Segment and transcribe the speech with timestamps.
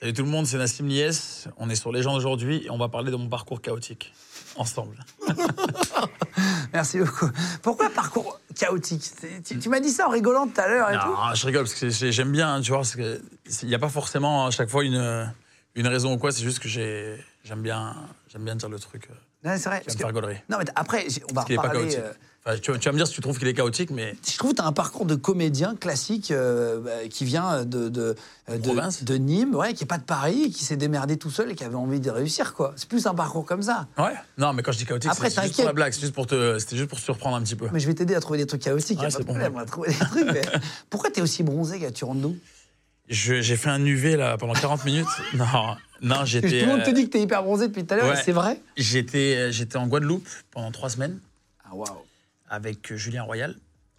[0.00, 1.46] Salut tout le monde, c'est Nassim Lies.
[1.56, 4.12] On est sur les gens aujourd'hui et on va parler de mon parcours chaotique
[4.56, 4.96] ensemble.
[6.72, 7.28] Merci beaucoup.
[7.62, 9.04] Pourquoi parcours chaotique?
[9.44, 11.06] Tu, tu m'as dit ça en rigolant tout à l'heure et tout.
[11.06, 13.22] Non, je rigole parce que j'aime bien, tu vois, que
[13.62, 15.32] il n'y a pas forcément à chaque fois une,
[15.76, 17.94] une raison ou quoi, c'est juste que j'ai- j'aime bien,
[18.28, 19.14] j'aime bien dire le truc euh,
[19.48, 19.80] Non, c'est vrai.
[19.80, 20.38] qui va me que- faire gaulerie.
[20.50, 21.96] Non, mais après, on va reparler.
[21.96, 22.12] euh,
[22.46, 24.36] Enfin, tu, vas- tu vas me dire si tu trouves qu'il est chaotique, mais Je
[24.36, 28.14] trouve que tu as un parcours de comédien classique euh, bah, qui vient de, de,
[28.48, 31.64] de, Nîmes, ouais, qui n'est pas de Paris, qui s'est démerdé tout seul et qui
[31.64, 32.52] avait envie de réussir.
[32.52, 32.74] quoi.
[32.76, 33.86] C'est plus un parcours comme ça.
[33.96, 34.12] ouais.
[34.36, 36.58] Non, mais quand je dis chaotique, c'est juste pour la blague, c'est juste pour te,
[36.58, 37.68] c'était juste pour se surprendre un petit peu.
[37.72, 39.18] Mais je vais t'aider à trouver des trucs chaotiques, y a Ouais, pas de c'est
[39.26, 39.32] bon.
[39.32, 40.26] problème, on va trouver des trucs.
[40.30, 40.42] mais
[40.90, 42.36] Pourquoi tu es aussi bronzé, gars Tu rentres d'où?
[43.08, 45.06] J'ai fait un UV là pendant 40 minutes.
[45.34, 46.60] Non, non, Tout j'étais.
[46.60, 48.22] le monde te euh, dit que tu es hyper bronzé depuis tout à l'heure, ouais.
[48.22, 48.60] c'est vrai?
[48.76, 51.18] J'étais, euh, j'étais en Guadeloupe pendant trois semaines.
[51.64, 51.86] Ah, waouh
[52.54, 53.56] avec euh, Julien Royal,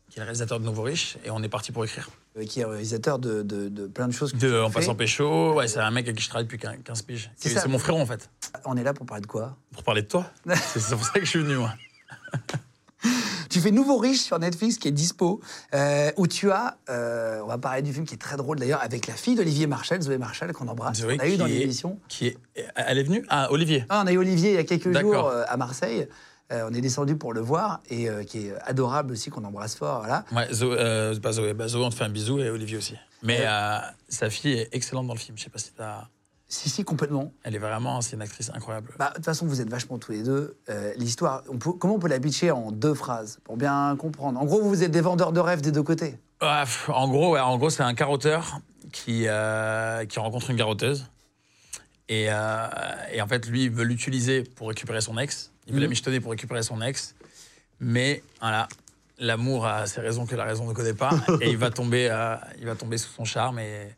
[0.10, 2.10] qui est le réalisateur de Nouveau Riche, et on est parti pour écrire.
[2.38, 4.34] Euh, Qui est réalisateur de, de, de plein de choses.
[4.34, 6.78] que De, en passant pécho, ouais, c'est un mec avec qui je travaille depuis 15
[6.84, 7.32] 15 piges.
[7.38, 8.30] C'est mon frérot en fait.
[8.66, 9.56] On est là pour parler de quoi?
[9.74, 10.30] Pour parler de toi.
[10.76, 11.74] c'est pour ça que je suis venu, moi.
[13.50, 15.40] Tu fais Nouveau Riche sur Netflix qui est dispo,
[15.74, 18.82] euh, où tu as, euh, on va parler du film qui est très drôle d'ailleurs,
[18.82, 20.98] avec la fille d'Olivier Marchal, Zoé Marchal, qu'on embrasse.
[20.98, 21.98] Zoé on a eu dans est- l'émission.
[22.10, 22.38] Qui est,
[22.76, 23.24] elle est venue?
[23.30, 23.86] Ah, Olivier.
[23.88, 26.08] Ah, on a eu Olivier il y a quelques jours euh, à Marseille.
[26.52, 29.76] Euh, on est descendu pour le voir et euh, qui est adorable aussi, qu'on embrasse
[29.76, 30.00] fort.
[30.00, 30.26] Voilà.
[30.32, 32.96] Ouais, Zoé, euh, pas Zoé, bah, Zoé, on te fait un bisou, et Olivier aussi.
[33.24, 33.46] Mais
[34.10, 35.38] sa fille est excellente dans le film.
[35.38, 36.08] Je sais pas si t'as.
[36.48, 37.34] Si, si, complètement.
[37.44, 38.94] Elle est vraiment, c'est une actrice incroyable.
[39.00, 40.56] Bah, De toute façon, vous êtes vachement tous les deux.
[40.98, 41.44] L'histoire,
[41.80, 44.40] comment on peut la pitcher en deux phrases pour bien comprendre?
[44.40, 46.20] En gros, vous êtes des vendeurs de rêves des deux côtés.
[46.40, 48.60] Pff, en gros, ouais, en gros, c'est un carotteur
[48.92, 49.26] qui,
[50.10, 51.08] qui rencontre une garotteuse.
[52.08, 55.52] Et, et en fait, lui, il veut l'utiliser pour récupérer son ex.
[55.68, 57.16] Il veut la michetonner pour récupérer son ex.
[57.80, 58.68] Mais voilà,
[59.20, 61.12] l'amour a ses raisons que la raison ne connaît pas.
[61.42, 63.90] et il va tomber, euh, il va tomber sous son charme et,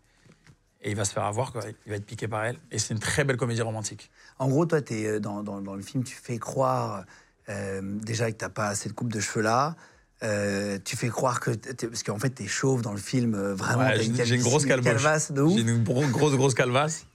[0.81, 1.51] et il va se faire avoir.
[1.51, 1.61] Quoi.
[1.85, 2.57] Il va être piqué par elle.
[2.71, 4.09] Et c'est une très belle comédie romantique.
[4.39, 7.03] En gros, toi, es, euh, dans, dans- dans le film, tu fais croire
[7.49, 9.75] euh, déjà que t'as pas cette coupe de cheveux là.
[10.23, 11.51] Euh, tu fais croire que
[11.85, 15.31] parce qu'en fait t'es chauve dans le film vraiment Ouais, j'ai une grosse calvasse.
[15.31, 17.05] de ouf J'ai une gro- grosse, grosse calvasse.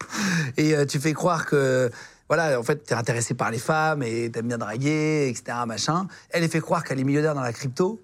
[0.56, 1.90] et euh, tu fais croire que
[2.32, 6.42] voilà en fait t'es intéressé par les femmes et t'aimes bien draguer etc machin elle
[6.44, 8.00] elle fait croire qu'elle est millionnaire dans la crypto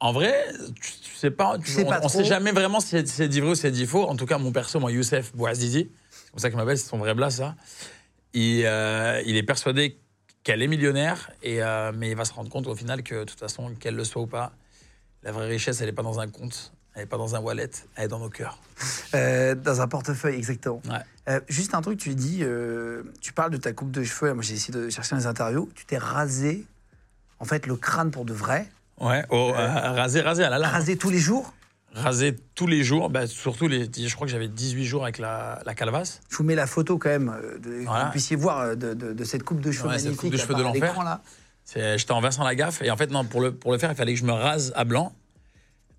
[0.00, 0.34] En vrai,
[0.80, 2.08] tu, tu sais pas, tu- sais on, trop.
[2.08, 4.04] sait jamais vraiment si c'est- si dit vrai ou si c'est dit faux.
[4.08, 6.98] En tout cas, mon perso, moi, Youssef Bouazizi, c'est comme ça qu'il m'appelle, c'est son
[6.98, 7.54] vrai blast, ça.
[8.34, 9.96] Il, euh, il est persuadé
[10.42, 13.24] qu'elle est millionnaire, et, euh, mais il va se rendre compte au final que, de
[13.30, 14.50] toute façon, qu'elle le soit ou pas,
[15.22, 17.70] la vraie richesse, elle n'est pas dans un compte, elle n'est pas dans un wallet,
[17.96, 18.58] elle est dans nos cœurs.
[19.14, 20.98] Euh, dans un portefeuille exactement Ouais.
[21.28, 24.42] Euh, juste un truc tu dis euh, tu parles de ta coupe de cheveux moi
[24.42, 26.66] j'ai essayé de chercher dans les interviews tu t'es rasé
[27.38, 28.68] en fait le crâne pour de vrai
[29.00, 30.70] Ouais, oh, rasé, rasé à la lame.
[30.72, 31.52] rasé tous les jours
[31.94, 35.60] Rasé tous les jours, bah, surtout, les, je crois que j'avais 18 jours avec la,
[35.66, 36.20] la calvasse.
[36.30, 39.24] Je vous mets la photo quand même, de, que vous puissiez voir de, de- de
[39.24, 40.20] cette coupe de cheveux Ouais, cette magnifique.
[40.22, 40.94] coupe de cheveux de l'enfer.
[41.74, 44.14] J'étais en Vincent Lagaffe et en fait non pour le pour le faire il fallait
[44.14, 45.12] que je me rase à blanc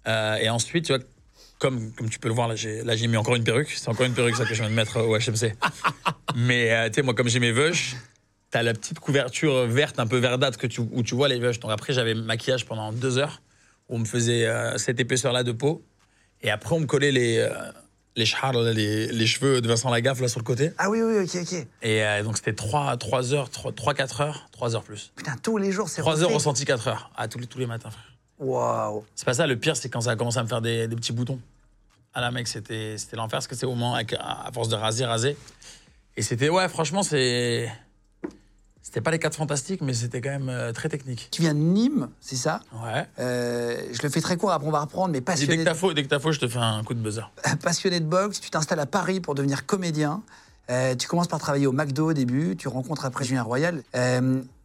[0.08, 1.04] Euh, et ensuite tu vois
[1.60, 3.88] comme comme tu peux le voir là j'ai là j'ai mis encore une perruque c'est
[3.88, 5.54] encore une perruque ça que je viens de mettre au HMC
[6.36, 7.96] mais euh, tu sais moi comme j'ai mes veuches
[8.52, 11.60] t'as la petite couverture verte un peu verdâtre que tu où tu vois les veuches
[11.62, 13.42] donc après j'avais maquillage pendant deux heures
[13.88, 15.82] où on me faisait euh, cette épaisseur là de peau
[16.42, 17.50] et après on me collait les euh,
[18.16, 18.26] les
[18.74, 21.66] les, les cheveux de Vincent Lagaffe là sur le côté Ah oui, oui, ok, ok.
[21.82, 25.58] et euh, donc c'était 3 3 heures 3 4 heures 3 heures plus Putain, tous
[25.58, 26.36] les jours, c'est 3 heures refait.
[26.36, 27.12] ressenti 4 heures.
[27.16, 28.13] Ah, tous les, tous les matins, frère.
[28.44, 29.04] Waouh.
[29.16, 30.96] C'est pas ça, le pire, c'est quand ça a commencé à me faire des, des
[30.96, 31.40] petits boutons.
[32.14, 35.06] Ah là, mec, c'était l'enfer, parce que c'est au moment, avec- à force de raser,
[35.06, 35.36] raser.
[36.16, 37.72] Et c'était, ouais, franchement, c'est.
[38.84, 41.30] C'était pas les 4 fantastiques, mais c'était quand même euh, très technique.
[41.32, 42.60] Tu viens de Nîmes, c'est ça?
[42.84, 43.08] Ouais.
[43.18, 45.74] Euh, Je le fais très court, après on va reprendre, mais dès passionné, que t'as
[45.74, 47.32] faux, dès que t'as faux, je te fais un coup de buzzer.
[47.64, 50.22] passionné de boxe, tu t'installes à Paris pour devenir comédien.
[50.70, 53.82] Euh, tu commences par travailler au McDo au début, tu rencontres après Julien Royal.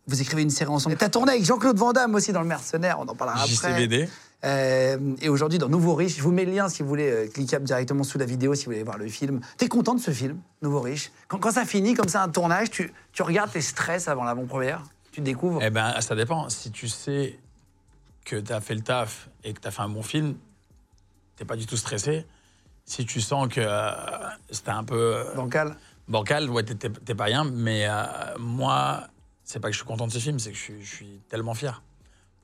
[0.08, 0.96] Vous écrivez une série ensemble.
[0.96, 3.54] T'as tourné avec Jean-Claude Van Damme aussi dans Le Mercenaire, on en parlera après.
[3.54, 4.08] JCVD.
[4.44, 7.28] Euh, et aujourd'hui, dans Nouveau Riche, je vous mets le lien si vous voulez, euh,
[7.28, 9.40] cliquez directement sous la vidéo si vous voulez voir le film.
[9.58, 11.12] T'es content de ce film, Nouveau Riche?
[11.26, 14.82] Quand, quand ça finit comme ça, un tournage, tu, tu regardes tes stress avant l'avant-première?
[15.12, 15.60] Tu te découvres?
[15.62, 16.48] Eh ben, ça dépend.
[16.48, 17.38] Si tu sais
[18.24, 20.36] que tu as fait le taf et que tu as fait un bon film,
[21.36, 22.24] t'es pas du tout stressé.
[22.86, 23.90] Si tu sens que euh,
[24.50, 25.76] c'était un peu euh, Bancal
[26.08, 27.44] bancal, ouais, t'es pas rien.
[27.44, 28.04] Mais euh,
[28.38, 29.04] moi,
[29.48, 31.20] c'est pas que je suis content de ce film, c'est que je suis, je suis
[31.30, 31.82] tellement fier.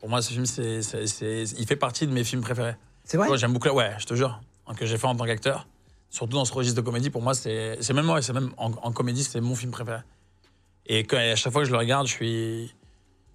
[0.00, 2.76] Pour moi, ce film, c'est, il fait partie de mes films préférés.
[3.04, 3.28] C'est vrai?
[3.28, 3.68] Ouais, j'aime beaucoup.
[3.68, 4.40] la- Ouais, je te jure,
[4.76, 5.66] que j'ai fait en tant qu'acteur.
[6.08, 8.70] Surtout dans ce registre de comédie, pour moi, c'est, c'est même moi, c'est même en,
[8.70, 9.98] en comédie, c'est mon film préféré.
[10.86, 12.74] Et quand, à chaque fois que je le regarde, je suis,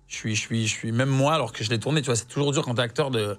[0.07, 2.01] je suis, je suis, je suis même moi, alors que je l'ai tourné.
[2.01, 3.37] Tu vois, c'est toujours dur quand t'es acteur de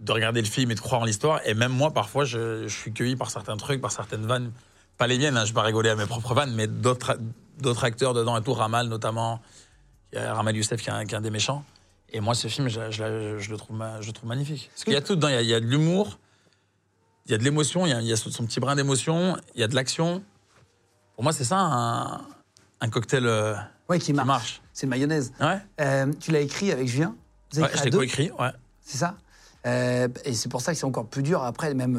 [0.00, 1.40] de regarder le film et de croire en l'histoire.
[1.44, 4.52] Et même moi, parfois, je, je suis cueilli par certains trucs, par certaines vannes.
[4.96, 7.18] Pas les miennes, hein, je vais pas rigoler à mes propres vannes, mais d'autres
[7.60, 8.52] d'autres acteurs dedans et tout.
[8.54, 9.40] Ramal, notamment.
[10.12, 11.64] Il y a Ramal Youssef qui est un, qui est un des méchants.
[12.10, 14.70] Et moi, ce film, je, je la- je le, trouve, je le trouve magnifique.
[14.72, 15.28] Parce qu'il y a tout dedans.
[15.28, 16.18] Il y a, il y a de l'humour,
[17.26, 19.36] il y a de l'émotion, il y a, il y a son petit brin d'émotion,
[19.54, 20.22] il y a de l'action.
[21.14, 22.20] Pour moi, c'est ça, un,
[22.80, 23.54] un cocktail euh,
[23.90, 24.26] Ouais, qui qui marche.
[24.26, 24.62] marche.
[24.72, 25.32] C'est une mayonnaise.
[25.40, 27.14] Ouais, Euh, tu l'as écrit avec Julien?
[27.52, 28.30] Vous avez ouais écrit je l'ai coécrit.
[28.38, 28.52] Ouais.
[28.80, 29.16] C'est ça?
[29.66, 31.42] Euh, Et c'est pour ça que c'est encore plus dur.
[31.42, 31.96] Après, même,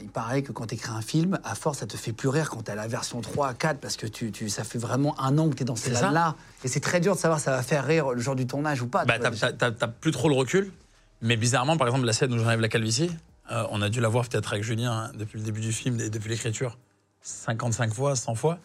[0.00, 2.50] il paraît que quand tu écris un film, à force, ça te fait plus rire
[2.50, 5.36] quand tu as la version 3, 4, parce que tu, tu- ça fait vraiment un
[5.38, 6.34] an que tu es dans ces vannes-là.
[6.64, 8.82] Et c'est très dur de savoir si ça va faire rire le jour du tournage
[8.82, 9.04] ou pas.
[9.04, 10.72] Bah, t'as- plus trop le recul.
[11.22, 13.10] Mais bizarrement, par exemple, la scène où j'enlève la calvitie,
[13.50, 15.98] euh, on a dû la voir peut-être avec Julien hein, depuis le début du film,
[16.00, 16.76] et depuis l'écriture,
[17.22, 18.58] 55 fois, 100 fois.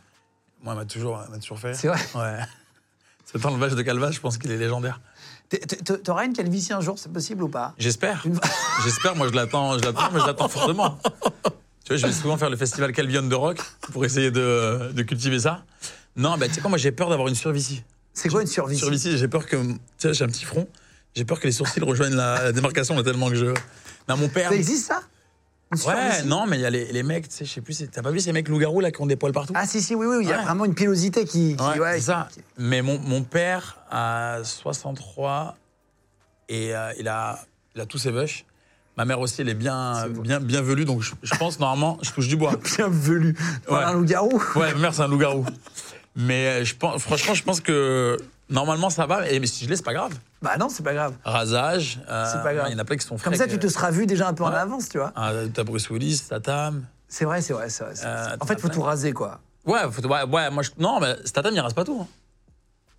[0.64, 1.74] Moi, elle m'a toujours, elle toujours fait.
[1.74, 2.40] C'est vrai Ouais.
[3.26, 5.00] Cet enlevage de calvage, je pense qu'il est légendaire.
[6.04, 7.74] T'auras une calvitie un jour, c'est possible ou pas?
[7.78, 8.24] J'espère.
[8.84, 10.98] J'espère, moi je l'attends, je l'attends, mais je l'attends fortement.
[11.84, 13.60] Tu vois, je vais souvent faire le festival Calvion de rock
[13.92, 15.64] pour essayer de, de cultiver ça.
[16.16, 17.84] Non, bah tu sais quoi, moi j'ai peur d'avoir une survicie.
[18.14, 19.56] C'est quoi une survie Survicie, j'ai peur que.
[19.58, 20.68] Tu sais, j'ai un petit front.
[21.16, 23.48] J'ai peur que les sourcils rejoignent la, la démarcation là, tellement que je.
[24.08, 24.50] Non, mon père.
[24.50, 25.02] Ça existe ça?
[25.88, 28.02] Ouais, non, mais il y a les, les mecs, tu sais, je sais plus, t'as
[28.02, 29.54] pas vu ces mecs loups-garous là qui ont des poils partout?
[29.56, 30.44] Ah si, si, oui, oui, il y a Ouais.
[30.44, 31.56] vraiment une pilosité qui...
[31.56, 32.28] qui- Ouais, ouais, c'est ça.
[32.34, 35.56] qui- Mais mon, mon père a 63
[36.50, 37.40] et euh, il, a,
[37.76, 38.46] il a tous ses bush.
[38.98, 40.22] Ma mère aussi, elle est bien, C'est beau.
[40.22, 42.54] bien, bien velue, donc je, je pense normalement, je touche du bois.
[42.78, 43.38] Bien velu.
[43.70, 43.78] Ouais.
[43.78, 45.46] Un loup-garou Ouais, ma mère, c'est un loup-garou.
[46.18, 48.18] Mais euh, je pense, franchement, je pense que
[48.52, 49.22] normalement ça va.
[49.22, 50.14] Mais si je l'ai, c'est pas grave.
[50.42, 51.14] Bah non, c'est pas grave.
[51.24, 52.00] Rasage.
[52.10, 52.68] euh, C'est pas grave.
[52.70, 53.26] Il y en a plein qui sont frais.
[53.32, 55.12] Comme ça, tu te seras vu déjà un peu en avance, tu vois.
[55.16, 56.86] Ah, T'as Bruce Willis, Tatam.
[57.08, 57.94] C'est vrai, c'est vrai, c'est vrai.
[58.06, 59.40] Euh, en fait, faut tout raser, quoi.
[59.66, 60.70] Ouais, faut- ouais, ouais, moi je...
[60.80, 62.00] Non, mais Statham, il rase pas tout.
[62.02, 62.08] hein.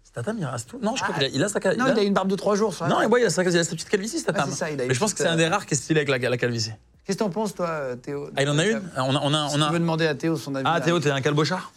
[0.04, 0.78] Statham, il rase tout.
[0.82, 1.20] Non, je crois Ah.
[1.20, 2.74] qu'il a, il a sa cal- Non, il a une barbe de trois jours.
[2.74, 2.86] ça.
[2.86, 4.48] Non, et ouais, il a sa, il a sa petite calvitie, Statham.
[4.50, 6.00] Ouais, ça, il a mais je pense que c'est un des rares qui est stylé
[6.02, 6.72] avec la, la calvitie.
[7.04, 8.28] Qu'est-ce que t'en penses, toi, euh, Théo?
[8.36, 8.82] Ah, il en a une?
[8.96, 9.66] On a, on a, Si on a...
[9.66, 10.68] Tu veux demander à Théo son avis.
[10.70, 10.80] Ah.
[10.80, 11.72] Théo, t'es un calbochard?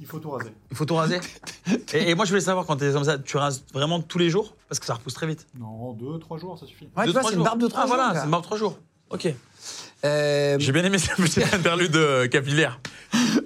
[0.00, 0.52] Il faut tout raser.
[0.70, 1.20] Il faut tout raser
[1.94, 4.28] et, et moi, je voulais savoir, quand t'es comme ça, tu rases vraiment tous les
[4.30, 4.54] jours?
[4.68, 5.46] Parce que ça repousse très vite.
[5.58, 6.88] Non, deux, trois jours, ça suffit.
[6.96, 7.44] Ouais, Deux, tu vois, trois c'est une jours.
[7.44, 7.96] barbe de trois ah, jours.
[7.96, 8.78] voilà, c'est une barbe de trois jours.
[9.10, 9.32] Ok.
[10.04, 12.78] Euh, J'ai bien aimé cette petite interlude euh, capillaire.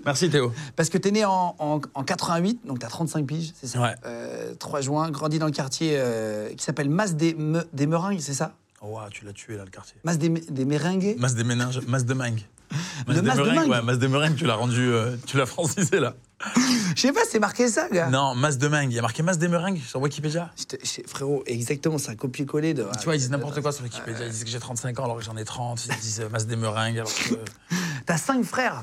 [0.04, 0.52] Merci, Théo.
[0.76, 3.80] Parce que t'es né en, en, en 88, donc t'as 35 piges, c'est ça?
[3.80, 3.94] Ouais.
[4.04, 8.20] Euh, 3 juin, grandi dans le quartier euh, qui s'appelle Masse des, Me- des Meringues,
[8.20, 8.54] c'est ça?
[8.82, 9.96] Oh, wow, tu l'as tué, là, le quartier.
[10.04, 13.98] Masse des, des Méringues Masse des méninges, masse de des masse de meringues, Ouais, masse
[13.98, 16.14] des meringues, tu l'as rendu, euh, tu l'as francisé là.
[16.96, 18.08] Je sais pas, c'est marqué ça, gars.
[18.08, 18.90] Non, masse de mangue.
[18.90, 20.50] Il y a marqué masse des meringues sur Wikipédia.
[20.58, 22.86] Je te- je- frérot, exactement, c'est un copier-coller de.
[22.98, 24.26] Tu vois, ils disent n'importe quoi sur Wikipédia.
[24.26, 25.86] Ils disent que j'ai 35 ans alors que j'en ai 30.
[25.86, 27.34] Ils disent euh, masse des meringues alors que.
[28.06, 28.82] T'as 5 frères.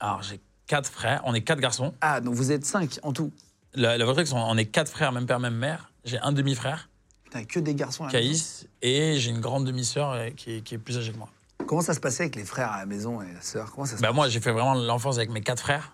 [0.00, 1.20] Alors, j'ai quatre frères.
[1.24, 1.94] On est quatre garçons.
[2.00, 3.30] Ah, donc vous êtes 5 en tout.
[3.74, 5.90] Le, le vrai truc, c'est qu'on est quatre frères, même père, même mère.
[6.04, 6.88] J'ai un demi-frère,
[7.24, 8.28] Putain, que des garçons à la maison.
[8.30, 11.28] Caïs, et j'ai une grande demi-sœur euh, qui, est- qui est plus âgée que moi.
[11.66, 13.70] Comment ça se passait avec les frères à la maison et la sœur?
[13.72, 15.92] Comment ça se Bah, moi, j'ai fait vraiment l'enfance avec mes quatre frères.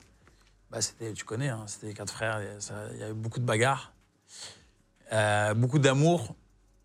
[0.70, 2.40] Bah, c'était, tu connais, hein, c'était quatre frères.
[2.92, 3.92] Il y avait beaucoup de bagarres,
[5.12, 6.36] Euh, beaucoup d'amour,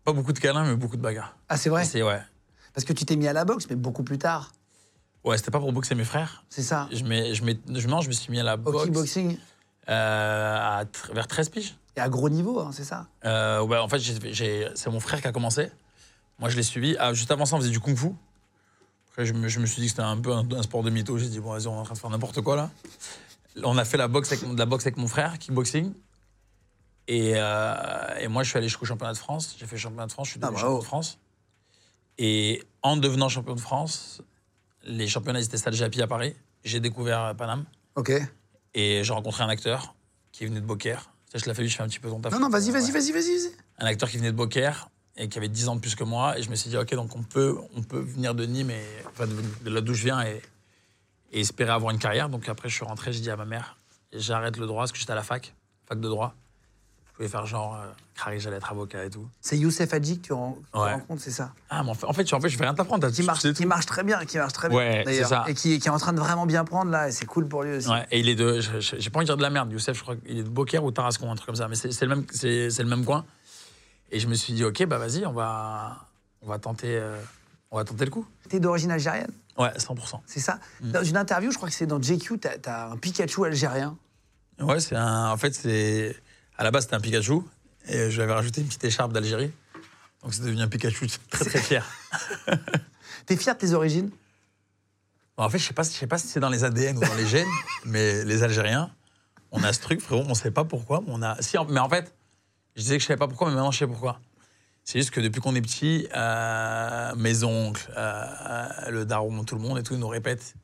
[0.04, 1.36] pas beaucoup de câlins, mais beaucoup de bagarres.
[1.48, 1.84] Ah, c'est vrai?
[1.84, 2.20] C'est ouais.
[2.74, 4.50] Parce que tu t'es mis à la boxe, mais beaucoup plus tard.
[5.22, 6.44] Ouais, c'était pas pour boxer mes frères.
[6.50, 8.58] C'est ça Je, mets, je, mets, je, non, je me suis mis à la Au
[8.58, 9.38] boxe kickboxing?
[9.88, 11.76] euh, à vers 13 piges.
[11.96, 13.06] Et à gros niveau, hein, c'est ça?
[13.24, 15.70] Euh, ouais, en fait, c'est mon frère qui a commencé.
[16.40, 16.96] Moi, je l'ai suivi.
[16.98, 18.10] Ah, juste avant ça, on faisait du kung-fu.
[19.10, 20.90] Après, je me, je me suis dit que c'était un peu un, un sport de
[20.90, 21.16] mytho.
[21.16, 22.70] J'ai dit, bon, vas-y, on est en train de faire n'importe quoi là.
[23.64, 25.92] On a fait la boxe avec, de la boxe avec mon frère, kickboxing.
[27.08, 27.74] Et, euh,
[28.20, 29.54] et moi, je suis allé jusqu'au championnat de France.
[29.58, 31.18] J'ai fait championnat de France, je suis Ah, devenu champion de France.
[32.18, 34.22] Et en devenant champion de France,
[34.82, 36.34] les championnats ils étaient Stade Japy à Paris.
[36.64, 37.64] J'ai découvert euh, Paname.
[37.94, 38.12] Ok.
[38.74, 39.94] Et j'ai rencontré un acteur
[40.32, 41.10] qui venait de Beaucaire.
[41.32, 42.32] Ça, je l'ai fait, je fais un petit peu ton taf.
[42.32, 43.36] Non, non, vas-y, vas-y, vas-y, vas-y.
[43.36, 43.52] vas-y.
[43.78, 46.38] Un acteur qui venait de Beaucaire et qui avait 10 ans de plus que moi.
[46.38, 48.84] Et je me suis dit, OK, donc on peut, on peut venir de Nîmes, et,
[49.10, 49.34] enfin, de,
[49.64, 50.42] de là d'où je viens, et,
[51.32, 52.28] et espérer avoir une carrière.
[52.28, 53.76] Donc après, je suis rentré, j'ai dit à ma mère,
[54.12, 55.54] j'arrête le droit, parce que j'étais à la fac,
[55.88, 56.34] fac de droit.
[57.14, 59.26] pouvais faire genre, euh, carré, j'allais être avocat et tout.
[59.40, 60.92] C'est Youssef Hadji que tu, ren- que tu Ouais.
[60.92, 61.54] rencontres, c'est ça?
[61.70, 63.08] Ah, mais en fait, en fait, tu- en fait je vais rien t'apprendre.
[63.10, 64.76] qui marche, qui marche très bien, qui marche très bien.
[64.76, 65.48] Ouais, d'ailleurs.
[65.48, 67.62] Et qui, qui est en train de vraiment bien prendre là, et c'est cool pour
[67.62, 67.88] lui aussi.
[67.88, 68.60] Ouais, et il est de.
[68.60, 70.42] je- je- J'ai pas envie de dire de la merde, Youssef, je crois qu'il est
[70.42, 71.68] de Beaucaire ou Tarascon, un truc comme ça.
[71.68, 73.24] Mais c'est le, même- le même coin.
[74.12, 75.96] Et je me suis dit, ok, bah vas-y, on va,
[76.42, 77.18] on, va tenter, euh,
[77.70, 78.26] on va tenter le coup.
[78.50, 80.20] T'es d'origine algérienne, Ouais, 100%.
[80.26, 80.90] c'est ça Mm.
[80.92, 83.96] Dans une interview, je crois que c'est dans JQ, t'as as un Pikachu algérien.
[84.60, 85.30] Ouais, c'est un.
[85.30, 86.16] En fait, c'est.
[86.58, 87.40] À la base, c'était un Pikachu.
[87.88, 89.52] Et je lui avais rajouté une petite écharpe d'Algérie.
[90.22, 91.86] Donc c'est devenu un Pikachu très très fier.
[93.26, 94.10] T'es fier de tes origines?
[95.36, 97.00] Bon, en fait, je sais pas, je sais pas si c'est dans les ADN ou
[97.00, 97.46] dans les gènes,
[97.84, 98.90] mais les Algériens,
[99.52, 101.40] on a ce truc, frérot, on sait pas pourquoi, mais on a.
[101.42, 102.14] Si, en- mais en fait,
[102.74, 104.20] je disais que je savais pas pourquoi, mais maintenant je sais pourquoi.
[104.88, 109.60] C'est juste que depuis qu'on est petit, euh, mes oncles, euh, le daron, tout le
[109.60, 110.54] monde et tout, ils nous répètent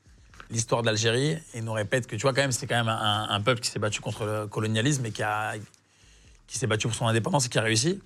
[0.48, 2.88] l'histoire de l'Algérie et ils nous répètent que tu vois quand même, c'est quand même
[2.88, 5.54] un, un peuple qui s'est battu contre le colonialisme et qui a,
[6.46, 8.00] qui s'est battu pour son indépendance et qui a réussi.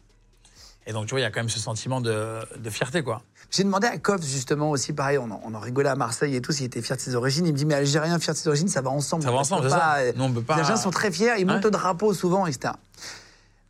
[0.87, 3.21] Et donc tu vois, il y a quand même ce sentiment de, de fierté, quoi.
[3.51, 6.41] J'ai demandé à Koff, justement, aussi, pareil, on en, on en rigolait à Marseille et
[6.41, 7.45] tout, s'il était fier de ses origines.
[7.47, 9.23] Il me dit, mais Algérien, fier de ses origines, ça va ensemble.
[9.23, 9.99] Ça va ensemble, c'est ça.
[10.17, 12.73] Nous, on peut pas- Les Algériens sont très fiers, ils montent le drapeau souvent, etc.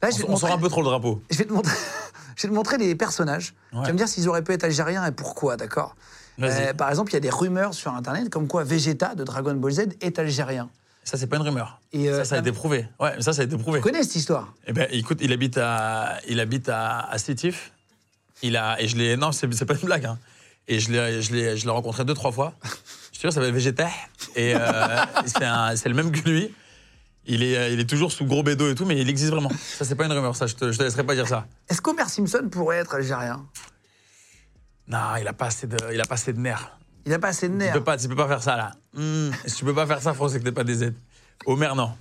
[0.03, 1.21] Là, On, on sort un peu trop le drapeau.
[1.31, 1.75] je vais te montrer,
[2.37, 3.55] je vais te montrer les personnages.
[3.73, 3.81] Ouais.
[3.81, 5.97] Tu vas me dire s'ils auraient pu être algériens et pourquoi, d'accord.
[6.43, 9.55] Euh, Par exemple, il y a des rumeurs sur Internet comme quoi Vegeta de Dragon
[9.55, 10.69] Ball Z est algérien.
[11.03, 11.81] Ça, c'est pas une rumeur.
[11.93, 12.87] Et, euh, ça, ça a été prouvé.
[13.01, 13.79] Ouais, ça, ça a été prouvé.
[13.79, 14.53] Tu connais cette histoire?
[14.67, 17.73] Eh ben, écoute, il habite à, il habite à, à Sétif.
[18.43, 20.05] Il a, et je l'ai, non, c'est, pas une blague.
[20.05, 20.19] Hein.
[20.69, 22.55] Et je l'ai, je l'ai, je l'ai rencontré deux, trois fois.
[23.13, 23.89] Je te jure, ça s'appelle Végéta.
[24.35, 26.55] Et euh, c'est le même que lui.
[27.29, 29.51] Il est, euh, il est toujours sous gros bédo et tout, mais il existe vraiment.
[29.51, 30.37] Ça, c'est pas une rumeur.
[30.37, 31.47] Ça, je te, je te laisserai pas dire ça.
[31.69, 33.45] Est-ce qu'Homer Simpson pourrait être algérien?
[34.89, 36.79] Non, il a pas assez de, il a pas assez de nerfs.
[37.05, 37.73] Il n'a pas assez de Tu nerfs.
[37.75, 38.73] peux pas, tu peux pas faire ça là.
[38.95, 40.93] Hmm, si tu peux pas faire ça, faut c'est que t'es pas des Z.
[41.45, 41.93] Homer, non.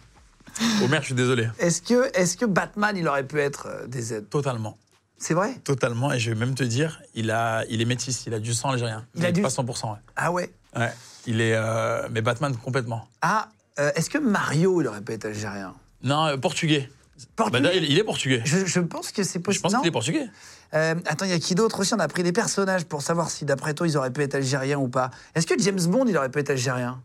[0.83, 1.49] Homer, je suis désolé.
[1.59, 4.77] Est-ce que, est que Batman, il aurait pu être euh, des Z Totalement.
[5.17, 5.55] C'est vrai?
[5.63, 6.11] Totalement.
[6.13, 8.69] Et je vais même te dire, il, a, il est métis, il a du sang
[8.69, 9.05] algérien.
[9.15, 9.91] Il a du- Pas 100%.
[9.93, 9.97] Ouais.
[10.15, 10.51] Ah ouais?
[10.75, 10.93] Ouais.
[11.25, 11.53] Il est.
[11.55, 13.07] euh, mais Batman, complètement.
[13.21, 15.73] Ah, euh, est-ce que Mario, il aurait pu être algérien?
[16.03, 16.89] Non, euh, portugais.
[17.35, 17.61] Portugais?
[17.61, 18.41] Bah, il, il est portugais.
[18.45, 19.63] je, je pense que c'est Je possible.
[19.63, 20.27] pense Non qu'il est portugais.
[20.73, 21.93] Euh, attends, il y a qui d'autre aussi?
[21.93, 24.77] On a pris des personnages pour savoir si, d'après toi, ils auraient pu être algériens
[24.77, 25.11] ou pas.
[25.33, 27.01] Est-ce que James Bond, il aurait pu être algérien?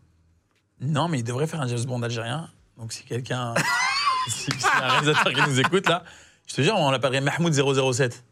[0.81, 2.49] Non, mais il devrait faire un James Bond algérien.
[2.77, 3.53] Donc, si quelqu'un.
[4.27, 4.51] si, si
[4.81, 6.03] un réalisateur qui nous écoute, là,
[6.47, 8.23] je te jure, on l'appellerait Mahmoud 007.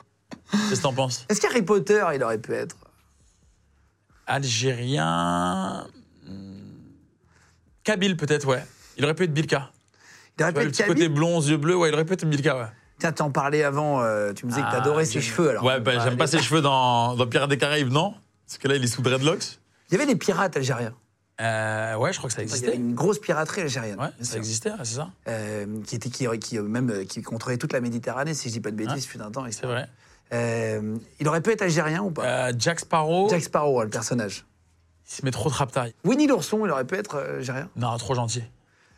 [0.52, 1.26] Qu'est-ce que t'en penses?
[1.30, 2.76] Est-ce qu'Harry Potter, il aurait pu être?
[4.28, 5.88] Algérien.
[7.84, 8.64] Kabyle, peut-être, ouais.
[8.98, 9.72] Il aurait pu être Bilka.
[10.38, 12.26] Il aurait pu le être petit côté blond, yeux bleus, ouais, il aurait pu être
[12.26, 12.66] Bilka, ouais.
[13.00, 15.50] Tiens, t'en parlais avant, euh, tu me disais que Ah, t'adorais ses j'aime- cheveux.
[15.52, 18.14] Alors, Ouais, bah, j'aime pas ses cheveux dans, dans Pirates des Caraïbes, non?
[18.46, 19.60] Parce que là, il est sous dreadlocks.
[19.90, 20.94] Il y avait des pirates algériens.
[21.40, 22.76] Euh, ouais, je crois que ça Il y avait existait.
[22.76, 23.98] une grosse piraterie algérienne.
[23.98, 24.38] Ouais, bien ça sûr.
[24.40, 25.10] existait, c'est ça.
[25.30, 28.60] Euh, qui était qui, qui même euh, qui contrôlait toute la Méditerranée, si je dis
[28.60, 29.46] pas de bêtises, fut un temps.
[29.46, 29.60] etc.
[29.62, 29.88] C'est vrai.
[31.20, 32.52] Il aurait pu être algérien ou pas?
[32.58, 34.46] Jack Sparrow, Jack Sparrow, le personnage.
[35.10, 35.94] Il se met trop de raptail.
[36.06, 37.70] Winnie l'ourson, il aurait pu être euh, algérien.
[37.76, 38.44] Non, trop gentil.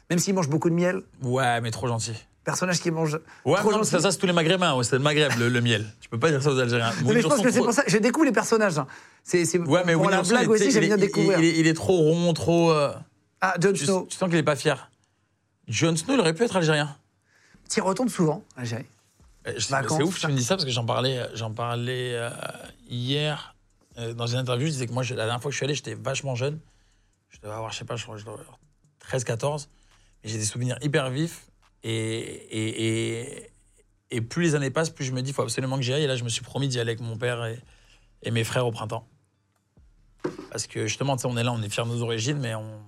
[0.09, 1.01] Même s'il mange beaucoup de miel.
[1.21, 2.13] Ouais, mais trop gentil.
[2.43, 3.19] Personnage qui mange.
[3.45, 3.91] Ouais, trop non, gentil.
[3.91, 5.85] ça, ça c'est tous les Maghrébins, ouais, c'est le Maghreb, le, le miel.
[6.01, 6.91] Tu peux pas dire ça aux Algériens.
[7.03, 7.83] Non, mais je pense que c'est trop- pour ça.
[7.87, 8.77] Je découvre les personnages.
[8.79, 8.87] hein.
[9.23, 10.87] C'est c'est Ouais, mais pour Winnie la Ourson, blague il- tu sais, aussi, j'aime il
[10.87, 11.39] bien découvrir.
[11.39, 12.71] Il, est- il est trop rond, trop.
[12.71, 12.91] euh,
[13.41, 14.07] Ah, Jon tu, Snow.
[14.09, 14.89] tu sens qu'il est pas fier.
[15.67, 16.95] Jon Snow, il aurait pu être algérien.
[17.69, 18.85] Tu y retournes souvent, Algérie?
[19.47, 20.27] Euh, je- Vacances, C'est ouf, ça.
[20.27, 22.29] tu me dis ça parce que j'en parlais, j'en parlais euh,
[22.89, 23.50] hier
[24.01, 24.67] euh, dans une interview.
[24.67, 26.59] Je disais que moi, je- la dernière fois que je suis allé, j'étais vachement jeune.
[27.29, 28.59] Je devais avoir, je sais pas, je crois, je devais avoir
[28.99, 29.69] 13, 14.
[30.23, 31.47] Mais j'ai des souvenirs hyper vifs.
[31.83, 33.51] Et, et, et,
[34.11, 36.03] et plus les années passent, plus je me dis, il faut absolument que j'y aille.
[36.03, 37.59] Et là, je me suis promis d'y aller avec mon père et,
[38.23, 39.07] et mes frères au printemps.
[40.51, 42.79] Parce que justement, on est là, on est fiers de nos origines, mais on.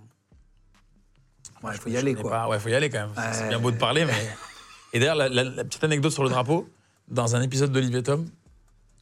[1.64, 2.30] Ouais, il faut y aller, quoi.
[2.30, 3.18] pas- Ouais, faut y aller quand même.
[3.18, 3.34] Ouais.
[3.34, 4.14] C'est bien beau de parler, mais.
[4.94, 6.70] Et d'ailleurs, la, la- la petite anecdote sur le drapeau,
[7.08, 8.26] dans un épisode d'Olivier Tom,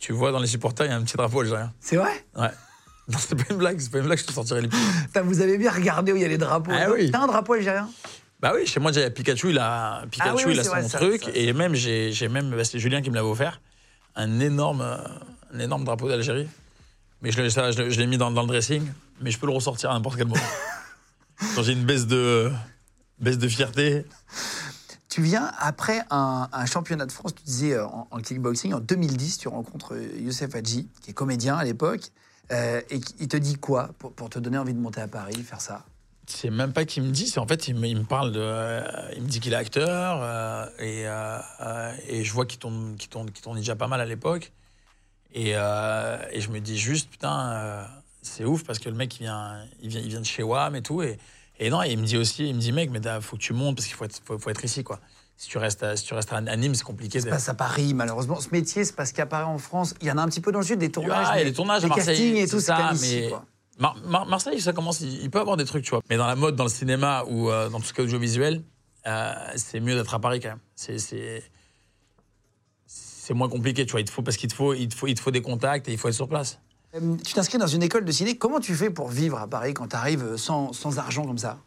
[0.01, 1.71] tu vois dans les supporters, il y a un petit drapeau algérien.
[1.79, 2.25] C'est vrai?
[2.35, 2.49] Ouais.
[3.07, 4.79] Non, c'est pas une blague, c'est pas une blague, je te sortirai les pieds.
[5.07, 6.71] Putain, Vous avez bien regardé où il y a les drapeaux.
[6.73, 7.11] Ah oui.
[7.11, 7.89] T'as un drapeau algérien?
[8.39, 10.53] Bah oui, chez moi, déjà, il y a Pikachu, il a, Pikachu, Ah oui, oui,
[10.53, 11.21] il a son vrai, truc.
[11.23, 11.37] ça, ça.
[11.37, 13.59] Et même, j'ai j'ai même, bah, c'est Julien qui me l'avait offert,
[14.15, 14.81] un énorme,
[15.53, 16.47] un énorme drapeau d'Algérie.
[17.21, 18.87] Mais je, l'ai- ça, je, l'ai- je l'ai mis dans, dans le dressing,
[19.19, 20.39] mais je peux le ressortir à n'importe quel moment.
[21.55, 22.49] Quand j'ai une baisse de,
[23.19, 24.05] baisse de fierté.
[25.11, 29.49] Tu viens après un, championnat de France, tu disais euh, en, kickboxing, en 2010, tu
[29.49, 32.03] rencontres euh, Youssef Hadji, qui est comédien à l'époque,
[32.53, 35.59] euh, et il te dit quoi pour, te donner envie de monter à Paris, faire
[35.59, 35.83] ça?
[36.27, 38.83] C'est même pas qu'il me dit, c'est en fait, il me, parle de.
[39.17, 43.57] il me dit qu'il est acteur, et, je vois qu'il tourne, qu'il tourne, qu'il tourne
[43.57, 44.53] déjà pas mal à l'époque.
[45.33, 47.85] Et, je me dis juste, putain,
[48.21, 50.73] c'est ouf parce que le mec, il vient, il vient, il vient de chez WAM
[50.77, 51.01] et tout.
[51.01, 51.19] Et,
[51.65, 53.41] et non, et il me dit aussi, il me dit, mec, mais t'as- faut que
[53.41, 54.99] tu montes parce qu'il faut être, faut, faut être ici, quoi.
[55.37, 57.19] Si tu restes à, si tu restes à Nîmes, c'est compliqué.
[57.19, 58.39] C'est passe à Paris, malheureusement.
[58.39, 59.95] Ce métier, c'est parce qu'apparaît en France.
[60.01, 61.27] Il y en a un petit peu dans le sud, des tournages.
[61.29, 62.05] Ah, il y a des tournages à des Marseille.
[62.05, 63.45] castings et tout, c'est ça, ici, mais quoi.
[63.79, 66.01] Mar- Mar- Marseille, ça commence, il, il peut avoir des trucs, tu vois.
[66.09, 68.61] Mais dans la mode, dans le cinéma ou euh, dans tout ce qui est audiovisuel,
[69.07, 70.59] euh, c'est mieux d'être à Paris quand même.
[70.75, 71.43] C'est-
[73.33, 74.01] moins compliqué, tu vois.
[74.01, 75.87] Il te faut, parce qu'il te faut, il te faut, il te faut des contacts
[75.87, 76.59] et il faut être sur place.
[76.95, 78.37] Euh, Tu t'inscris dans une école de ciné.
[78.37, 81.57] Comment tu fais pour vivre à Paris quand tu arrives sans, sans argent comme ça?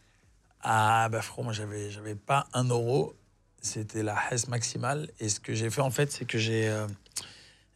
[0.62, 3.14] Ah, bah, frérot, moi, j'avais, j'avais pas un euro.
[3.60, 5.08] C'était la hesse maximale.
[5.20, 6.86] Et ce que j'ai fait, en fait, c'est que j'ai, euh,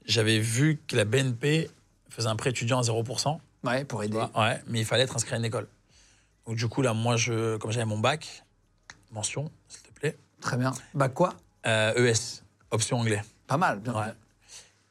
[0.05, 1.71] j'avais vu que la BNP
[2.11, 3.39] faisait un prêt étudiant à 0%.
[3.65, 4.17] Ouais, pour aider.
[4.17, 5.67] Ouais, ouais, mais il fallait être inscrit à une école.
[6.47, 8.45] Donc, du coup, là, moi, je, comme j'avais mon bac,
[9.13, 10.73] mention, s'il te plaît, Très bien.
[10.95, 11.35] Bah quoi?
[11.67, 13.23] Euh, ES, option anglais.
[13.49, 13.81] Pas mal.
[13.81, 13.93] Bien.
[13.93, 14.13] Ouais.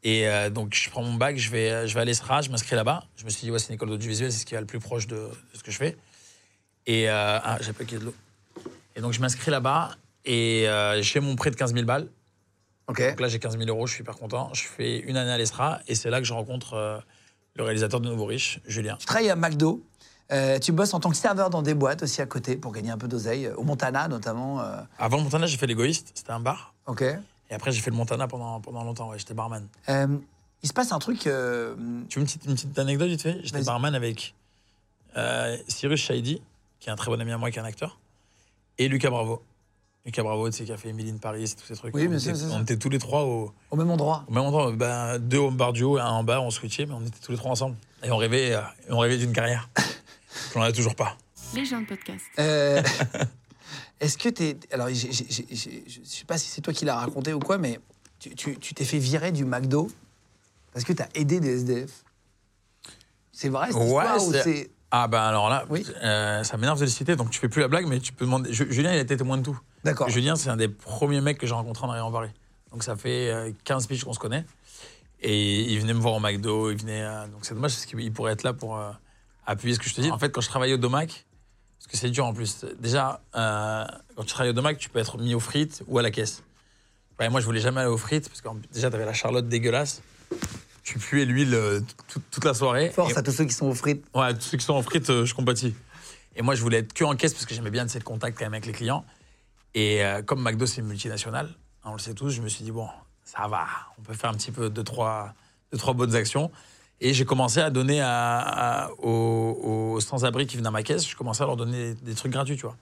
[0.03, 2.75] Et euh, donc, je prends mon bac, je vais, je vais à l'ESRA, je m'inscris
[2.75, 3.03] là-bas.
[3.15, 4.79] Je me suis dit, ouais, c'est une école d'audiovisuel, c'est ce qui va le plus
[4.79, 5.97] proche de, de ce que je fais.
[6.85, 8.15] Et, euh, ah, j'ai pas qu'il y ait de l'eau.
[8.95, 9.91] Et donc, je m'inscris là-bas
[10.23, 12.07] et euh, j'ai mon prêt de 15 000 balles.
[12.87, 13.01] Ok.
[13.01, 14.49] Donc là, j'ai 15 000 euros, je suis hyper content.
[14.53, 16.97] Je fais une année à l'ESRA et c'est là que je rencontre euh,
[17.55, 18.95] le réalisateur de Nouveau Riche, Julien.
[18.99, 19.83] Tu travailles à McDo.
[20.31, 22.91] Euh, tu bosses en tant que serveur dans des boîtes aussi à côté pour gagner
[22.91, 23.47] un peu d'oseille.
[23.49, 24.61] Au Montana notamment.
[24.61, 26.73] euh, Avant le Montana, j'ai fait l'égoïste, c'était un bar.
[26.85, 27.03] Ok.
[27.49, 29.67] Et après, j'ai fait le Montana pendant, pendant longtemps, ouais, j'étais barman.
[29.89, 30.07] Euh,
[30.63, 31.27] il se passe un truc.
[31.27, 31.75] euh,
[32.09, 33.39] Tu veux une petite, une petite anecdote vite fait?
[33.43, 34.33] J'étais barman avec
[35.15, 36.41] euh, Cyrus Shaidi,
[36.79, 37.99] qui est un très bon ami à moi, qui est un acteur,
[38.77, 39.41] et Lucas Bravo.
[40.05, 41.93] Lucas Bravo, tu sais, qui a fait Emily in Paris, tous ces trucs.
[41.95, 42.55] Oui, on, sûr, était, c'est ça.
[42.55, 44.23] on était tous les trois au, au même endroit.
[44.27, 44.71] au même endroit.
[44.71, 47.31] Ben, deux au bar du haut, un en bas, on switchait, mais on était tous
[47.33, 47.75] les trois ensemble.
[48.03, 49.67] Et on rêvait, euh, on rêvait d'une carrière.
[50.53, 51.17] qu'on n'en a toujours pas.
[51.55, 52.23] Les gens de podcast.
[54.01, 54.57] Euh, Est-ce que t'es.
[54.71, 57.79] Alors, je sais pas si c'est toi qui l'as raconté ou quoi, mais
[58.19, 59.89] tu tu- tu t'es fait virer du McDo
[60.73, 62.03] parce que t'as aidé des SDF.
[63.31, 64.71] C'est vrai, cette histoire ou c'est-.
[64.89, 65.85] Ah ben alors là, Oui.
[66.01, 68.23] euh, ça m'énerve de le citer, donc tu fais plus la blague, mais tu peux
[68.25, 68.53] demander.
[68.53, 69.59] Ju- Julien, il été témoin de tout.
[69.83, 70.07] D'accord.
[70.09, 72.29] Julien, c'est un des premiers mecs que j'ai rencontré en arrivant à Paris.
[72.71, 74.45] Donc ça fait euh, 15 piges qu'on se connaît.
[75.19, 77.01] Et il venait me voir au McDo, il venait.
[77.03, 78.91] euh, donc c'est dommage parce qu'il pourrait être là pour euh,
[79.45, 80.11] appuyer ce que je te dis.
[80.11, 81.25] En fait, quand je travaillais au Domac,
[81.77, 82.65] parce que c'est dur en plus.
[82.79, 86.01] Déjà, euh, quand tu travailles au Domac, tu peux être mis aux frites ou à
[86.01, 86.43] la caisse.
[87.19, 90.01] Ouais, moi, je voulais jamais aller aux frites parce que déjà, t'avais la charlotte dégueulasse.
[90.83, 92.89] Tu puais l'huile euh, toute- toute la soirée.
[92.91, 94.05] Force Et- à tous ceux qui sont aux frites.
[94.15, 95.75] Ouais, tous ceux qui sont en frites, euh, je compatis.
[96.35, 98.37] Et moi, je voulais être que en caisse parce que j'aimais bien de le contact
[98.37, 99.03] quand même avec les clients.
[99.73, 101.49] Et comme McDo, c'est une multinationale,
[101.83, 102.87] hein, on le sait tous, je me suis dit, bon,
[103.23, 103.67] ça va,
[103.99, 105.33] on peut faire un petit peu deux, trois,
[105.71, 106.51] deux, trois bonnes actions.
[106.99, 111.07] Et j'ai commencé à donner à, à- aux, aux sans-abri qui venaient à ma caisse,
[111.07, 112.75] je commençais à leur donner des trucs gratuits, tu vois.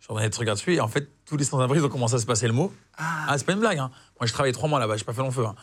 [0.00, 0.76] Je leur donnais des trucs gratuits.
[0.76, 2.72] Et en fait, tous les sans-abri, ils ont commencé à se passer le mot.
[2.96, 3.78] Ah, c'est pas une blague.
[3.78, 3.90] Hein.
[4.18, 5.44] Moi, je travaillais trois mois là-bas, j'ai pas fait long feu.
[5.46, 5.54] hein.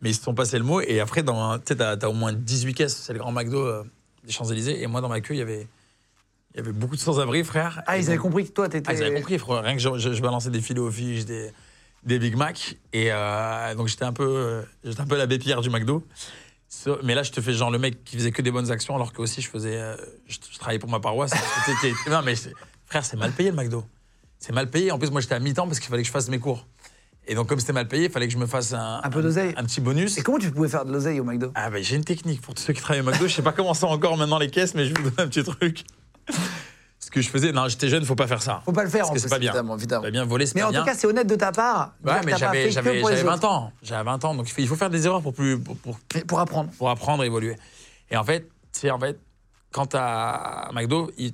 [0.00, 0.80] Mais ils se sont passés le mot.
[0.80, 1.30] Et après, tu
[1.66, 3.84] sais, t'as as au moins 18 caisses, c'est le grand McDo euh,
[4.24, 4.82] des Champs-Élysées.
[4.82, 5.68] Et moi, dans ma queue, il y avait,
[6.54, 7.82] il y avait beaucoup de sans-abri, frère.
[7.86, 8.90] Ah, ils avaient compris que toi, t'étais.
[8.90, 9.62] ah, ils avaient compris, frère.
[9.62, 11.52] Rien que je, je- je balançais des filets aux fiches, des,
[12.02, 12.76] des Big Mac.
[12.92, 16.04] Et euh, donc, j'étais un, peu, euh, j'étais un peu la bépierre du McDo.
[17.02, 19.12] Mais là, je te fais genre le mec qui faisait que des bonnes actions, alors
[19.12, 19.76] que aussi je faisais.
[19.76, 21.32] euh, je, je travaillais pour ma paroisse.
[22.10, 22.34] Non, mais
[22.86, 23.84] frère, c'est mal payé le McDo.
[24.38, 24.92] C'est mal payé.
[24.92, 26.66] En plus, moi, j'étais à mi-temps parce qu'il fallait que je fasse mes cours.
[27.26, 29.22] Et donc, comme c'était mal payé, il fallait que je me fasse un, Un peu
[29.22, 29.54] d'oseille.
[29.56, 30.18] Un, petit bonus.
[30.18, 31.50] Et comment tu pouvais faire de l'oseille au McDo?
[31.54, 33.26] Ah, ben j'ai une technique pour tous ceux qui travaillent au McDo.
[33.26, 35.42] Je sais pas comment ça encore maintenant les caisses, mais je vous donne un petit
[35.42, 35.84] truc.
[37.14, 38.60] Que je faisais, non, j'étais jeune, faut pas faire ça.
[38.64, 39.50] Faut pas le faire Parce en que plus, c'est pas bien.
[39.52, 40.02] évidemment, évidemment.
[40.02, 40.80] Pas bien voler, c'est Mais pas en bien.
[40.80, 41.92] tout cas, c'est honnête de ta part.
[42.02, 43.34] de Ouais, dire que mais t'as pas j'avais, fait que j'avais, pour les j'avais 20
[43.36, 43.48] autres.
[43.48, 43.72] ans.
[43.84, 45.98] J'avais 20 ans, donc il faut, il faut faire des erreurs pour, plus, pour, pour,
[46.12, 46.70] Mais pour apprendre.
[46.76, 47.56] pour apprendre et évoluer.
[48.10, 49.20] Et en fait, tu sais, en fait,
[49.70, 51.32] quand t'as McDo, il,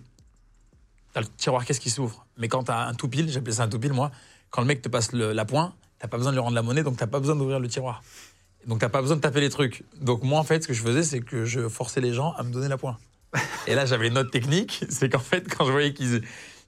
[1.15, 2.27] t'as le tiroir caisse qui s'ouvre?
[2.37, 4.11] Mais quand t'as un tout pile, j'appelais ça un tout pile, moi,
[4.51, 6.63] quand le mec te passe le- la pointe, t'as pas besoin de lui rendre la
[6.63, 8.03] monnaie, donc t'as pas besoin d'ouvrir le tiroir.
[8.67, 9.83] Donc t'as pas besoin de taper les trucs.
[9.99, 12.43] Donc moi, en fait, ce que je faisais, c'est que je forçais les gens à
[12.43, 12.99] me donner la pointe.
[13.67, 16.15] Et là, j'avais une autre technique, c'est qu'en fait, quand je voyais qu'ils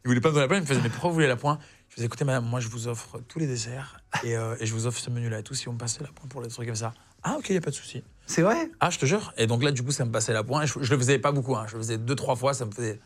[0.04, 1.36] ils voulaient pas me donner la pointe, ils me faisaient, mais pourquoi vous voulez la
[1.36, 1.60] pointe?
[1.88, 4.72] Je faisais, écoutez, madame, moi, je vous offre tous les desserts et, euh, et je
[4.72, 6.66] vous offre ce menu-là et tout, si vous me passez la pointe pour les trucs
[6.66, 6.94] comme ça.
[7.22, 8.02] Ah, ok, y a pas de souci.
[8.26, 8.70] C'est vrai?
[8.80, 9.32] Ah, je te jure.
[9.36, 10.66] Et donc là, du coup, ça me passait la pointe.
[10.66, 11.54] Je, je le faisais pas beaucoup.
[11.54, 11.66] Hein.
[11.68, 12.54] Je le faisais deux, trois fois.
[12.54, 12.98] Ça me faisait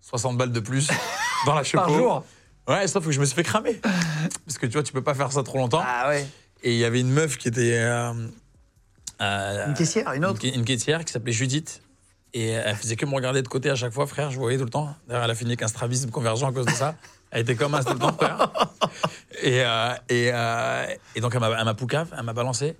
[0.00, 0.88] 60 balles de plus
[1.46, 1.78] dans la chepo.
[1.84, 2.24] Par jour?
[2.68, 3.80] Ouais, sauf que je me suis fait cramer.
[4.46, 5.82] Parce que tu vois, tu peux pas faire ça trop longtemps.
[5.84, 6.26] Ah ouais.
[6.62, 7.78] Et il y avait une meuf qui était.
[7.78, 8.12] euh,
[9.20, 11.82] euh, Une caissière, une autre Une, une caissière qui s'appelait Judith.
[12.36, 14.30] Et elle faisait que me regarder de côté à chaque fois, frère.
[14.30, 14.94] Je voyais tout le temps.
[15.08, 16.94] D'ailleurs, elle a fini avec un strabisme convergent à cause de ça.
[17.30, 18.52] Elle était comme un tout le temps, frère.
[19.42, 20.86] Et, euh, euh,
[21.22, 22.76] donc, elle m'a poucave, elle m'a balancé.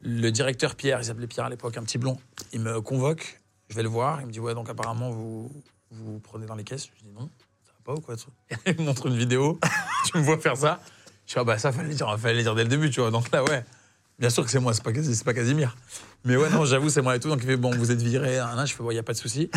[0.00, 2.18] Le directeur Pierre, il s'appelait Pierre à l'époque, un petit blond,
[2.52, 3.40] il me convoque.
[3.68, 4.20] Je vais le voir.
[4.20, 5.48] Il me dit Ouais, donc apparemment, vous
[5.92, 6.88] vous prenez dans les caisses.
[6.96, 7.30] Je dis Non,
[7.64, 8.16] ça va pas ou quoi
[8.66, 9.60] Il me montre une vidéo.
[10.06, 10.80] tu me vois faire ça.
[11.28, 13.12] Je dis Ah, bah ça, fallait dire, fallait dire dès le début, tu vois.
[13.12, 13.64] Donc là, ouais.
[14.18, 14.92] Bien sûr que c'est moi, c'est pas,
[15.34, 15.76] Casimir.
[16.24, 17.28] Mais ouais, non, j'avoue, c'est moi et tout.
[17.28, 18.38] Donc il fait Bon, vous êtes viré.
[18.38, 18.66] un, un.
[18.66, 19.50] Je fais Il n'y a pas de souci.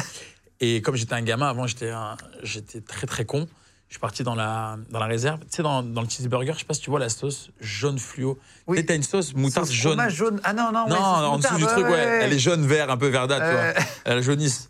[0.59, 3.47] Et comme j'étais un gamin, avant, j'étais très très con.
[3.87, 5.39] Je suis parti dans la, dans la réserve.
[5.41, 7.99] Tu sais, dans, dans le cheeseburger, je sais pas si tu vois la sauce jaune
[7.99, 8.39] fluo.
[8.65, 8.77] Oui.
[8.77, 10.09] Tu t'as une sauce moutarde Sauce jaune.
[10.09, 10.41] jaune.
[10.43, 11.91] Ah non, non, ouais, Non, sauce en dessous du truc, ouais, ouais.
[11.91, 12.19] ouais.
[12.23, 13.73] Elle est jaune, vert, un peu verdâtre, tu Ouais.
[13.73, 13.83] vois.
[14.05, 14.69] Elle jaunisse.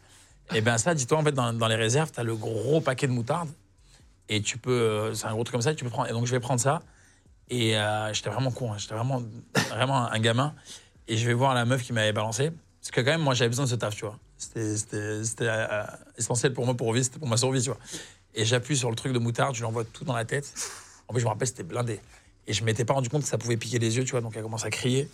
[0.53, 3.13] Et ben ça, dis-toi, en fait, dans, dans les réserves, t'as le gros paquet de
[3.13, 3.49] moutarde.
[4.27, 4.71] Et tu peux.
[4.71, 6.09] euh, C'est un gros truc comme ça, tu peux prendre.
[6.09, 6.81] Et donc, je vais prendre ça.
[7.49, 8.77] Et euh, j'étais vraiment con, hein.
[8.77, 9.21] j'étais vraiment,
[9.69, 10.53] vraiment un gamin.
[11.07, 12.51] Et je vais voir la meuf qui m'avait balancé.
[12.81, 14.17] Parce que, quand même, moi, j'avais besoin de ce taf, tu vois.
[14.37, 14.75] C'était-
[15.41, 15.83] euh,
[16.17, 17.79] essentiel pour moi pour vivre, pour ma survie, tu vois.
[18.33, 20.53] Et j'appuie sur le truc de moutarde, je lui envoie tout dans la tête.
[21.07, 21.99] En plus, je me rappelle, c'était blindé.
[22.47, 24.21] Et je m'étais pas rendu compte que ça pouvait piquer les yeux, tu vois.
[24.21, 25.09] Donc, elle commence à crier.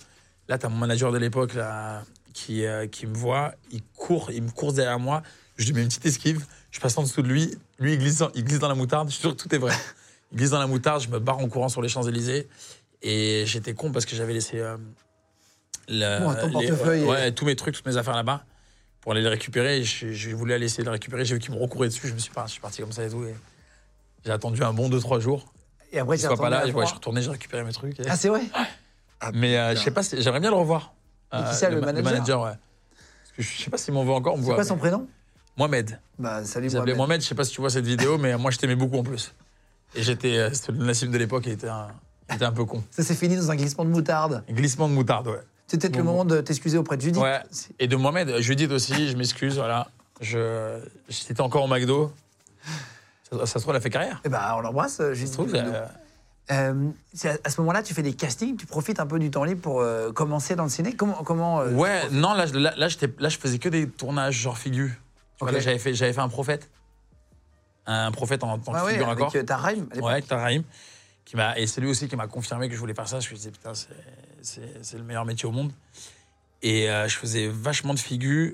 [0.48, 1.54] Là, tu as mon manager de l'époque
[2.34, 5.22] qui, euh, qui me voit, il court, il me court derrière moi.
[5.58, 7.56] Je lui mets une petite esquive, je passe en dessous de lui.
[7.78, 9.10] Lui, il glisse, il glisse dans la moutarde.
[9.10, 9.74] Je suis sûr que tout est vrai.
[10.32, 12.48] Il glisse dans la moutarde, je me barre en courant sur les Champs-Élysées.
[13.02, 14.78] Et j'étais con parce que j'avais laissé euh,
[15.88, 18.44] le- Bon, ton portefeuille ouais, tous mes trucs, toutes mes affaires là-bas
[19.02, 19.84] pour aller les récupérer.
[19.84, 21.26] Je, je voulais aller essayer de les récupérer.
[21.26, 22.08] J'ai vu qu'il me recourait dessus.
[22.08, 23.24] Je me suis, pas, je suis parti comme ça et tout.
[23.24, 23.36] et
[24.24, 25.52] J'ai attendu un bon 2-3 jours.
[25.92, 26.62] Et après, tu pas là.
[26.62, 26.84] Je, ouais, froid.
[26.84, 28.00] je suis retourné, j'ai récupéré mes trucs.
[28.00, 28.42] et- Ah, c'est vrai
[29.36, 30.94] mais euh, je sais pas, j'aimerais bien le revoir.
[31.32, 32.54] Et qui c'est, le ma- manager ouais.
[32.54, 34.36] Parce que je sais pas s'il m'en veut encore.
[34.42, 35.08] C'est quoi son mais- prénom?
[35.58, 36.00] Mohamed.
[36.18, 36.96] Bah, salut, Mohamed.
[36.98, 37.22] Mohamed.
[37.22, 39.34] Je sais pas si tu vois cette vidéo, mais moi je t'aimais beaucoup en plus.
[39.96, 41.88] Et j'étais euh, le Nassim de l'époque, était un,
[42.34, 42.84] était un peu con.
[42.92, 44.44] Ça s'est fini dans un glissement de moutarde.
[44.50, 45.40] Glissement de moutarde, ouais.
[45.68, 47.22] C'est peut-être le Bon, moment de t'excuser auprès de Judith.
[47.22, 47.40] Ouais.
[47.80, 49.88] Et de Mohamed, Judith aussi, je m'excuse, voilà.
[50.20, 52.12] Je, j'étais encore au McDo.
[53.32, 54.20] Ça, ça se trouve, elle a fait carrière.
[54.26, 55.38] Eh ben, on l'embrasse, euh, Judith.
[55.40, 55.86] euh,
[56.52, 56.90] Euh,
[57.46, 59.80] à, ce moment-là, tu fais des castings, tu profites un peu du temps libre pour
[59.80, 60.94] euh, commencer dans le ciné.
[60.94, 63.88] Comment, comment euh, Ouais, non, là, je- là, là, j'étais- là, je faisais que des
[63.88, 64.90] tournages genre figure.
[64.90, 65.54] Tu vois, Ok.
[65.54, 66.70] là, j'avais fait, j'avais fait un prophète.
[67.86, 69.36] Un prophète en tant que Ouais, ouais, figure avec encore.
[69.42, 70.04] euh, Tahraim, à l'époque.
[70.04, 70.62] Ouais, avec Tahraim.
[71.26, 73.20] Qui m'a, et c'est lui aussi qui m'a confirmé que je voulais faire ça.
[73.20, 75.72] Je me disais, putain, c'est, le meilleur métier au monde.
[76.62, 78.54] Et euh, je faisais vachement de figures.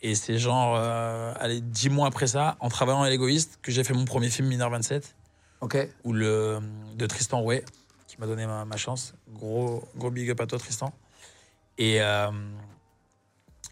[0.00, 3.82] Et c'est genre, euh, allez, dix mois après ça, en travaillant à l'égoïste, que j'ai
[3.84, 5.14] fait mon premier film, Mineur 27,
[5.60, 5.76] Ok.
[6.04, 6.60] où le,
[6.94, 7.64] de Tristan Rouet,
[8.06, 9.14] qui m'a donné ma, ma chance.
[9.32, 10.92] Gros, gros big up à toi, Tristan.
[11.78, 12.30] Et euh,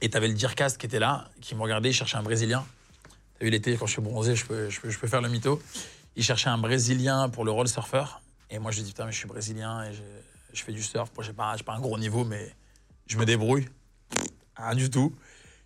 [0.02, 2.64] et t'avais le Dircast qui était là, qui me regardait, il cherchait un Brésilien.
[3.38, 5.28] T'as vu l'été, quand je suis bronzé, je peux, je peux, je peux faire le
[5.28, 5.60] mytho.
[6.16, 8.22] Il cherchait un Brésilien pour le rôle surfeur.
[8.50, 10.00] Et moi, je lui dis, putain, mais je suis Brésilien et je,
[10.54, 11.10] je fais du surf.
[11.14, 12.54] Moi, j'ai pas, pas un gros niveau, mais
[13.06, 13.66] je me débrouille.
[14.56, 15.14] Rien du tout.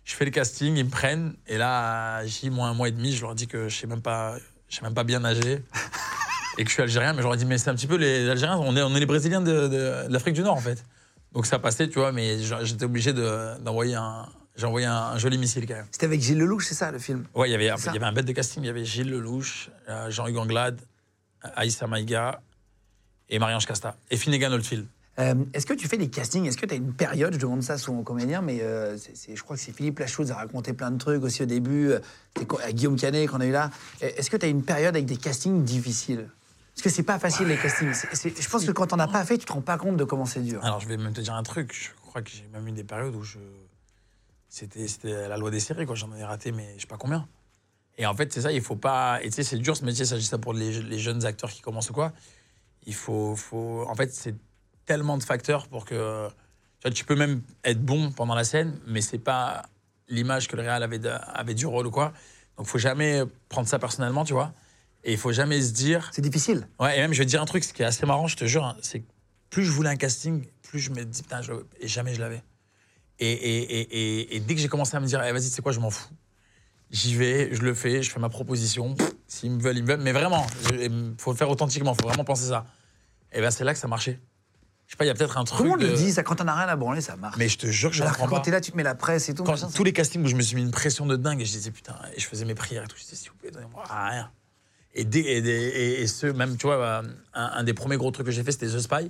[0.03, 1.35] Je fais le casting, ils me prennent.
[1.47, 4.01] Et là, j'ai moi un mois et demi, je leur dis que je sais même
[4.01, 4.35] pas,
[4.67, 5.63] je sais même pas bien nager.
[6.57, 8.57] et que je suis algérien, mais ai dit, mais c'est un petit peu les Algériens,
[8.57, 10.83] on est, on est les Brésiliens de, de- de l'Afrique du Nord, en fait.
[11.31, 14.27] Donc ça passait, tu vois, mais j'étais obligé de- d'envoyer un.
[14.55, 15.85] J'ai envoyé un, un joli missile quand même.
[15.91, 17.25] C'était avec Gilles Lelouch, c'est ça, le film?
[17.33, 18.63] Ouais, il y avait, un- bête de casting.
[18.63, 20.81] Il y avait Gilles Lelouch, euh, Jean-Hugues Anglade,
[21.45, 22.41] euh, Aïssa Maïga
[23.29, 23.95] et Marie-Ange Casta.
[24.09, 24.85] Et Finnegan Oldfield.
[25.19, 26.45] Euh, Est-ce que tu fais des castings?
[26.47, 29.35] Est-ce que tu as une période Je demande ça souvent aux comédiens, mais euh, c'est-
[29.35, 31.89] je crois que c'est Philippe Lachaud qui a raconté plein de trucs aussi au début.
[31.91, 31.99] euh,
[32.63, 33.69] à Guillaume Canet qu'on a eu là.
[34.01, 36.29] Est-ce que tu as une période avec des castings difficiles?
[36.73, 37.93] Parce que c'est pas facile les castings.
[38.13, 40.25] Je pense que quand t'en as pas fait, tu te rends pas compte de comment
[40.25, 40.63] c'est dur.
[40.63, 41.73] Alors, je vais même te dire un truc.
[41.73, 43.37] Je crois que j'ai même eu des périodes où je.
[44.51, 45.95] C'était la loi des séries, quoi.
[45.95, 47.25] J'en ai raté, mais je sais pas combien.
[47.97, 49.19] Et en fait, c'est ça, il faut pas.
[49.23, 51.61] Et tu sais, c'est dur ce métier, dis ça pour les, les jeunes acteurs qui
[51.61, 52.11] commencent ou quoi.
[52.85, 53.37] Il faut.
[53.37, 53.85] faut...
[53.87, 54.35] En fait, c'est
[54.85, 56.27] tellement de facteurs pour que.
[56.79, 59.63] Tu, vois, tu peux même être bon pendant la scène, mais c'est pas
[60.09, 62.11] l'image que le réal avait, de- avait du rôle ou quoi.
[62.57, 64.53] Donc, faut jamais prendre ça personnellement, tu vois.
[65.05, 66.09] Et il faut jamais se dire.
[66.11, 66.67] C'est difficile.
[66.77, 68.35] Ouais, et même, je vais te dire un truc, ce qui est assez marrant, je
[68.35, 69.07] te jure, hein, c'est que
[69.49, 71.53] plus je voulais un casting, plus je me dis, putain, je...
[71.79, 72.43] et jamais je l'avais.
[73.23, 75.61] Et, et, et, et, et dès que j'ai commencé à me dire, eh, vas-y, c'est
[75.61, 76.09] quoi, je m'en fous.
[76.89, 78.95] J'y vais, je le fais, je fais ma proposition.
[79.27, 80.01] S'ils me veulent, ils me veulent.
[80.01, 82.65] Mais vraiment, il faut le faire authentiquement, il faut vraiment penser ça.
[83.31, 84.19] Et ben c'est là que ça marchait.
[84.87, 85.65] Je sais pas, il y a peut-être un truc.
[85.65, 87.37] On le de- dit ça Quand t'en as rien à branler, ça marche.
[87.37, 88.45] Mais je te jure que je Alors que comprends quand pas.
[88.45, 89.43] t'es là, tu te mets la presse et tout.
[89.43, 91.39] Quand, machin, ça- tous les castings où je me suis mis une pression de dingue
[91.39, 93.37] et je disais putain, et je faisais mes prières et tout, je disais s'il vous
[93.37, 94.31] plaît, donnez-moi rien.
[94.93, 97.03] Et, dès- et, des- et, et ce, même, tu vois, euh,
[97.35, 99.09] un, un des premiers gros trucs que j'ai fait, c'était The Spy,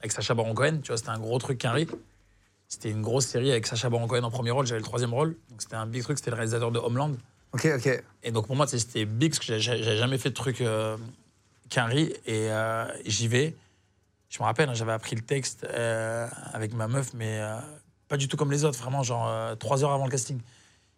[0.00, 1.86] avec Sacha Baron Cohen, tu vois, c'était un gros truc qu'un riz.
[2.68, 5.36] C'était une grosse série avec Sacha Baron Cohen en premier rôle, j'avais le troisième rôle,
[5.50, 7.12] donc c'était un big truc, c'était le réalisateur de Homeland.
[7.52, 8.02] Ok, ok.
[8.22, 10.96] Et donc pour moi, c'était big, parce que j'ai jamais fait de truc euh,
[11.68, 13.54] qu'un riz, et euh, j'y vais.
[14.28, 17.58] Je me rappelle, hein, j'avais appris le texte euh, avec ma meuf, mais euh,
[18.08, 20.40] pas du tout comme les autres, vraiment, genre trois heures avant le casting.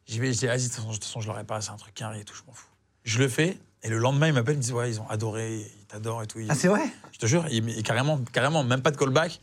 [0.06, 2.08] J'y vais, je dis, vas-y, de toute façon, je l'aurais pas, c'est un truc qu'un
[2.08, 2.68] riz et tout, je m'en fous.
[3.04, 5.56] Je le fais, et le lendemain, ils m'appellent, ils me disent, ouais, ils ont adoré,
[5.58, 6.38] ils t'adorent et tout.
[6.48, 9.40] Ah, c'est vrai je te jure, il, il- carrément, carrément, même pas de callback.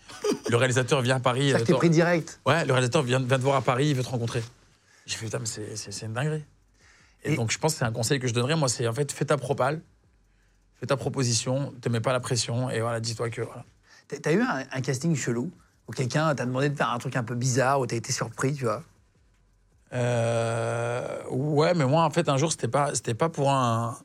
[0.50, 1.52] Le réalisateur vient à Paris.
[1.52, 2.40] Ça t'es pris direct.
[2.46, 4.44] Ouais, le réalisateur vient, vient te voir à Paris, il veut te rencontrer.
[5.08, 6.44] J'ai fait, putain, mais c'est- une dinguerie.
[7.24, 8.94] Et, Et- donc, je pense que c'est un conseil que je donnerais, moi, c'est en
[8.94, 9.82] fait, fais ta propale,
[10.80, 13.42] fais ta proposition, te mets pas la pression, et voilà, dis-toi que.
[13.42, 13.66] Voilà.
[14.22, 15.50] T'as eu un, un casting chelou
[15.88, 18.54] où quelqu'un t'a demandé de faire un truc un peu bizarre, où t'as été surpris,
[18.54, 18.84] tu vois?
[19.94, 23.98] Euh, ouais, mais moi, en fait, un jour, c'était pas, c'était pas pour un.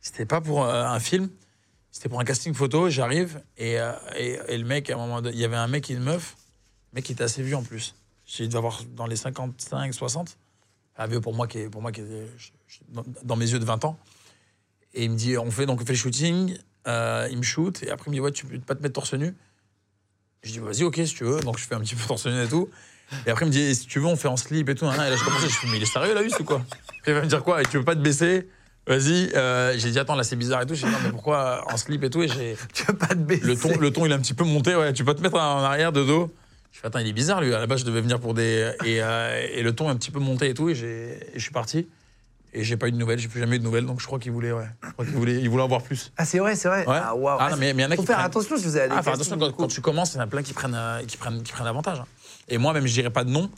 [0.00, 1.28] C'était pas pour euh, un film,
[1.90, 2.88] c'était pour un casting photo.
[2.88, 5.94] J'arrive et, euh, et, le mec, à un moment il y avait un mec et
[5.94, 6.36] une meuf.
[6.92, 7.94] Le mec qui était assez vieux en plus.
[8.38, 10.38] Il devait avoir dans les 55, 60.
[10.96, 12.02] Un vieux pour moi qui pour moi qui
[13.24, 13.98] dans, mes yeux de 20 ans.
[14.94, 16.56] Et il me dit, on fait donc on fait le shooting.
[16.86, 18.94] euh, il me shoot et après il me dit, ouais, tu peux pas te mettre
[18.94, 19.34] torse nu.
[20.42, 21.40] Je dis, vas-y, ok, si tu veux.
[21.40, 22.68] Donc je fais un petit peu torse nu et tout.
[23.26, 24.86] Et après il me dit, si tu veux, on fait en slip et tout.
[24.86, 24.94] hein.
[24.94, 26.64] Et là je commence, je fais, mais il est sérieux là, lui, ou quoi?
[27.06, 27.60] Il va me dire quoi?
[27.60, 28.48] Et tu veux pas te baisser?
[28.86, 29.30] Vas-y.
[29.34, 30.74] Euh, j'ai dit, attends, là c'est bizarre et tout.
[30.74, 32.56] J'ai dit, non, mais pourquoi en slip et tout Et j'ai.
[32.72, 33.44] Tu veux pas te baisser.
[33.46, 34.74] Le ton, le ton, il a un petit peu monté.
[34.74, 36.32] Ouais, tu peux te mettre en arrière de dos.
[36.72, 37.54] Je fais, attends, il est bizarre, lui.
[37.54, 38.72] À la base, je devais venir pour des.
[38.84, 40.68] Et, euh, et le ton est un petit peu monté et tout.
[40.70, 41.88] Et, j'ai- je suis parti.
[42.52, 43.18] Et j'ai pas eu de nouvelles.
[43.20, 43.86] J'ai plus jamais eu de nouvelles.
[43.86, 44.66] Donc je crois qu'il voulait, ouais.
[44.84, 46.10] Je crois qu'il voulait, il voulait en voir plus.
[46.16, 46.84] Ah, c'est vrai, c'est vrai.
[46.86, 46.98] Ouais.
[47.00, 47.38] Ah, waouh.
[47.40, 48.76] Ah, non, mais- mais il y en a Faut qui faire prennent- attention si vous
[48.76, 50.74] avez Ah, faire attention, quand, quand tu commences, il y en a plein qui prennent,
[50.74, 52.00] euh, qui prennent, qui prennent avantage.
[52.00, 52.06] hein.
[52.48, 53.48] Et moi, même, je dirais pas de nom.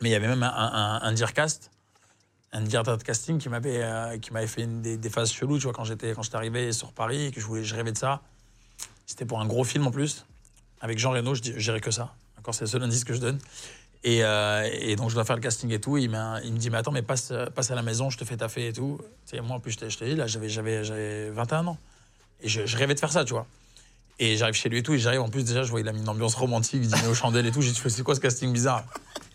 [0.00, 1.12] Mais il y avait même un, un, un,
[2.54, 5.72] un directeur de casting qui m'avait euh, qui m'avait fait des, phases cheloues, tu vois,
[5.72, 8.22] quand j'étais quand j'étais arrivé sur Paris et que je voulais, je rêvais de ça.
[9.06, 10.24] C'était pour un gros film en plus,
[10.80, 12.14] avec Jean Reno, je, dis- je dirais que ça.
[12.38, 13.38] Encore, c'est le seul indice que je donne.
[14.04, 15.96] Et, euh, et donc, je dois faire le casting et tout.
[15.96, 18.24] Il, m'a- il me dit, mais attends, mais passe, passe à la maison, je te
[18.24, 18.98] fais taffer et tout.
[19.26, 21.78] Tu sais, moi, en plus, je t'ai je dit, là, j'avais, j'avais, j'avais 21 ans.
[22.40, 23.46] Et je, je rêvais de faire ça, tu vois.
[24.18, 25.92] Et j'arrive chez lui et tout, et j'arrive, en plus, déjà, je vois, il a
[25.92, 27.62] mis une ambiance romantique, dîner aux chandelles et tout.
[27.62, 28.84] J'ai dit, c'est quoi ce casting bizarre?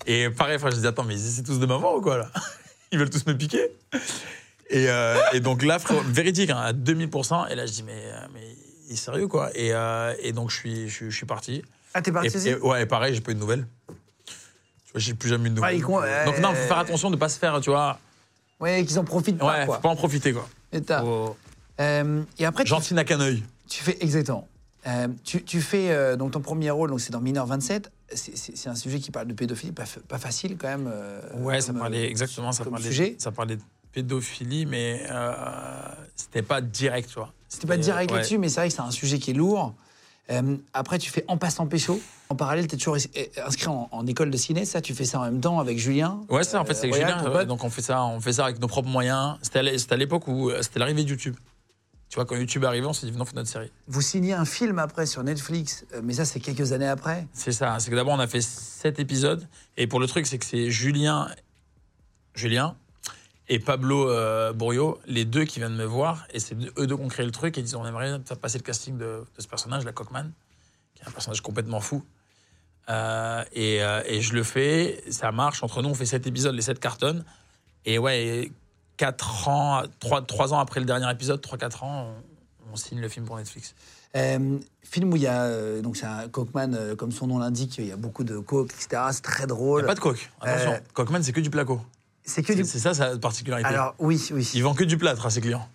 [0.05, 2.31] Et pareil, frère, j'ai dit, attends, mais essaient tous de m'avoir ou quoi, là?
[2.91, 3.69] Ils veulent tous me piquer
[4.71, 7.47] et, euh, et donc là, frère, véridique, hein, à 2000%.
[7.49, 8.41] Et là, je dis, mais, euh, mais
[8.87, 9.49] il est sérieux, quoi.
[9.55, 11.63] Et, euh, et donc, je suis, je, suis- je suis parti.
[11.93, 13.65] Ah, t'es parti Et, aussi et- ouais, et pareil, j'ai pas eu de nouvelles.
[13.87, 15.71] Tu vois, j'ai plus jamais eu de nouvelles.
[15.71, 17.99] Ah, il con- donc, non, faut faire attention de pas se faire, tu vois.
[18.59, 19.75] Ouais, qu'ils en profitent pas, Ouais, quoi.
[19.77, 20.47] faut pas en profiter, quoi.
[20.71, 21.35] Et, t'as- Faut-
[21.79, 23.41] Euh, et après, tu, Gentil n'a qu'un œil.
[23.69, 24.47] tu fais exactement.
[24.87, 27.91] Euh, tu, tu fais euh, donc ton premier rôle, donc c'est dans Mineur 27.
[28.13, 30.89] C'est- un sujet qui parle de pédophilie, pas, fa- pas facile quand même.
[30.91, 33.15] euh, Ouais, ça parlait euh, exactement, ça parlait, sujet.
[33.19, 33.61] ça parlait de
[33.91, 35.33] pédophilie, mais euh,
[36.15, 37.33] c'était pas direct, tu vois.
[37.49, 38.17] C'était pas direct ouais.
[38.17, 39.73] là-dessus, mais c'est vrai que c'est un sujet qui est lourd.
[40.73, 41.99] Après, tu fais En passant pécho.
[42.29, 42.95] En parallèle, tu es toujours
[43.43, 46.21] inscrit en, en école de ciné, ça, tu fais ça en même temps avec Julien.
[46.29, 47.45] Ouais, ça, en fait, c'est avec Royal, Julien.
[47.45, 49.37] donc on fait ça, on fait ça avec nos propres moyens.
[49.41, 49.59] C'était
[49.93, 51.35] à l'époque où c'était l'arrivée de YouTube.
[52.09, 53.71] Tu vois, quand YouTube est arrivé, on s'est dit, venons, on fait notre série.
[53.87, 57.27] Vous signez un film après sur Netflix, euh, mais ça, c'est quelques années après.
[57.33, 57.77] C'est ça.
[57.79, 59.47] C'est que d'abord, on a fait sept épisodes.
[59.77, 61.29] Et pour le truc, c'est que c'est Julien,
[62.33, 62.75] Julien
[63.47, 66.25] et Pablo euh, Bourriot, les deux qui viennent me voir.
[66.31, 67.57] Et c'est eux deux qui ont créé le truc.
[67.57, 70.31] Et ils disent on aimerait faire passer le casting de, de ce personnage, la Cockman,
[70.95, 72.03] qui est un personnage complètement fou.
[72.89, 75.03] Euh, et, euh, et je le fais.
[75.11, 75.61] Ça marche.
[75.63, 77.23] Entre nous, on fait sept épisodes, les sept cartonnent.
[77.85, 78.51] Et ouais,
[78.99, 82.13] et quatre ans, trois, trois ans après le dernier épisode, trois, quatre ans,
[82.69, 83.73] on, on signe le film pour Netflix.
[84.15, 87.37] Euh, film où il y a, euh, donc c'est un Cockman, euh, comme son nom
[87.39, 89.03] l'indique, il y a beaucoup de coke, etc.
[89.11, 89.81] C'est très Il drôle.
[89.81, 90.29] n'y a pas de coke.
[90.41, 91.79] Attention, Cockman, c'est que du placo.
[92.23, 92.63] C'est que du.
[92.65, 93.69] c'est ça sa particularité.
[93.69, 94.49] Alors, oui, oui.
[94.53, 95.67] Il vend que du plâtre à ses clients.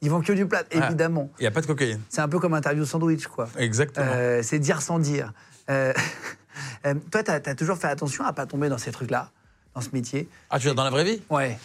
[0.00, 0.78] Ils vendent que du plat, Ouais.
[0.86, 1.28] évidemment.
[1.38, 2.00] Il n'y a pas de cocaïne.
[2.08, 3.48] C'est un peu comme interview sandwich, quoi.
[3.58, 4.40] Exactement.
[4.42, 5.32] C'est dire sans dire.
[5.68, 9.30] Toi, tu as, toujours fait attention à pas tomber dans ces trucs-là,
[9.74, 10.28] dans ce métier.
[10.50, 11.20] Ah, tu veux dire dans la vraie vie?
[11.30, 11.58] Ouais.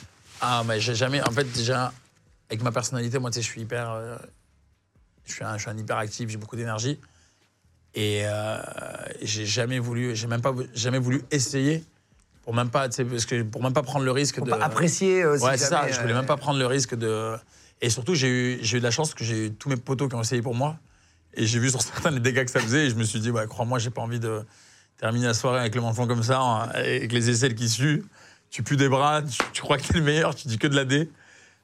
[0.46, 1.22] Ah, mais j'ai jamais.
[1.22, 1.94] En fait, déjà,
[2.50, 3.90] avec ma personnalité, moi, tu sais, je suis hyper.
[3.92, 4.18] euh,
[5.26, 7.00] je, suis un, je suis un hyperactif, j'ai beaucoup d'énergie.
[7.96, 8.58] Et euh,
[9.22, 10.16] j'ai jamais voulu.
[10.16, 11.84] J'ai même pas jamais voulu essayer.
[12.44, 14.50] Pour même pas, tu sais, parce que pour même pas prendre le risque Faut de.
[14.52, 15.82] pas apprécier euh, si Ouais, c'est ça.
[15.82, 17.36] jamais, Je voulais euh, même pas prendre le risque de.
[17.82, 20.10] Et surtout, j'ai eu, j'ai eu de la chance que j'ai eu tous mes potos
[20.10, 20.78] qui ont essayé pour moi.
[21.36, 22.88] Et j'ai vu sur certains les dégâts que ça faisait.
[22.88, 24.44] Et je me suis dit, ouais, crois-moi, j'ai pas envie de
[24.98, 28.04] terminer la soirée avec le menton comme ça, hein, avec les aisselles qui suent.
[28.54, 30.76] Tu pues des bras, tu, tu crois que t'es le meilleur, tu dis que de
[30.76, 31.10] la D.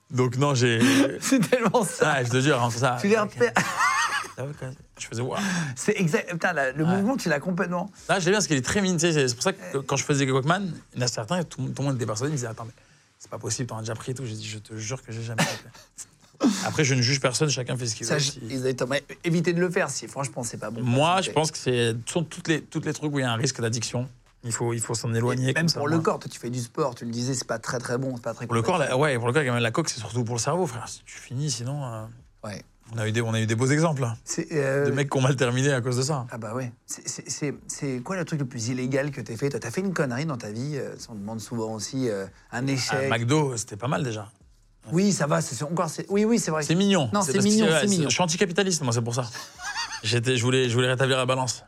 [0.10, 0.80] Donc, non, j'ai.
[1.22, 2.14] C'est tellement ça.
[2.16, 2.98] Ah, je te jure, hein, ça.
[3.00, 3.54] Tu les repères.
[4.98, 5.38] Je faisais, waouh.
[5.76, 6.32] C'est exact.
[6.32, 6.96] Putain, la- le Ouais.
[6.96, 7.92] mouvement, tu l'as complètement.
[8.08, 10.26] Là, j'aime bien parce qu'il est très sais, C'est pour ça que quand je faisais
[10.26, 10.62] Cockman,
[10.94, 12.64] il y en a certains, tout, tout le monde était persuadé, ils me disaient Attends,
[12.66, 12.72] mais
[13.20, 14.26] c'est pas possible, t'en as déjà pris et tout.
[14.26, 16.48] J'ai dit Je te jure que j'ai jamais fait.
[16.66, 18.18] Après, je ne juge personne, chacun fait ce qu'il veut.
[18.18, 18.96] Si- exactement.
[19.26, 20.82] Évitez de le faire si, franchement, c'est pas bon.
[20.82, 23.32] Moi, je pense que c'est sont toutes les, toutes les trucs où il y a
[23.34, 24.08] un risque d'addiction.
[24.44, 25.48] Il faut, il faut s'en éloigner.
[25.48, 26.04] Même comme ça, pour le moi.
[26.04, 28.22] corps, toi, tu fais du sport, tu le disais, c'est pas très très bon, c'est
[28.24, 30.00] pas très Pour le corps, la, ouais, pour le corps, quand même, la coque, c'est
[30.00, 30.88] surtout pour le cerveau, frère.
[30.88, 31.84] Si tu finis, sinon.
[31.86, 32.06] euh,
[32.46, 32.64] Ouais.
[32.96, 34.16] on, a eu des, on a eu des beaux exemples hein,
[34.54, 36.26] euh, de mecs qui ont mal terminé à cause de ça.
[36.32, 36.72] Ah bah ouais.
[36.86, 39.50] C'est- quoi le truc le plus illégal que t'as fait?
[39.50, 42.66] Toi, t'as fait une connerie dans ta vie euh, On demande souvent aussi euh, un
[42.66, 43.10] À échec.
[43.10, 44.32] McDo, c'était pas mal déjà.
[44.94, 45.42] Oui, ça va.
[45.42, 45.90] C'est encore.
[46.08, 46.64] Oui, oui, c'est vrai.
[46.64, 47.10] C'est mignon.
[47.14, 48.08] Non, c'est mignon, ouais, c'est mignon.
[48.10, 49.26] Je suis anticapitaliste, moi, c'est pour ça.
[50.02, 51.66] J'étais, je, voulais, je voulais rétablir la balance.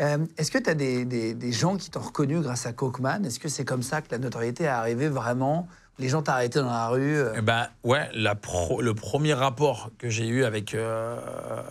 [0.00, 3.22] Euh, Est-ce que tu as des, des- des gens qui t'ont reconnu grâce à Cockman
[3.24, 5.68] Est-ce que c'est comme ça que la notoriété est arrivée vraiment?
[5.98, 9.34] Les gens t'ont arrêté dans la rue euh, Eh ben, ouais, la pro- le premier
[9.34, 10.74] rapport que j'ai eu avec.
[10.74, 11.62] euh,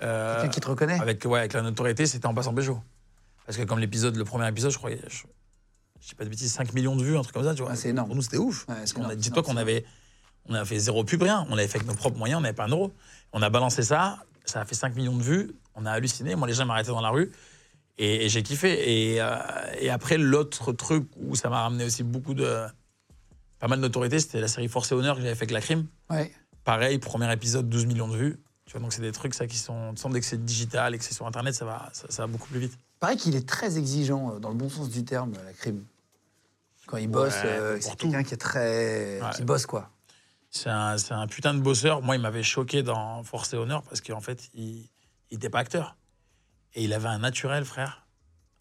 [0.00, 0.98] Quelqu'un qui te reconnaît?
[1.00, 2.78] avec, ouais, avec la notoriété, c'était en passant Béjo.
[3.46, 4.96] Parce que comme l'épisode, le premier épisode, je crois, je,
[6.00, 7.70] je dis pas de bêtises, 5 millions de vues, un truc comme ça, tu vois.
[7.72, 8.08] Ah, c'est énorme.
[8.08, 8.66] Pour nous, c'était ouf.
[8.68, 9.84] Ouais, Dis-toi qu'on avait,
[10.48, 11.46] On a fait zéro pub, rien.
[11.48, 12.92] On l'avait fait avec nos propres moyens, on n'avait pas un euro.
[13.32, 15.50] On a balancé ça, ça a fait 5 millions de vues.
[15.74, 16.36] On a halluciné.
[16.36, 17.32] Moi, les gens m'arrêtaient dans la rue.
[17.98, 19.12] Et, et j'ai kiffé.
[19.14, 19.36] Et, euh,
[19.80, 22.66] et après, l'autre truc où ça m'a ramené aussi beaucoup de.
[23.58, 25.60] Pas mal de notoriété, c'était la série Force et Honneur que j'avais fait avec la
[25.60, 25.86] crime.
[26.10, 26.30] Ouais.
[26.64, 28.40] Pareil, premier épisode, 12 millions de vues.
[28.66, 29.92] Tu vois, donc c'est des trucs ça qui sont.
[29.94, 32.22] Tu sens dès que c'est digital et que c'est sur Internet, ça va, ça, ça
[32.22, 32.76] va beaucoup plus vite.
[33.00, 35.84] Pareil qu'il est très exigeant, euh, dans le bon sens du terme, la crime.
[36.86, 39.20] Quand il bosse, Ouais, euh, c'est quelqu'un qui est très.
[39.22, 39.30] Ouais.
[39.34, 39.90] qui bosse, quoi.
[40.56, 42.00] C'est un, c'est un putain de bosseur.
[42.00, 44.88] Moi, il m'avait choqué dans Force et Honneur parce qu'en fait, il
[45.32, 45.96] n'était pas acteur.
[46.74, 48.06] Et il avait un naturel, frère.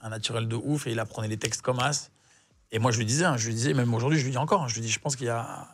[0.02, 0.88] Un naturel de ouf.
[0.88, 2.10] Et il apprenait les textes comme as.
[2.72, 4.64] Et moi, je lui disais, hein, je lui disais, même aujourd'hui, je lui dis encore,
[4.64, 5.68] hein, je lui dis, je pense qu'il a,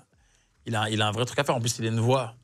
[0.66, 1.56] il a, il a un vrai truc à faire.
[1.56, 2.36] En plus, il a une voix.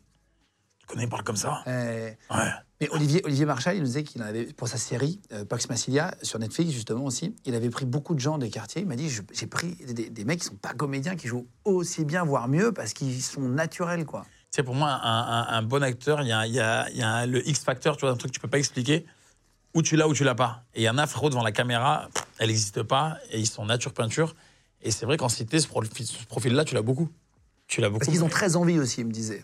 [0.80, 1.62] Tu connais, il parle comme ça.
[1.68, 2.52] Euh, Ouais.
[2.82, 5.70] Mais Olivier, Olivier Marchal, il nous disait qu'il en avait, pour sa série, euh, Pax
[5.70, 8.82] Massilia, sur Netflix, justement aussi, il avait pris beaucoup de gens des quartiers.
[8.82, 12.04] Il m'a dit j'ai pris des, des mecs qui sont pas comédiens, qui jouent aussi
[12.04, 14.26] bien, voire mieux, parce qu'ils sont naturels, quoi.
[14.52, 17.26] Sais, pour moi, un, un- un bon acteur, il y a, y a- y a
[17.26, 19.06] le X-Factor, tu vois, un truc que tu peux pas expliquer.
[19.74, 20.64] Ou tu l'as ou tu l'as pas.
[20.74, 22.10] Et il y en a, frérot, devant la caméra,
[22.40, 23.18] elle n'existe pas.
[23.32, 24.34] Et ils sont nature peinture.
[24.82, 27.10] Et c'est vrai qu'en cité, ce profil-là, tu l'as beaucoup.
[27.68, 28.00] Tu l'as beaucoup.
[28.06, 29.44] Parce qu'ils ont très envie aussi, il me disait.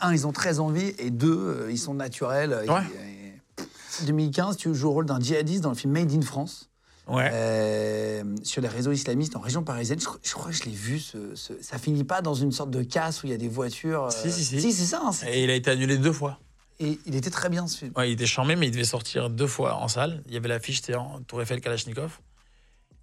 [0.00, 2.64] Un, ils ont très envie, et deux, euh, ils sont naturels.
[2.68, 2.82] Ouais.
[3.06, 6.66] et- 2015, tu joues le rôle d'un djihadiste dans le film Made in France.
[7.08, 7.28] Ouais.
[7.32, 9.98] euh, sur les réseaux islamistes en région parisienne.
[9.98, 11.00] Je, crois- je crois que je l'ai vu.
[11.00, 13.48] Ce, ce- ça finit pas dans une sorte de casse où il y a des
[13.48, 14.04] voitures.
[14.04, 14.72] euh, Si, si, si.
[14.72, 15.02] c'est ça.
[15.04, 16.38] hein, Et il a été annulé deux fois.
[16.78, 17.92] Et il était très bien ce film.
[17.96, 20.22] Ouais, il était charmé, mais il devait sortir deux fois en salle.
[20.28, 20.82] Il y avait l'affiche,
[21.26, 22.20] Tour Eiffel Kalachnikov.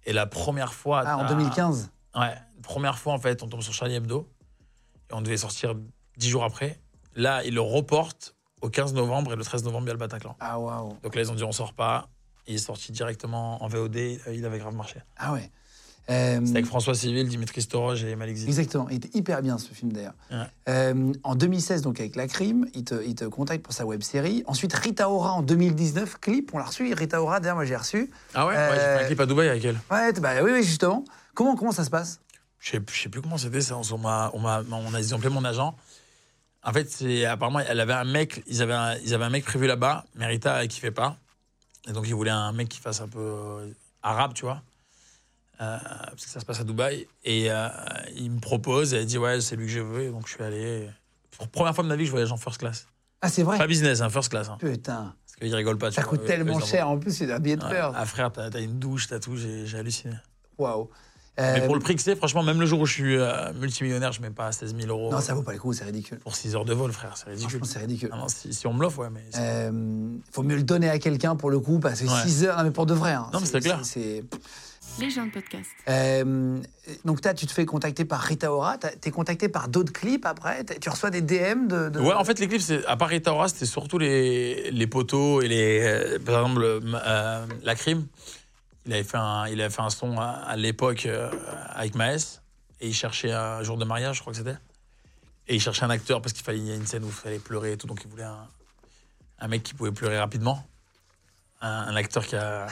[0.06, 1.02] Et la première fois.
[1.04, 1.90] Ah, en t'as- 2015.
[2.16, 4.26] Ouais, première fois en fait, on tombe sur Charlie Hebdo
[5.10, 5.74] et on devait sortir
[6.18, 6.78] dix jours après.
[7.14, 9.98] Là, ils le reportent au 15 novembre et le 13 novembre, il y a le
[9.98, 10.36] Bataclan.
[10.40, 10.96] Ah, waouh.
[11.02, 12.08] Donc là, ils ont dit on sort pas.
[12.46, 15.00] Il est sorti directement en VOD, euh, il avait grave marché.
[15.18, 15.50] Ah ouais.
[16.10, 18.48] Euh, C'était avec François Civil, Dimitri Storoj et Malik Zid.
[18.48, 18.88] Exactement.
[18.88, 20.14] Il était hyper bien ce film d'ailleurs.
[20.30, 20.38] Ouais.
[20.70, 24.02] Euh, en 2016, donc avec La Crime, il te, il te contacte pour sa web
[24.02, 24.42] série.
[24.46, 26.94] Ensuite, Rita Ora en 2019, clip, on l'a reçu.
[26.94, 28.10] Rita Ora, d'ailleurs, moi j'ai reçu.
[28.32, 29.78] Ah ouais, ouais, j'ai fait Euh, un clip à Dubaï avec elle.
[29.90, 31.04] Ouais, bah, oui, oui, justement.
[31.34, 32.20] Comment, comment ça se passe?
[32.58, 33.76] Je sais, je sais plus comment c'était ça.
[33.76, 34.44] On on m'a, on
[34.94, 35.76] a ils ont appelé mon agent.
[36.64, 39.44] En fait, c'est apparemment, elle avait un mec, ils avaient un, ils avaient un mec
[39.44, 40.04] prévu là-bas.
[40.14, 41.16] mais Rita, elle kiffait pas.
[41.88, 43.70] Et donc, ils voulaient un mec qui fasse un peu euh,
[44.02, 44.62] arabe, tu vois.
[45.60, 47.06] Euh, parce que ça se passe à Dubaï.
[47.24, 47.68] Et euh,
[48.16, 50.02] il me propose, et elle dit, ouais, c'est lui que je veux.
[50.02, 50.88] Et donc, je suis allé.
[51.36, 52.86] Pour la première fois de ma vie, je voyage en first class.
[53.20, 53.58] Ah, c'est vrai?
[53.58, 54.48] Pas business, hein, first class.
[54.48, 54.58] hein.
[54.60, 55.14] Putain.
[55.24, 55.90] Parce qu'ils rigolent pas.
[55.90, 56.88] Ça coûte tellement cher.
[56.88, 57.92] En plus, c'est un billet de fleurs.
[57.96, 60.14] Ah, frère, t'as, une douche, t'as tout, j'ai halluciné.
[60.58, 60.90] Waouh.
[61.38, 63.52] Mais Euh, pour le prix que c'est, franchement, même le jour où je suis euh,
[63.54, 65.12] multimillionnaire, je mets pas 16 000 euros.
[65.12, 66.18] Non, ça vaut pas le coup, c'est ridicule.
[66.18, 67.48] Pour 6 heures de vol, frère, c'est ridicule.
[67.58, 68.10] Franchement, c'est ridicule.
[68.12, 69.22] Ah non, si, si on me l'offre, ouais, mais.
[69.38, 69.70] Euh,
[70.32, 72.22] faut mieux le donner à quelqu'un pour le coup, parce que Ouais.
[72.26, 73.12] 6 heures, non, mais pour de vrai.
[73.12, 73.80] hein, Non, mais c'est clair.
[73.84, 74.24] c'est-
[75.00, 75.70] Les gens de podcast.
[75.88, 76.58] Euh,
[77.04, 78.78] donc, tu te fais contacter par Rita Ora.
[78.78, 80.64] T'es contacté par d'autres clips après?
[80.64, 81.88] Tu reçois des DM de.
[81.90, 85.40] de- Ouais, en fait, les clips, à part Rita Ora, c'était surtout les, les poteaux
[85.42, 85.80] et les.
[85.82, 88.06] euh, par exemple, le- euh, La Crime.
[88.88, 91.30] Il avait fait un, il avait fait un son à, à l'époque euh,
[91.74, 92.40] avec Maes.
[92.80, 94.56] Et il cherchait un jour de mariage, je crois que c'était.
[95.46, 97.12] Et il cherchait un acteur parce qu'il fallait il y a une scène où il
[97.12, 97.86] fallait pleurer et tout.
[97.86, 98.48] Donc il voulait un,
[99.40, 100.66] un mec qui pouvait pleurer rapidement.
[101.60, 102.66] Un, un acteur qui a.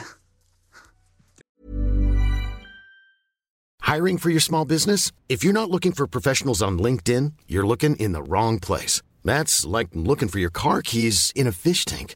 [3.83, 5.11] Hiring for your small business?
[5.29, 9.03] If you're not looking for professionals on LinkedIn, you're looking in the wrong place.
[9.23, 12.15] That's like looking for your car keys in a fish tank.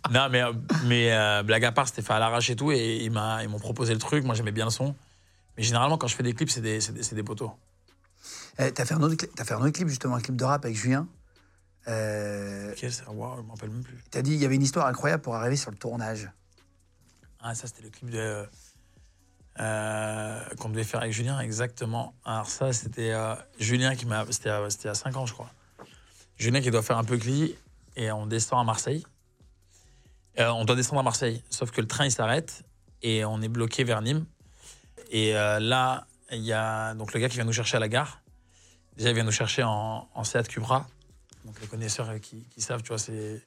[0.11, 0.43] Non, mais,
[0.85, 2.71] mais euh, blague à part, c'était fait à l'arrache et tout.
[2.71, 4.23] Et ils, m'ont proposé le truc.
[4.23, 4.95] Moi, j'aimais bien le son.
[5.57, 7.51] Mais généralement, quand je fais des clips, c'est des, c'est des, c'est des poteaux.
[8.59, 10.63] Euh, T'as fait, un autre t'as fait un autre clip, justement, un clip de rap
[10.65, 11.07] avec Julien.
[11.87, 13.97] Euh, Ok, c'est waouh, je m'en rappelle même plus.
[14.11, 16.29] T'as dit il y avait une histoire incroyable pour arriver sur le tournage.
[17.41, 18.45] Ah, ça, c'était le clip de.
[19.59, 22.13] euh, qu'on devait faire avec Julien, exactement.
[22.23, 24.25] Alors, ça, c'était euh, Julien qui m'a.
[24.29, 25.49] C'était à- c'était à 5 ans, je crois.
[26.37, 27.55] Julien qui doit faire un peu cli
[27.95, 29.03] et on descend à Marseille.
[30.39, 32.63] Euh, on doit descendre à Marseille, sauf que le train il s'arrête
[33.01, 34.25] et on est bloqué vers Nîmes.
[35.09, 37.89] Et euh, là, il y a donc le gars qui vient nous chercher à la
[37.89, 38.21] gare.
[38.95, 40.87] Déjà, il vient nous chercher en, en Seat Cupra.
[41.45, 43.41] Donc les connaisseurs euh, qui, savent, tu vois, c'est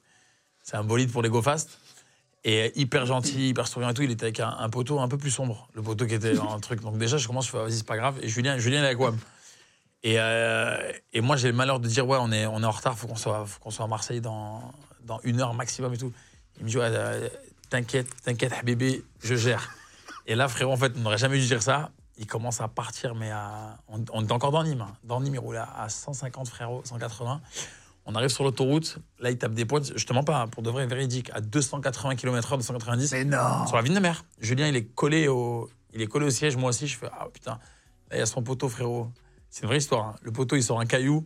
[0.73, 1.79] un bolide pour les go fast.
[2.43, 4.03] Et hyper gentil, hyper souriant et tout.
[4.03, 6.81] Il était avec un, poteau un peu plus sombre, le poteau qui était un truc.
[6.81, 8.19] Donc déjà, je commence, je fais, vas-y, c'est pas grave.
[8.21, 9.17] Et Julien, Julien est avec WAM.
[10.03, 10.17] Et,
[11.13, 13.07] et moi, j'ai le malheur de dire, ouais, on est, on est en retard, faut
[13.07, 14.61] qu'on soit, faut qu'on soit à Marseille dans,
[15.05, 16.13] dans une heure maximum et tout.
[16.59, 17.27] Il me dit, ouais, euh,
[17.69, 19.69] t'inquiète, t'inquiète, bébé, je gère.
[20.27, 21.91] Et là, frérot, en fait, on n'aurait jamais dû dire ça.
[22.17, 23.77] Il commence à partir, mais à...
[23.89, 24.81] on, on est encore dans Nîmes.
[24.81, 24.95] hein.
[25.03, 27.41] Dans Nîmes, il roule à, à 150, frérot, 180.
[28.05, 28.99] On arrive sur l'autoroute.
[29.19, 32.15] Là, il tape des pointes, je te mens pas, pour de vrai, véridique, à 280
[32.15, 33.11] km/h, 290.
[33.11, 33.65] Mais non.
[33.67, 34.23] Sur la ville de mer.
[34.39, 36.55] Julien, il est collé au, il est collé au siège.
[36.55, 37.51] Moi aussi, je fais Ah putain,
[38.09, 39.11] là, il y a son poteau, frérot.
[39.49, 40.07] C'est une vraie histoire.
[40.09, 40.15] hein.
[40.21, 41.25] Le poteau, il sort un caillou.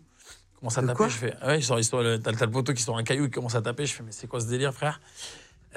[0.60, 1.04] Commence à De taper.
[1.10, 3.26] je fais Ouais, sort le, t'as, t'as le poteau qui sort un caillou.
[3.26, 3.86] Il commence à taper.
[3.86, 5.00] Je fais Mais c'est quoi ce délire, frère?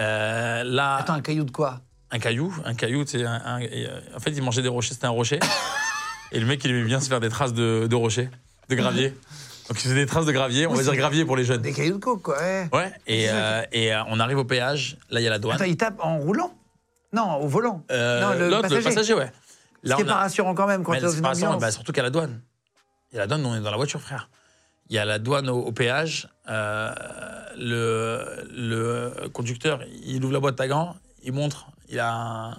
[0.00, 1.80] Euh, Là, Attends, un caillou de quoi?
[2.10, 2.54] Un caillou.
[2.64, 4.94] Un caillou, c'est un, un- et, euh, En fait, il mangeait des rochers.
[4.94, 5.38] C'était un rocher.
[6.32, 8.28] et le mec, il aimait bien se faire des traces de, de rochers,
[8.68, 9.10] de gravier.
[9.68, 10.66] Donc, il faisait des traces de gravier.
[10.66, 11.62] On va dire gravier pour les jeunes.
[11.62, 12.38] Des cailloux de coke, quoi.
[12.38, 12.68] ouais.
[12.72, 12.92] Ouais.
[13.06, 14.98] Et, euh, et euh, on arrive au péage.
[15.10, 15.56] Là, il y a la douane.
[15.56, 16.52] Attends, il tape en roulant?
[17.12, 17.84] Non, au volant.
[17.90, 18.76] Euh, non, le passager.
[18.76, 19.30] le passager, ouais.
[19.84, 21.24] Ce Là, qui est on a- pas rassurant quand même quand tu es dans une
[21.26, 21.60] ambiance.
[21.60, 22.40] bah, surtout qu'à la douane.
[23.12, 24.28] Il y a la douane, on est dans la voiture, frère.
[24.92, 26.28] Il y a la douane au, au péage.
[26.50, 26.92] euh,
[27.56, 32.50] le, le conducteur, il ouvre la boîte à gants, il montre, il a un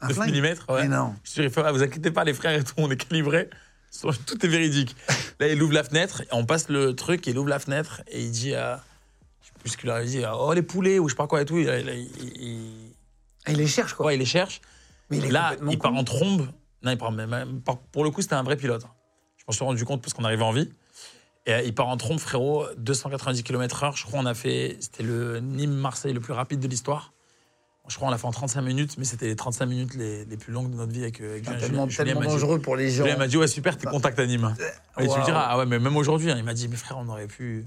[0.00, 0.72] Un 9 flingue mm.
[0.72, 0.86] Ouais.
[0.86, 1.16] Non.
[1.24, 3.50] Je fais, ah, vous inquiétez pas, les frères et tout, on est calibrés.
[4.26, 4.94] Tout est véridique.
[5.40, 8.30] Là, il ouvre la fenêtre, on passe le truc, il ouvre la fenêtre et il
[8.30, 8.80] dit à.
[9.42, 11.42] Je sais plus ce qu'il a dit, oh les poulets, ou je sais pas quoi
[11.42, 11.58] et tout.
[11.58, 12.92] Il, il- il- il-
[13.44, 14.06] Ah, les cherche, quoi.
[14.06, 14.60] ouais, il les cherche.
[15.10, 15.98] Mais il Là, il part con.
[15.98, 16.46] en trombe.
[16.84, 17.26] Non, il part, mais-
[17.90, 18.86] pour le coup, c'était un vrai pilote.
[19.38, 20.70] Je m'en suis rendu compte parce qu'on arrivait en vie.
[21.48, 23.96] Et euh, il part en trombe, frérot, 290 km/h.
[23.96, 24.76] Je crois qu'on a fait.
[24.80, 27.12] C'était le Nîmes-Marseille le plus rapide de l'histoire.
[27.88, 30.36] Je crois qu'on l'a fait en 35 minutes, mais c'était les 35 minutes les, les
[30.36, 31.60] plus longues de notre vie avec, euh, avec Ah, Julien.
[31.66, 33.04] tellement Julien- Julien tellement dit- dangereux pour les gens.
[33.04, 34.54] Julien m'a dit, ouais, super, tes contacts à Nîmes.
[35.00, 36.98] Et tu me diras, ah ouais, mais même aujourd'hui, hein, il m'a dit, mais frère,
[36.98, 37.64] on aurait pu,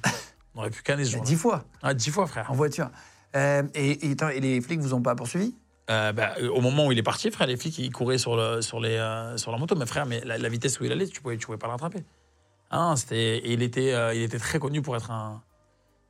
[0.53, 1.25] on aurait pu canner ce jour-là.
[1.25, 2.51] Dix fois Ah, dix fois, frère.
[2.51, 2.91] en voiture.
[3.35, 5.55] Euh, et, et, attends, et les flics vous ont pas poursuivi?
[5.89, 8.35] Euh, bah, euh, au moment où il est parti, frère, les flics, ils couraient sur,
[8.35, 9.75] le, sur, les, euh, sur la moto.
[9.75, 11.71] Mais frère, mais la, la vitesse où il allait, tu pouvais, tu pouvais pas le
[11.71, 12.03] rattraper.
[12.71, 15.41] Ah, non, c'était, il, était, euh, il était très connu pour être un.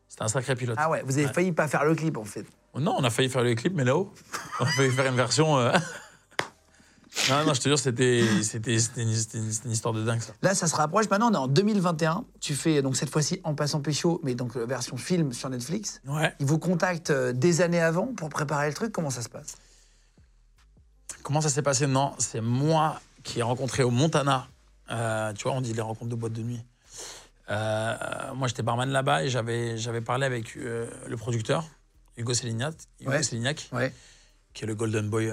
[0.08, 0.76] C'était un sacré pilote.
[0.80, 1.34] Ah ouais, vous avez Ouais.
[1.34, 2.46] failli pas faire le clip en fait.
[2.76, 4.14] Non, on a failli faire le clip, mais là-haut,
[4.60, 5.58] on a failli faire une version.
[5.58, 5.72] euh,
[7.30, 10.04] non, non, je te jure, c'était, c'était, c'était, une, c'était une- c'était une histoire de
[10.04, 10.34] dingue, ça.
[10.42, 11.10] Là, ça se rapproche.
[11.10, 12.26] Maintenant, on est en 2021.
[12.40, 16.02] Tu fais donc cette fois-ci En passant pécho, mais donc euh, version film sur Netflix.
[16.08, 16.34] Ouais.
[16.40, 18.92] Ils vous contactent euh, des années avant pour préparer le truc.
[18.92, 19.56] Comment ça se passe?
[21.24, 21.88] Comment ça s'est passé?
[21.88, 24.48] Non, c'est moi qui ai rencontré au Montana.
[24.92, 26.60] Euh, tu vois, on dit les rencontres de boîte de nuit.
[27.50, 27.96] Euh,
[28.36, 31.66] moi, j'étais barman là-bas et j'avais, j'avais parlé avec euh, le producteur,
[32.18, 32.34] Hugo
[33.06, 33.22] Ouais.
[33.74, 33.94] Ouais.
[34.54, 35.32] qui est le Golden Boy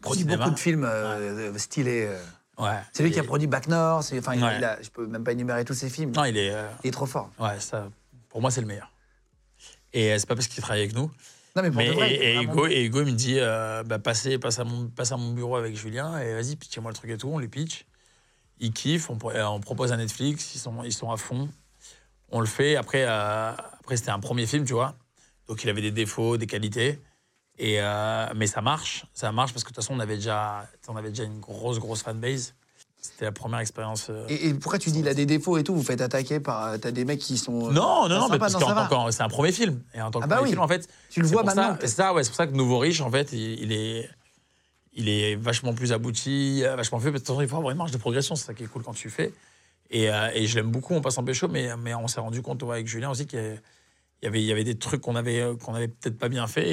[0.00, 0.88] pro Produit beaucoup de films
[1.58, 2.10] stylés.
[2.92, 4.12] C'est lui qui a produit Back North.
[4.18, 6.12] Enfin, il- a- je peux même pas énumérer tous ses films.
[6.14, 6.52] Non, il est.
[6.84, 7.30] Il est trop fort.
[7.38, 7.88] ouais, ça,
[8.28, 8.90] pour moi, c'est le meilleur.
[9.92, 11.10] Et c'est pas parce qu'il travaille avec nous.
[11.54, 12.40] Non, mais pour Mais, de vrai, et.
[12.42, 15.32] Hugo, et Hugo, il me dit euh, bah, passez, passe, à mon, passe à mon
[15.32, 17.28] bureau avec Julien et vas-y, pitchez-moi le truc et tout.
[17.28, 17.84] On lui pitch.
[18.60, 21.48] Ils kiffent, on, pro- on propose à Netflix, ils sont, ils sont à fond.
[22.30, 22.76] On le fait.
[22.76, 24.94] Après, euh, après c'était un premier film, tu vois.
[25.48, 26.98] Donc il avait des défauts, des qualités.
[27.58, 30.66] Et, euh, mais ça marche, ça marche parce que de toute façon, on avait déjà,
[30.88, 32.54] on avait déjà une grosse, grosse fanbase.
[33.00, 34.06] C'était la première expérience.
[34.10, 35.74] euh, Et, et pourquoi tu dis il a des défauts et tout?
[35.74, 36.78] Vous faites attaquer par.
[36.78, 37.70] T'as des mecs qui sont.
[37.72, 39.82] Non, non, non, parce qu'en qu'en- c'est un premier film.
[39.92, 40.50] Et en tant que Ah bah premier oui.
[40.52, 41.76] film, en fait, Tu le vois maintenant.
[41.80, 44.08] C'est ça, ouais, c'est pour ça que Nouveau Riche, en fait, il, il est,
[44.94, 47.06] il est vachement plus abouti, vachement fait.
[47.06, 48.66] Mais de toute façon, il faut avoir une marge de progression, c'est ça qui est
[48.66, 49.32] cool quand tu fais.
[49.90, 52.40] Et, euh, et je l'aime beaucoup, on passe en pécho, mais, mais on s'est rendu
[52.42, 53.42] compte ouais, avec Julien aussi qu'il y
[54.26, 56.46] avait- il y avait, il des trucs qu'on avait, euh, qu'on avait peut-être pas bien
[56.46, 56.68] fait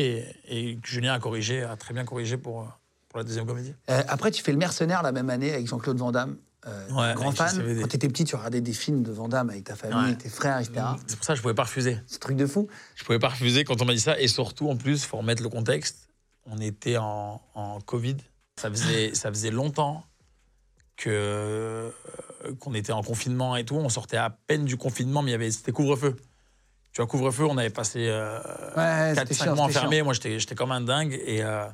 [0.48, 2.66] et, et que Julien a corrigé, a très bien corrigé pour, euh,
[3.10, 3.74] pour la deuxième comédie.
[3.90, 6.38] Euh, après, tu fais Le Mercenaire la même année avec Jean-Claude Van Damme.
[6.68, 7.80] Euh, Ouais, grand fan.
[7.82, 10.16] Quand t'étais petit, tu regardais des films de Van Damme avec ta famille, Ouais.
[10.18, 10.82] tes frères, etc.
[11.08, 11.98] C'est pour ça que je pouvais pas refuser.
[12.06, 12.68] Ce truc de fou.
[12.96, 14.20] Je pouvais pas refuser quand on m'a dit ça.
[14.20, 16.09] Et surtout, en plus, faut remettre le contexte.
[16.52, 18.18] On était en, en Covid.
[18.60, 20.04] Ça faisait, ça faisait longtemps
[20.98, 21.92] que euh,
[22.60, 23.76] qu'on était en confinement et tout.
[23.76, 26.18] On sortait à peine du confinement, mais il y avait c'était couvre-feu.
[26.92, 28.40] Tu vois, couvre-feu, on avait passé euh,
[28.76, 30.02] Ouais, 4-5 c'était chiant, mois enfermés.
[30.02, 31.14] Moi, j'étais j'étais comme un dingue.
[31.24, 31.68] Et, euh,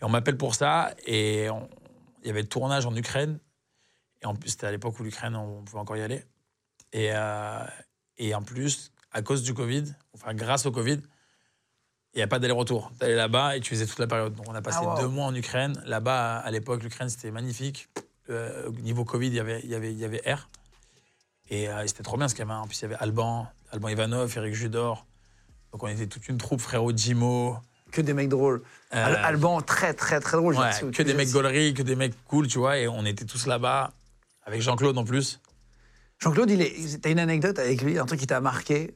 [0.00, 0.92] et on m'appelle pour ça.
[1.06, 3.38] Et il y avait le tournage en Ukraine.
[4.22, 6.24] Et en plus, c'était à l'époque où l'Ukraine, on pouvait encore y aller.
[6.92, 7.64] Et, euh,
[8.18, 9.84] et en plus, à cause du Covid,
[10.14, 11.00] enfin grâce au Covid,
[12.14, 12.90] il n'y a pas d'aller-retour.
[12.98, 14.34] Tu allais là-bas et tu faisais toute la période.
[14.34, 15.00] Donc on a passé Ah, wow.
[15.00, 15.80] deux mois en Ukraine.
[15.86, 17.88] Là-bas, à l'époque, l'Ukraine, c'était magnifique.
[18.28, 20.48] Euh, au niveau Covid, il y avait, il y avait, y avait air.
[21.50, 22.60] Et euh, c'était trop bien ce gamin.
[22.60, 25.06] En plus, il y avait Alban, Alban Ivanov, Eric Judor.
[25.72, 27.56] Donc on était toute une troupe, frérot Jimo.
[27.92, 28.62] Que des mecs drôles.
[28.94, 30.56] Euh, Al- Alban, très, très, très drôle.
[30.56, 32.78] Ouais, que des mecs gauleries, que des mecs cool, tu vois.
[32.78, 33.92] Et on était tous là-bas,
[34.44, 35.40] avec Jean-Claude en plus.
[36.18, 36.50] Jean-Claude,
[37.02, 38.94] t'as une anecdote avec lui, un truc qui t'a marqué?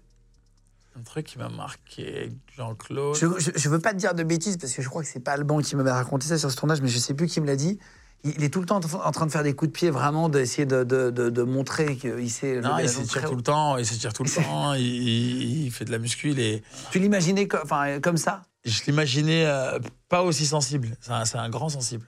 [0.97, 3.17] Un truc qui m'a marqué, Jean-Claude.
[3.17, 5.21] Je, je, je veux pas te dire de bêtises parce que je crois que c'est
[5.21, 7.47] pas Alban qui m'avait raconté ça sur ce tournage, mais je sais plus qui me
[7.47, 7.79] l'a dit.
[8.23, 10.65] Il est tout le temps en train de faire des coups de pied, vraiment, d'essayer
[10.65, 12.61] de, de, de, de montrer qu'il sait.
[12.61, 15.85] Non, il s'étire tout le temps, il s'étire tout le temps, il, il- il fait
[15.85, 17.59] de la muscu, il est- Tu l'imaginais co-
[18.01, 18.43] comme ça?
[18.65, 19.79] Je l'imaginais euh,
[20.09, 20.97] pas aussi sensible.
[21.01, 22.07] C'est un, grand sensible.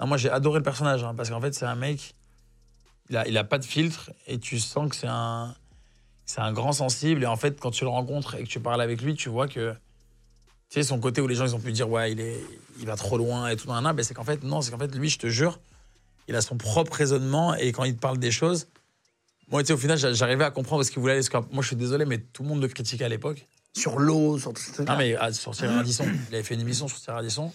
[0.00, 2.14] Non, moi, j'ai adoré le personnage, hein, parce qu'en fait, c'est un mec,
[3.10, 5.54] il a, il a pas de filtre, et tu sens que c'est un,
[6.26, 7.22] c'est un grand sensible.
[7.22, 9.48] Et en fait, quand tu le rencontres et que tu parles avec lui, tu vois
[9.48, 9.72] que,
[10.68, 12.40] tu sais, son côté où les gens, ils ont pu dire, ouais, il, est,
[12.80, 14.78] il va trop loin et tout, nan, nan, ben, c'est qu'en fait, non, c'est qu'en
[14.78, 15.58] fait, lui, je te jure,
[16.28, 18.68] il a son propre raisonnement, et quand il te parle des choses,
[19.50, 21.28] moi, tu sais, au final, j'a- j'arrivais à comprendre ce qu'il voulait aller.
[21.28, 23.46] Parce que moi, je suis désolé, mais tout le monde le critiquait à l'époque.
[23.76, 26.06] Sur l'eau, sur tout ce Non, mais ah, sur Thierry Radisson.
[26.30, 27.52] Il avait fait une émission sur Thierry Radisson.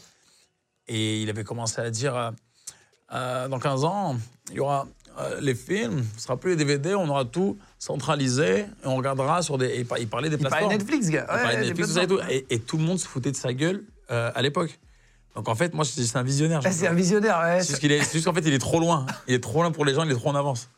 [0.87, 2.31] Et il avait commencé à dire euh,
[3.13, 4.15] euh, dans 15 ans,
[4.49, 4.87] il y aura
[5.41, 9.57] les films, ce sera plus les DVD, on aura tout centralisé et on regardera sur
[9.57, 9.75] des.
[9.77, 10.73] Il par- il parlait des Il parlait plateformes.
[10.77, 11.21] Netflix, gars.
[11.29, 12.15] Il parlait Netflix, des tout et, tout.
[12.17, 12.31] plateformes.
[12.49, 14.79] Et, et tout le monde se foutait de sa gueule euh, à l'époque.
[15.35, 16.61] Donc en fait, moi, c'est un visionnaire.
[16.65, 17.61] Ah, c'est un visionnaire, ouais.
[17.61, 17.79] C'est
[18.11, 19.05] juste qu'en fait, il est trop loin.
[19.27, 20.69] Il est trop loin pour les gens, il est trop en avance.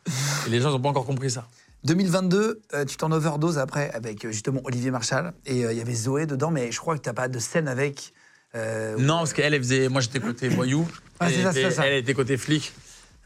[0.46, 1.46] Et les gens n'ont pas encore compris ça.
[1.84, 5.32] 2022, euh, tu t'en overdoses après avec euh, justement Olivier Marchal.
[5.46, 7.38] Et euh, il y avait Zoé dedans, mais je crois que tu n'as pas de
[7.38, 8.12] scène avec.
[8.54, 9.88] euh, Non, parce qu'elle, elle faisait.
[9.88, 10.86] Moi, j'étais côté voyou.
[11.20, 11.86] Ah, elle, c'est ça, était, ça.
[11.86, 12.72] elle était côté flic,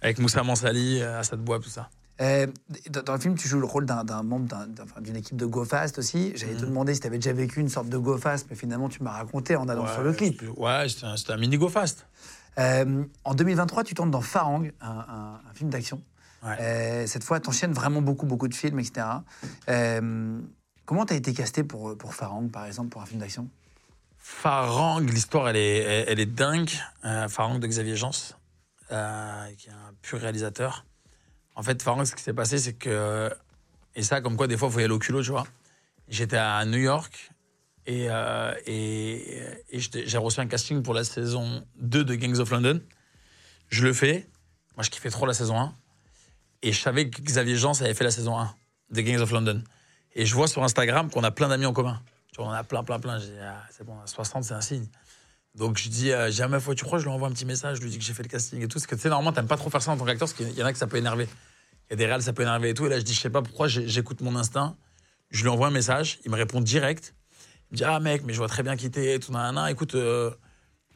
[0.05, 1.89] avec Moussa Mansali, euh, Assad Bois, tout ça.
[2.21, 2.47] Euh,
[2.91, 4.67] dans le film, tu joues le rôle d'un membre
[5.01, 6.33] d'une équipe de GoFast aussi.
[6.37, 6.59] J'allais Mm.
[6.61, 9.11] te demander si tu avais déjà vécu une sorte de GoFast, mais finalement, tu m'as
[9.13, 10.43] raconté en allant sur le clip.
[10.57, 12.07] Ouais, c'était un, mini go fast.
[12.59, 16.01] Euh, en 2023, tu tournes dans Farang, un, film d'action.
[16.45, 16.57] Ouais.
[16.61, 19.07] Euh, cette fois, tu enchaînes vraiment beaucoup, beaucoup de films, etc.
[20.87, 23.49] Comment tu as été casté pour, pour Farang, par exemple, pour un film d'action?
[24.19, 26.71] Farang, l'histoire, elle est, elle, elle est dingue.
[27.29, 28.11] Farang de Xavier Jans,
[28.93, 30.85] euh, qui est un pur réalisateur.
[31.55, 33.31] En fait, Farang, ce qui s'est passé, c'est que.
[33.95, 35.47] Et ça, comme quoi, des fois, il faut y aller au culot, tu vois.
[36.09, 37.31] J'étais à New York
[37.87, 42.81] et, euh, et, j'ai reçu un casting pour la saison 2 de Gangs of London.
[43.69, 44.29] Je le fais.
[44.77, 45.75] Moi, je kiffais trop la saison 1.
[46.63, 48.55] Et je savais que Xavier Jans avait fait la saison 1
[48.91, 49.63] de Gangs of London.
[50.15, 52.03] Et je vois sur Instagram qu'on a plein d'amis en commun.
[52.33, 53.19] Tu vois, on a plein, plein, plein.
[53.19, 54.87] J'ai dit, ah, c'est bon, à 60, c'est un signe.
[55.55, 57.83] Donc je dis, euh, ma fois, tu crois, je lui envoie un petit message, je
[57.83, 58.79] lui dis que j'ai fait le casting et tout.
[58.79, 60.51] Parce que tu sais, normalement, t'aimes pas trop faire ça en tant qu'acteur, parce qu'il
[60.53, 61.29] y en a que ça peut énerver.
[61.89, 62.87] Il y a des réels, ça peut énerver et tout.
[62.87, 64.77] Et là, je dis, je sais pas pourquoi, j'écoute mon instinct.
[65.31, 67.15] Je lui envoie un message, il me répond direct.
[67.71, 69.71] Il me dit, ah mec, mais je vois très bien qui t'es, tout, nanana.
[69.71, 70.31] Écoute, euh,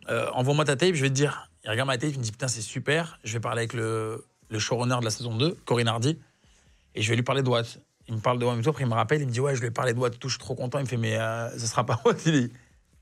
[0.09, 1.51] euh, envoie-moi ta tape, je vais te dire.
[1.65, 3.19] Il regarde ma tape, il me dit, putain, c'est super.
[3.25, 6.19] Je vais parler avec le, le showrunner de la saison 2, Corinne Hardy,
[6.95, 7.81] et je vais lui parler de Watt.
[8.09, 9.69] Il me parle de Watt, après il me rappelle, il me dit, ouais, je lui
[9.69, 10.79] ai parlé de Watt, tout, je suis trop content.
[10.79, 12.27] Il me fait, mais euh, ce sera pas Watt,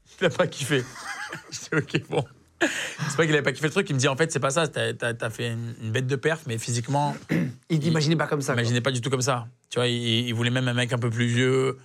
[0.20, 0.84] il a pas kiffé.
[1.50, 2.24] je dis, ok, bon.
[2.60, 4.50] C'est pas qu'il avait pas kiffé le truc, il me dit, en fait, c'est pas
[4.50, 7.14] ça, t'as as, fait une, une bête de perf, mais physiquement,
[7.68, 8.52] Il t'imaginait pas comme ça.
[8.52, 8.62] quoi.
[8.62, 9.48] Imaginez pas du tout comme ça.
[9.70, 11.78] Tu vois, il, il voulait même un mec un peu plus vieux.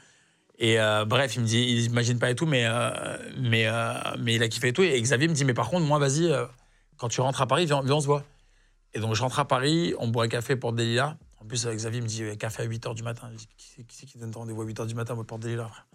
[0.59, 3.93] Et euh, bref, il me dit, il imagine pas et tout, mais, euh, mais, euh,
[4.19, 4.83] mais il a kiffé et tout.
[4.83, 6.31] Et Xavier me dit, mais par contre, moi, vas-y,
[6.97, 8.23] quand tu rentres à Paris, viens, viens, on se voit.
[8.93, 11.17] Et donc, je rentre à Paris, on boit un café pour des Lilas.
[11.39, 13.29] En plus, Xavier me dit, café à 8h du matin.
[13.31, 15.87] Je dis, qui c'est qui, qui donne rendez-vous à 8h du matin pour frère?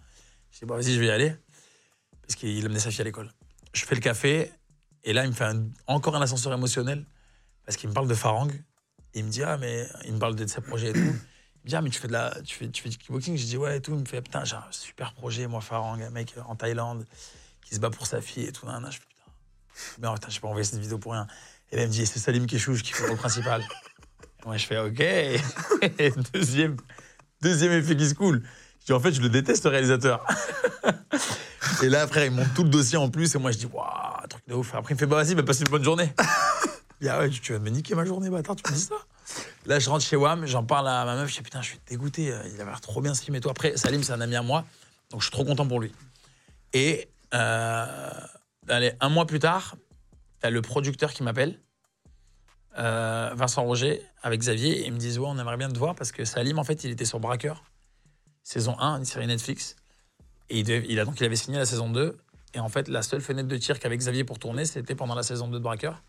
[0.51, 1.33] Je dis, bah, vas-y, je vais y aller.
[2.27, 3.31] Parce qu'il amenait sa fille à l'école.
[3.73, 4.51] Je fais le café,
[5.03, 5.49] et là, il me fait
[5.87, 7.05] encore un ascenseur émotionnel,
[7.65, 8.49] parce qu'il me parle de Farang.
[9.13, 10.99] Il me dit, ah, mais il me parle de ses projets et tout.
[10.99, 13.37] Il me dit, ah, mais tu fais, de la, tu fais, tu fais du kickboxing?
[13.37, 13.93] Je dis, ouais, et tout.
[13.93, 17.05] Il me fait, putain, j'ai un super projet, moi, Farang, un mec en Thaïlande,
[17.65, 18.65] qui se bat pour sa fille et tout.
[18.65, 18.91] nan, nan.
[18.91, 19.31] Je fais, putain.
[19.99, 21.27] Mais oh, putain, j'ai pas envoyé cette vidéo pour rien.
[21.71, 23.65] Et là, il me dit, c'est Salim Keshouch qui fait le principal.
[24.45, 26.31] Moi, je fais, ok.
[26.33, 26.77] Deuxième,
[27.41, 28.43] deuxième effet qui se coule.
[28.87, 30.25] Dis, en fait, je le déteste, ce réalisateur.
[31.83, 33.35] Et là, frère, il monte tout le dossier en plus.
[33.35, 34.73] Et moi, je dis, waouh, truc de ouf.
[34.73, 36.11] Après, il me fait, bah, vas-y, bah, passe une bonne journée.
[37.01, 38.95] Dit, ah ouais, tu, vas me niquer ma journée, bâtard, tu me dis ça
[39.67, 41.79] Là, je rentre chez WAM, j'en parle à ma meuf, je dis, putain, je suis
[41.87, 42.31] dégoûté.
[42.31, 43.51] euh, Il a l'air trop bien ce film et tout.
[43.51, 44.65] Après, Salim, c'est un ami à moi.
[45.11, 45.93] Donc, je suis trop content pour lui.
[46.73, 48.09] Et, euh,
[48.67, 49.75] allez, un mois plus tard,
[50.39, 51.59] t'as le producteur qui m'appelle.
[52.79, 55.93] euh, Vincent Roger avec Xavier et ils me disent ouais on aimerait bien te voir
[55.95, 57.63] parce que Salim en fait il était sur Braqueur
[58.47, 59.75] saison 1 une série Netflix.
[60.49, 62.17] Et il, a donc il avait signé la saison 2
[62.53, 65.23] et en fait la seule fenêtre de tir qu'avec Xavier pour tourner c'était pendant la
[65.23, 66.01] saison 2 de Braqueur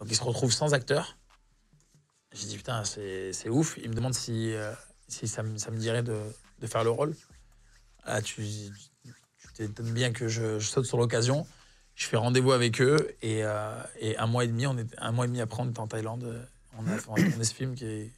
[0.00, 1.16] donc il se retrouve sans acteur.
[2.32, 3.78] J'ai dit putain c'est ouf.
[3.82, 4.72] Il me demande si, euh,
[5.06, 6.18] si ça, me- ça me dirait de,
[6.60, 7.14] de faire le rôle.
[8.02, 8.44] Ah, tu
[9.54, 11.46] t'étonnes bien que je, je saute sur l'occasion.
[11.94, 15.12] Je fais rendez-vous avec eux et, euh, et un mois et demi on est un
[15.12, 16.46] mois et demi après on était en Thaïlande.
[16.76, 18.10] On a, on a tourné ce film qui est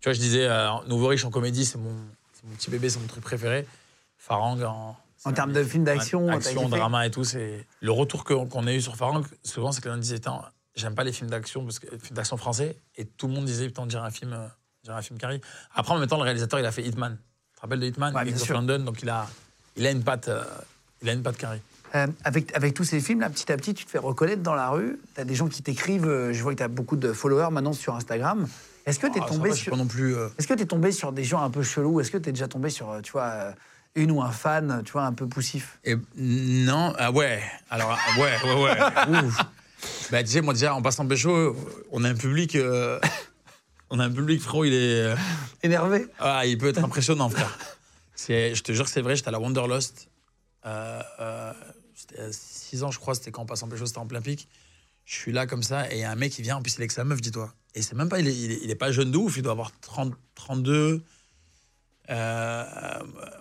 [0.00, 1.94] tu vois je disais euh, Nouveau riche en comédie c'est mon,
[2.40, 3.66] c'est mon petit bébé c'est mon truc préféré
[4.16, 8.66] Farang en En termes de film d'action, action drama et tout c'est le retour qu'on
[8.66, 10.42] a eu sur Farang souvent c'est que disaient Putain,
[10.74, 13.66] j'aime pas les films d'action parce que films d'action français et tout le monde disait
[13.66, 14.46] putain dirait un film euh,
[14.84, 15.40] dirait un film carré
[15.74, 17.16] après en même temps le réalisateur il a fait Hitman
[17.52, 18.14] tu te rappelles de Hitman?
[18.14, 18.54] Ouais, sûr.
[18.54, 19.26] London donc il a
[19.76, 20.44] il a une patte euh,
[21.02, 21.62] Il a une patte carrée.
[21.94, 24.54] Euh, avec, avec tous ces films, là, petit à petit, tu te fais reconnaître dans
[24.54, 24.98] la rue.
[25.14, 26.06] Tu as des gens qui t'écrivent.
[26.06, 28.46] euh, je vois que tu as beaucoup de followers maintenant sur Instagram.
[28.90, 29.76] Est-ce que tu es Ah, tombé sur.
[29.76, 30.14] non plus.
[30.16, 32.28] euh, Est-ce que tu es tombé sur des gens un peu chelous Est-ce que tu
[32.28, 33.52] es déjà tombé sur, euh, tu vois, euh,
[33.94, 35.78] une ou un fan, tu vois, un peu poussif?
[35.84, 37.42] Et non, ah ouais.
[37.70, 39.24] Alors, ah, ouais, ouais, ouais.
[39.24, 39.40] Ouf.
[40.10, 41.56] Bah, tu sais, moi, déjà, en passant pécho,
[41.90, 42.54] on a un public.
[42.56, 43.00] euh,
[43.90, 45.02] on a un public, frérot, il est.
[45.02, 45.16] euh,
[45.62, 46.06] Énervé?
[46.18, 47.58] Ah, il peut être impressionnant, frère.
[48.14, 50.08] C'est, je te jure que c'est vrai, j'étais à la Wanderlust.
[50.66, 51.52] Euh,
[51.94, 54.20] c'était à 6 ans, je crois, c'était quand on passe en pécho, c'était en plein
[54.20, 54.46] pic.
[55.10, 56.74] Je suis là comme ça, et il y a un mec qui vient, en plus,
[56.74, 57.52] il est avec sa meuf, dis-toi.
[57.74, 59.42] Et c'est même pas, il est, il est, il est pas jeune de ouf, il
[59.42, 61.02] doit avoir 30, 32.
[62.10, 62.64] Euh,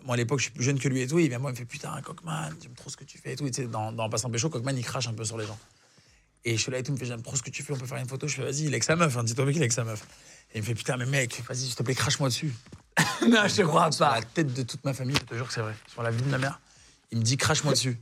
[0.03, 1.19] moi, à l'époque, je suis plus jeune que lui et tout.
[1.19, 3.35] Il vient, moi, il me fait Putain, Cockman, j'aime trop ce que tu fais et
[3.35, 3.45] tout.
[3.45, 5.59] Et tu sais, dans, dans Passant Pécho, Cockman, il crache un peu sur les gens.
[6.43, 7.73] Et je suis là et tout, il me fait J'aime trop ce que tu fais,
[7.73, 8.27] on peut faire une photo.
[8.27, 10.01] Je fais Vas-y, il est avec sa meuf, hein, dis-toi qu'il est avec sa meuf.
[10.55, 12.51] Et il me fait Putain, mais mec, vas-y, s'il te plaît, crache-moi dessus.
[13.29, 14.15] Non, je te crois Sur pas.
[14.15, 15.75] la tête de toute ma famille, je te jure que c'est vrai.
[15.87, 16.59] Sur la vie de ma mère,
[17.11, 17.99] il me dit crache-moi dessus.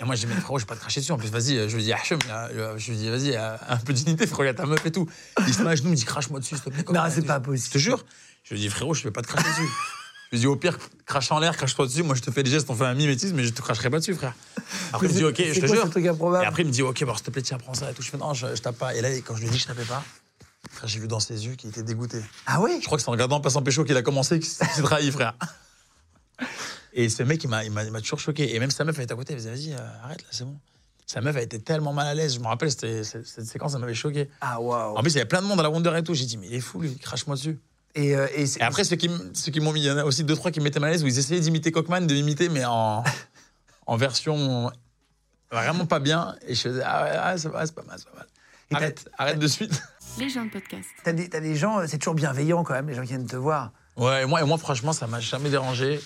[0.00, 1.12] Et moi, j'ai dit, mais frérot, je vais pas te cracher dessus.
[1.12, 2.18] En plus, vas-y, je lui dis, Hachem,
[2.76, 4.84] je lui dis, vas-y, euh, un peu de dignité, frérot, il y a ta meuf
[4.84, 5.08] et tout.
[5.46, 6.84] Il se met à genoux, il me dit, crache-moi dessus, s'il te plaît.
[6.92, 7.72] Non, c'est pas Je possible.
[7.72, 8.04] te jure.
[8.42, 9.68] Je lui dis, frérot, je vais pas te cracher dessus.
[10.32, 10.76] Je lui dis, au pire,
[11.06, 12.02] crache en l'air, crache-toi dessus.
[12.02, 14.00] Moi, je te fais des gestes, on fait un mimétisme, mais je te cracherai pas
[14.00, 14.34] dessus, frère.
[14.92, 16.42] Après, il me dit, ok, je te jure.
[16.42, 18.02] Et après, il me dit, ok, bon, s'il te plaît, tiens, prends ça et tout.
[18.02, 18.96] Je fais, non, je, je tape pas.
[18.96, 20.02] Et là, quand je lui que je tapais pas,
[20.72, 22.20] frère, j'ai vu dans ses yeux qu'il était dégoûté.
[22.46, 22.80] Ah ouais?
[22.80, 25.34] Je crois que c'est en regardant Passant Pécho qu'il a commencé, qu'il s'est trahi, frère.
[26.94, 28.54] Et ce mec, il m'a, il m'a, il m'a toujours choqué.
[28.54, 30.44] Et même sa meuf, elle était à côté, elle faisait, vas-y, euh, arrête là, c'est
[30.44, 30.56] bon.
[31.06, 32.34] Sa meuf, elle était tellement mal à l'aise.
[32.34, 34.30] Je me rappelle, c'était, cette, cette séquence, ça m'avait choqué.
[34.40, 36.14] Ah waouh En plus, il y avait plein de monde à la Wonder et tout.
[36.14, 37.58] J'ai dit, mais il est fou, lui, crache-moi dessus.
[37.96, 40.24] Et, euh, et après, ceux qui, ceux qui m'ont mis, il y en a aussi
[40.24, 42.48] deux, trois qui me mettaient mal à l'aise, où ils essayaient d'imiter Cockman, de m'imiter,
[42.48, 43.04] mais en,
[43.86, 44.70] en version
[45.52, 46.34] vraiment pas bien.
[46.46, 48.26] Et je faisais, ah ouais, ah, c'est, pas- c'est pas mal, c'est pas mal.
[48.70, 49.82] Et Arrête, arrête de suite.
[50.18, 50.88] Les gens de podcast.
[51.04, 53.26] t'as des, t'as des gens, euh, c'est toujours bienveillant quand même, les gens qui viennent
[53.26, 53.72] te voir.
[53.96, 56.00] Ouais, et moi, et moi franchement, ça m'a jamais dérangé.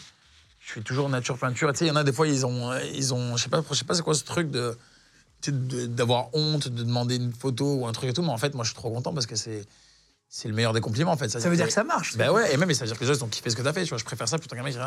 [0.68, 1.72] Je suis toujours nature peinture.
[1.72, 3.62] Tu sais, il y en a des fois, ils ont, ils ont, je sais pas,
[3.70, 4.76] je sais pas c'est quoi ce truc de,
[5.86, 8.22] d'avoir honte de demander une photo ou un truc et tout.
[8.22, 9.64] Mais en fait, moi, je suis trop content parce que c'est,
[10.28, 11.28] c'est le meilleur des compliments en fait.
[11.28, 12.16] Ça veut dire que ça marche.
[12.16, 13.62] Ben ouais, et même ça veut dire que les gens ils ont kiffé ce que
[13.62, 13.84] t'as fait.
[13.84, 14.80] Tu vois, je préfère ça plutôt qu'un mec qui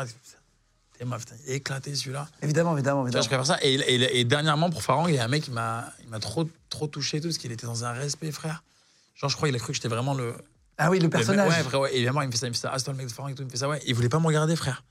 [0.98, 2.28] T'es ma putain, il est éclaté celui-là.
[2.42, 3.22] Évidemment, évidemment, Tu vois, évidemment.
[3.24, 3.58] je préfère ça.
[3.62, 6.20] Et, et- et dernièrement, pour Farang, il y a un mec qui m'a, il m'a
[6.20, 8.62] trop, trop touché tout parce qu'il était dans un respect, frère.
[9.16, 10.34] Genre, je crois qu'il a cru que j'étais vraiment le,
[10.76, 11.48] Ah oui, le le personnage.
[11.48, 11.92] mec- Ouais, frère, ouais.
[11.94, 12.70] Et évidemment, il me fait ça, il me fait ça.
[12.74, 13.42] Ah, c'est toi le mec de Farang et tout.
[13.42, 13.80] Il me fait ça, ouais.
[13.86, 14.84] Il voulait pas me regarder, frère.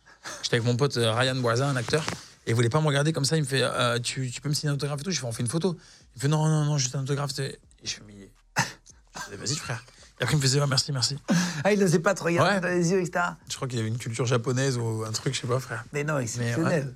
[0.43, 2.03] J'étais avec mon pote euh, Ryan Boisin, un acteur.
[2.47, 3.37] Et il voulait pas me regarder comme ça.
[3.37, 5.11] Il me fait, euh, tu, tu peux me signer un autographe et tout?
[5.11, 5.77] Je fais, on fait une photo.
[6.15, 7.37] Il me fait, non, non, non, juste un autographe.
[7.39, 8.29] Et je fais, mais.
[9.37, 9.83] Vas-y, frère.
[10.19, 11.17] Et après, il me faisait, ouais, merci, merci.
[11.63, 12.61] Ah, il n'osait pas te regarder Ouais.
[12.61, 13.25] dans les yeux, etc.
[13.49, 15.83] Je crois qu'il y avait une culture japonaise ou un truc, je sais pas, frère.
[15.93, 16.93] Mais non, exceptionnel.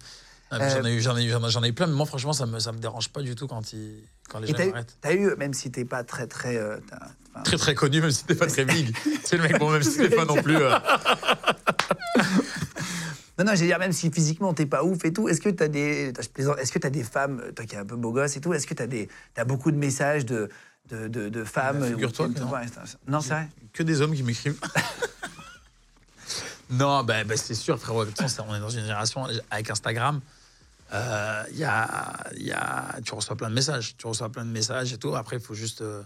[0.51, 0.69] Ah, mais Euh,
[1.01, 3.21] J'en ai ai ai- ai plein, mais moi, franchement, ça me, ça me dérange pas
[3.21, 3.95] du tout quand, il,
[4.30, 4.97] quand les Et gens t'as eu, m'arrêtent.
[5.01, 6.57] t'as eu, même si t'es pas très, très.
[6.57, 6.78] euh,
[7.43, 8.95] Très, très connu, même si t'es pas très big.
[9.26, 10.55] C'est le mec, bon, même si t'es pas non plus.
[10.57, 10.73] euh,
[13.38, 15.67] Non, non, j'allais dire, même si physiquement t'es pas ouf et tout, est-ce que t'as
[15.67, 18.13] des, je plaisante, est-ce que t'as des femmes, euh, toi qui es un peu beau
[18.13, 20.47] gosse et tout, est-ce que t'as des, t'as beaucoup de messages de,
[20.89, 22.57] de, de, de femmes Bah, euh, figure-toi non.
[22.59, 22.80] etc.
[23.09, 23.49] Non, c'est vrai?
[23.73, 24.55] que des hommes qui m'écrivent.
[26.69, 28.05] non, bah, bah, c'est sûr, frérot.
[28.47, 30.21] On est dans une génération avec Instagram.
[30.95, 33.95] Euh, y a, y a, tu reçois plein de messages.
[33.97, 35.15] Tu reçois plein de messages et tout.
[35.15, 35.81] Après, il faut juste.
[35.81, 36.01] euh,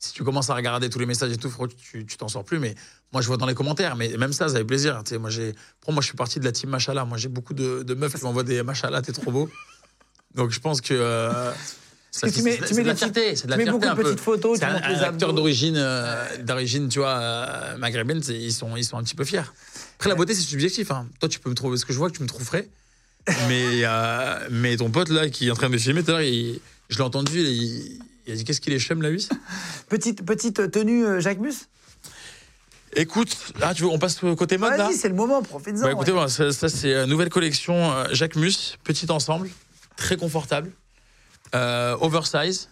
[0.00, 2.58] si tu commences à regarder tous les messages et tout, frérot, tu t'en sors plus.
[2.60, 2.74] Mais
[3.12, 3.96] moi, je vois dans les commentaires.
[3.96, 5.02] Mais même ça, ça fait plaisir.
[5.04, 5.30] Tu sais, moi,
[5.80, 7.04] pour moi, je suis parti de la team Machala.
[7.04, 9.50] Moi, j'ai beaucoup de, de meufs qui m'envoient des Machala, t'es trop beau.
[10.34, 10.94] Donc, je pense que.
[10.94, 11.52] euh,
[12.22, 14.02] que tu mets- tu mets de la fierté, c'est de la fierté beaucoup un de
[14.02, 15.32] petites photos, tu un, les un acteur abdos.
[15.32, 19.42] d'origine, euh, d'origine, tu vois, euh, maghrébine, ils sont, ils sont un petit peu fiers.
[19.94, 20.90] Après, la beauté, c'est subjectif.
[20.90, 21.06] hein.
[21.20, 22.68] Toi, tu peux me trouver, ce que je vois, que tu me trouves frais.
[23.48, 26.20] Mais, euh, mais ton pote, là, qui est en train de me filmer, tout à
[26.20, 26.58] l'heure,
[26.88, 29.30] je l'ai entendu, il, il a dit Qu'est-ce qu'il est chum, la huisse
[29.88, 31.66] Petite, petite tenue euh, Jacques Mus?
[32.94, 34.86] Écoute, ah, tu veux, on passe côté mode, là?
[34.86, 35.82] Vas-y, c'est le moment, profites-en.
[35.82, 36.28] Bah, écoutez, ouais.
[36.28, 39.50] ça, ça, c'est une nouvelle collection euh, Jacques Mus, petit ensemble,
[39.96, 40.70] très confortable,
[41.54, 42.68] euh, oversize.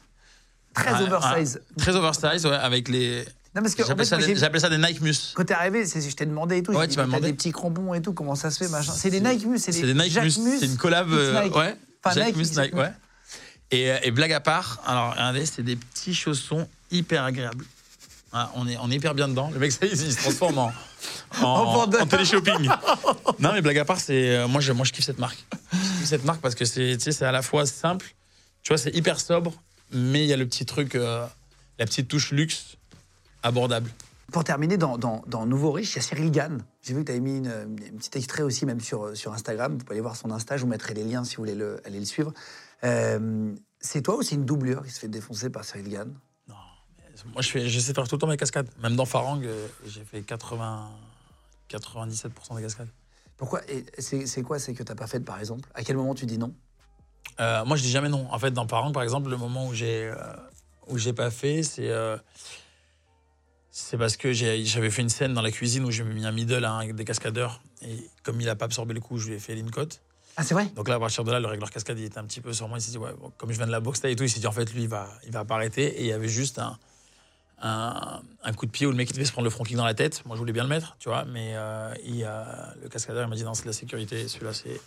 [0.75, 1.61] Très oversize.
[1.79, 3.25] très oversize, ouais, avec les.
[3.57, 5.33] Non, parce que en J'appelle fait, ça, des- ça Nike Mus.
[5.35, 6.73] quand t'es arrivé, c'est- je t'ai demandé et tout.
[6.73, 7.29] Ouais, tu m'as demandé.
[7.29, 8.93] des petits crampons et tout, comment ça se fait, machin.
[8.93, 10.59] C'est des Nike Mus, c'est des, Nike Mus.
[10.61, 11.11] C'est une collab.
[11.11, 11.57] Euh, Nike.
[11.57, 11.75] ouais.
[12.35, 12.93] Mus, Nike, ouais.
[13.71, 17.65] Et, euh, et blague à part, alors regardez, c'est des petits chaussons hyper agréables.
[18.33, 19.51] Ah, on, est, on est hyper bien dedans.
[19.53, 20.73] Le mec, ça, il, il se transforme en,
[21.41, 22.69] en, En téléshopping.
[23.39, 25.43] non, mais blague à part, c'est euh, moi, je, moi, je kiffe cette marque.
[25.73, 28.15] Je kiffe cette marque parce que c'est c'est à la fois simple,
[28.63, 29.55] tu vois, c'est hyper sobre,
[29.93, 31.25] mais il y a le petit truc, euh,
[31.79, 32.77] la petite touche luxe
[33.47, 33.91] abordable.
[34.33, 36.65] Pour terminer, dans, dans, dans Nouveau Riche, il y a Cyril Gann.
[36.83, 39.73] J'ai vu que tu avais mis une, une petit extrait aussi, même sur, sur Instagram.
[39.73, 41.81] Vous pouvez aller voir son Insta, je vous mettrai les liens si vous voulez le,
[41.87, 42.33] aller le suivre.
[42.85, 46.15] Euh, c'est toi ou c'est une doublure qui se fait défoncer par Cyril Gann?
[47.33, 48.69] Moi, je fais, j'essaie de faire tout le temps mes cascades.
[48.83, 50.91] Même dans Farang, euh, j'ai fait 80,
[51.71, 52.89] 97% des cascades.
[53.37, 53.61] Pourquoi?
[53.71, 54.59] Et c'est c'est quoi?
[54.59, 55.69] C'est que t'as pas fait, par exemple?
[55.75, 56.53] À quel moment tu dis non?
[57.41, 58.27] Euh, moi, je dis jamais non.
[58.31, 60.17] En fait, dans Parents, par exemple, le moment où j'ai euh,
[60.89, 61.91] où j'ai pas fait, c'est
[63.79, 66.65] c'est parce que j'avais fait une scène dans la cuisine où j'ai mis un middle
[66.65, 69.39] à un des cascadeurs et comme il a pas absorbé le coup, je lui ai
[69.39, 70.01] fait cote.
[70.39, 70.67] Ah, c'est vrai?
[70.75, 72.69] Donc là, à partir de là, le régleur cascade, il était un petit peu sur
[72.69, 72.79] moi.
[72.79, 74.41] Il s'est dit, ouais, bon, comme je viens de la boxe et tout, il s'est
[74.41, 75.85] dit, en fait, lui, il va, il va pas arrêter.
[75.89, 76.79] Et il y avait juste un,
[77.63, 79.77] un, un coup de pied où le mec, il devait se prendre le front kick
[79.77, 80.23] dans la tête.
[80.25, 81.27] Moi, je voulais bien le mettre, tu vois.
[81.27, 82.45] Mais euh, il, euh,
[82.83, 84.27] le cascadeur, il m'a dit, non, c'est la sécurité.
[84.29, 84.81] Celui-là, c'est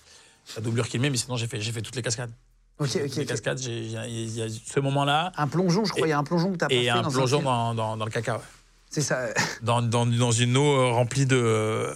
[0.55, 1.11] la doublure qu'il met.
[1.11, 2.31] Mais sinon, j'ai fait, fait toutes les cascades.
[2.79, 3.01] Ok, ok.
[3.03, 5.31] toutes les cascades, il y, a- il y a ce moment-là.
[5.37, 6.07] Un plongeon, je crois.
[6.07, 7.41] Il y a un plongeon que pas fait Et un dans plongeon
[7.75, 8.43] dans, dans le caca, ouais.
[8.89, 9.27] C'est ça.
[9.61, 11.93] Dans, dans, dans une eau euh, remplie de,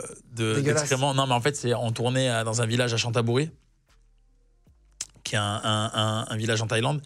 [0.61, 1.13] d'excréments.
[1.15, 3.49] Non, mais en fait, c'est on tournait à- dans un village à Chantaburi,
[5.23, 7.01] qui est un, un- un- un village en Thaïlande.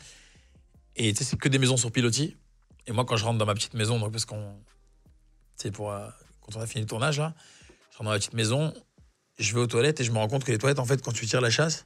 [0.95, 2.35] Et tu sais, c'est que des maisons sur pilotis.
[2.88, 4.55] Et moi, quand je rentre dans ma petite maison, donc parce qu'on,
[5.55, 6.07] c'est pour euh,
[6.41, 7.33] quand on a fini le tournage là,
[7.91, 8.73] je rentre dans ma petite maison,
[9.39, 11.11] je vais aux toilettes et je me rends compte que les toilettes, en fait, quand
[11.11, 11.85] tu tires la chasse,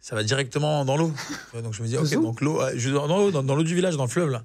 [0.00, 1.12] ça va directement dans l'eau.
[1.62, 3.96] Donc je me dis, ok, donc l'eau, euh, dans l'eau, dans, dans l'eau du village,
[3.96, 4.44] dans le fleuve là.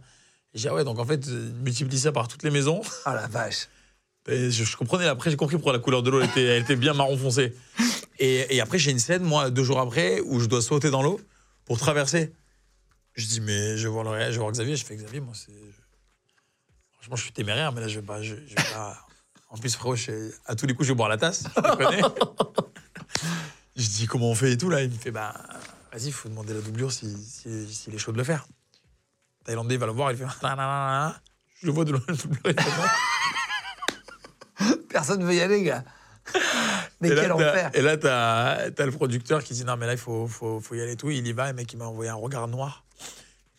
[0.53, 2.81] J'ai ah ouais, donc en fait, euh, multiplie ça par toutes les maisons.
[3.05, 3.67] Ah la vache.
[4.27, 6.75] Et je, je comprenais, après j'ai compris pourquoi la couleur de l'eau était, elle était
[6.75, 7.55] bien marron foncé.
[8.19, 11.01] Et, et après j'ai une scène, moi, deux jours après, où je dois sauter dans
[11.01, 11.19] l'eau
[11.65, 12.33] pour traverser.
[13.13, 14.75] Je dis, mais je vais voir, le, je vais voir Xavier.
[14.75, 15.51] Je fais, Xavier, moi, c'est.
[16.93, 18.21] Franchement, je suis téméraire, mais là, je vais pas.
[18.21, 18.97] Je, je vais pas...
[19.49, 21.43] En plus, frérot, je- à tous les coups, je vais boire la tasse.
[23.75, 25.33] Je je dis, comment on fait et tout, là Il me fait, bah,
[25.91, 28.45] vas-y, il faut demander la doublure s'il si, si, s'il est chaud de le faire.
[29.45, 31.15] Thaïlandais, il va le voir, il fait, nanana.
[31.61, 32.53] je le vois de loin, non.
[34.89, 35.83] Personne veut y aller, gars.
[36.99, 37.71] Mais et là, quel enfer.
[37.73, 40.75] Et là, t'as as le producteur qui dit non, mais là, il faut, faut, faut
[40.75, 41.09] y aller et tout.
[41.09, 42.83] Il y va, et le mec, il m'a envoyé un regard noir.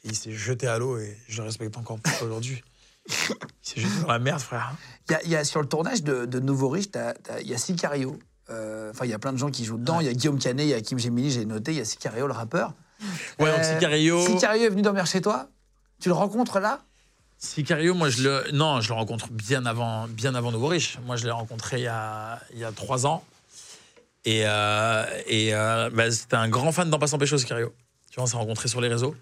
[0.05, 2.63] Et il s'est jeté à l'eau et je le respecte encore plus aujourd'hui.
[3.09, 3.15] Il
[3.63, 4.73] s'est jeté dans la merde, frère.
[5.09, 6.87] Il y a, il y a- sur le tournage de, de Nouveau Riche,
[7.41, 8.19] il y a Sicario.
[8.51, 10.01] Euh, Enfin, il y a plein de gens qui jouent dedans.
[10.01, 11.73] Il y a Guillaume Canet, il y a Kim Gemini, j'ai noté.
[11.73, 12.75] Il y a Sicario, le rappeur.
[13.39, 14.27] Ouais, donc Euh, Sicario.
[14.27, 15.49] Sicario est venu dormir chez toi?
[16.03, 16.81] Tu le rencontres là?
[17.39, 18.51] Sicario, moi, je le.
[18.53, 20.73] Non, je le rencontre bien avant, bien avant Nouveau.
[21.07, 23.23] Moi, je l'ai rencontré il y a, trois ans.
[24.25, 27.73] Et, euh, euh, bah, c'était un grand fan d'En Passant Pécho, Sicario.
[28.11, 29.15] Tu vois, on s'est rencontrés sur les réseaux.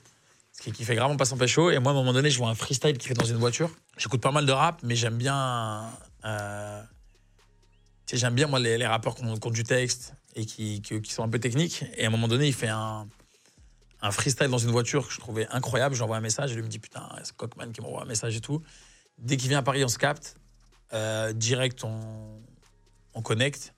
[0.53, 1.70] Ce qui, fait grave En Passant Pécho.
[1.70, 3.70] Et moi, à un moment donné, je vois un freestyle qui fait dans une voiture.
[3.99, 5.83] J'écoute pas mal de rap, mais j'aime bien.
[6.24, 6.83] euh,
[8.11, 11.39] j'aime bien, moi, les, les rappeurs qui ont, du texte et qui sont un peu
[11.39, 11.85] techniques.
[11.99, 13.07] Et à un moment donné, il fait un,
[14.03, 15.94] un freestyle dans une voiture que je trouvais incroyable.
[15.94, 18.07] Je lui envoie un message et lui me dit Putain, c'est Cockman qui m'envoie un
[18.07, 18.62] message et tout.
[19.18, 20.36] Dès qu'il vient à Paris, on se capte.
[20.92, 22.40] Euh, direct, on,
[23.14, 23.74] on connecte.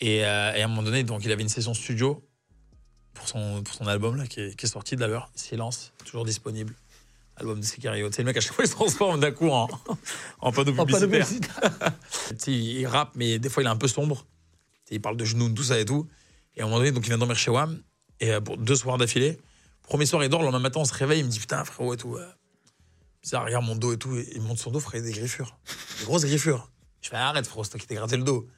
[0.00, 2.26] Et, euh, et à un moment donné, donc, il avait une session studio
[3.12, 5.30] pour son, pour son album là, qui, est, qui est sorti d'ailleurs.
[5.34, 6.74] Silence, toujours disponible.
[7.36, 8.08] Album de Sicario.
[8.08, 9.68] Tu sais, le mec, à chaque fois, il se transforme d'un coup en,
[10.40, 11.70] en panneau En panneau publicitaire.
[12.38, 14.24] Sais, il rappe, mais des fois, il est un peu sombre.
[14.90, 16.06] Il parle de genoux, tout ça et tout.
[16.54, 17.82] Et à un moment donné, donc, il vient dormir chez WAM.
[18.20, 19.38] Et euh, pour deux soirs d'affilée.
[19.82, 20.40] Premier soir, il dort.
[20.40, 21.20] Le lendemain matin, on se réveille.
[21.20, 22.16] Il me dit Putain, frérot, et tout.
[22.16, 22.26] euh,
[23.22, 24.16] bizarre, regarde mon dos et tout.
[24.16, 25.56] Et il me montre son dos, frère, il y a des griffures.
[26.00, 26.70] Des grosses griffures.
[27.02, 28.48] Je fais Arrête, frérot, c'est toi qui t'es gratté le dos.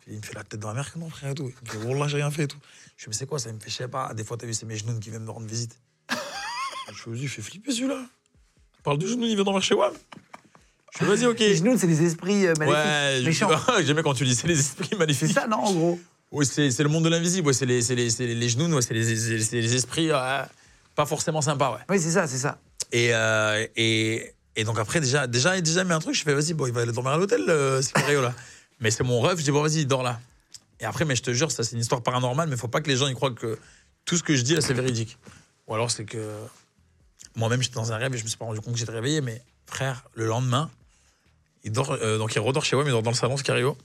[0.00, 1.50] Puis il me fait la tête dans la mer que non, frère, et tout.
[1.62, 2.58] Il me fait Wallah, j'ai rien fait et tout.
[2.96, 4.12] Je fais Mais c'est quoi ça me fait Je sais pas.
[4.12, 5.80] Des fois, t'as vu, c'est mes genoux qui viennent me rendre visite.
[6.10, 8.04] je fais Vas-y, il fait flipper celui-là.
[8.78, 9.94] Il parle de genoux, il vient dormir chez WAM.
[10.92, 11.38] Je fais Vas-y, ok.
[11.38, 12.84] Les genoux, c'est les esprits euh, maléfiques.
[12.84, 13.48] Ouais, méchants.
[13.94, 15.32] bien quand tu dis c'est les esprits C'est magnifiques.
[15.32, 16.00] ça, non, en gros
[16.42, 18.82] C'est le monde de l'invisible, ouais, c'est les, c'est les, c'est les, les genoux, ouais,
[18.82, 20.42] c'est les, esprits euh,
[20.94, 21.72] pas forcément sympas.
[21.72, 21.80] Ouais.
[21.88, 22.58] Oui, c'est ça, c'est ça.
[22.90, 26.54] Et, euh, et, et donc après, déjà, déjà, déjà mis un truc, je fais vas-y,
[26.54, 28.34] bon, il va aller dormir à l'hôtel, euh, Sicario, là.
[28.80, 30.20] mais c'est mon rêve, je dis bon, vas-y, dors là.
[30.80, 32.88] Et après, mais je te jure, ça c'est une histoire paranormale, mais faut pas que
[32.88, 33.58] les gens y croient que
[34.04, 35.18] tout ce que je dis là, c'est véridique.
[35.66, 36.18] Ou alors c'est que
[37.36, 39.20] moi-même, j'étais dans un rêve et je me suis pas rendu compte que j'étais réveillé,
[39.20, 40.70] mais frère, le lendemain,
[41.64, 43.76] il dort, euh, donc il redort chez moi, mais il dort dans le salon, Sicario.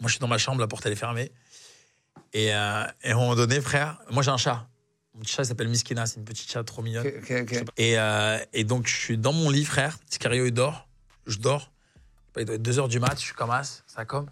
[0.00, 1.30] Moi, je suis dans ma chambre, la porte elle est fermée.
[2.32, 4.66] Et, euh, et à un moment donné, frère, moi j'ai un chat.
[5.14, 7.06] Mon petit chat il s'appelle Miskina, c'est une petite chat trop mignonne.
[7.76, 9.96] Et, euh, et donc, je suis dans mon lit, frère.
[10.10, 10.88] Sicario, il dort.
[11.26, 11.70] Je dors.
[12.36, 14.28] Il doit être 2h du mat, je suis comme as, ça comme.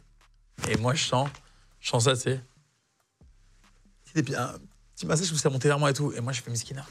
[0.68, 1.28] Et moi, je sens,
[1.80, 2.40] je sens ça, tu sais.
[4.36, 4.54] Un
[4.94, 6.12] petit massage où ça montait vers moi et tout.
[6.12, 6.84] Et moi, je fais Miskina.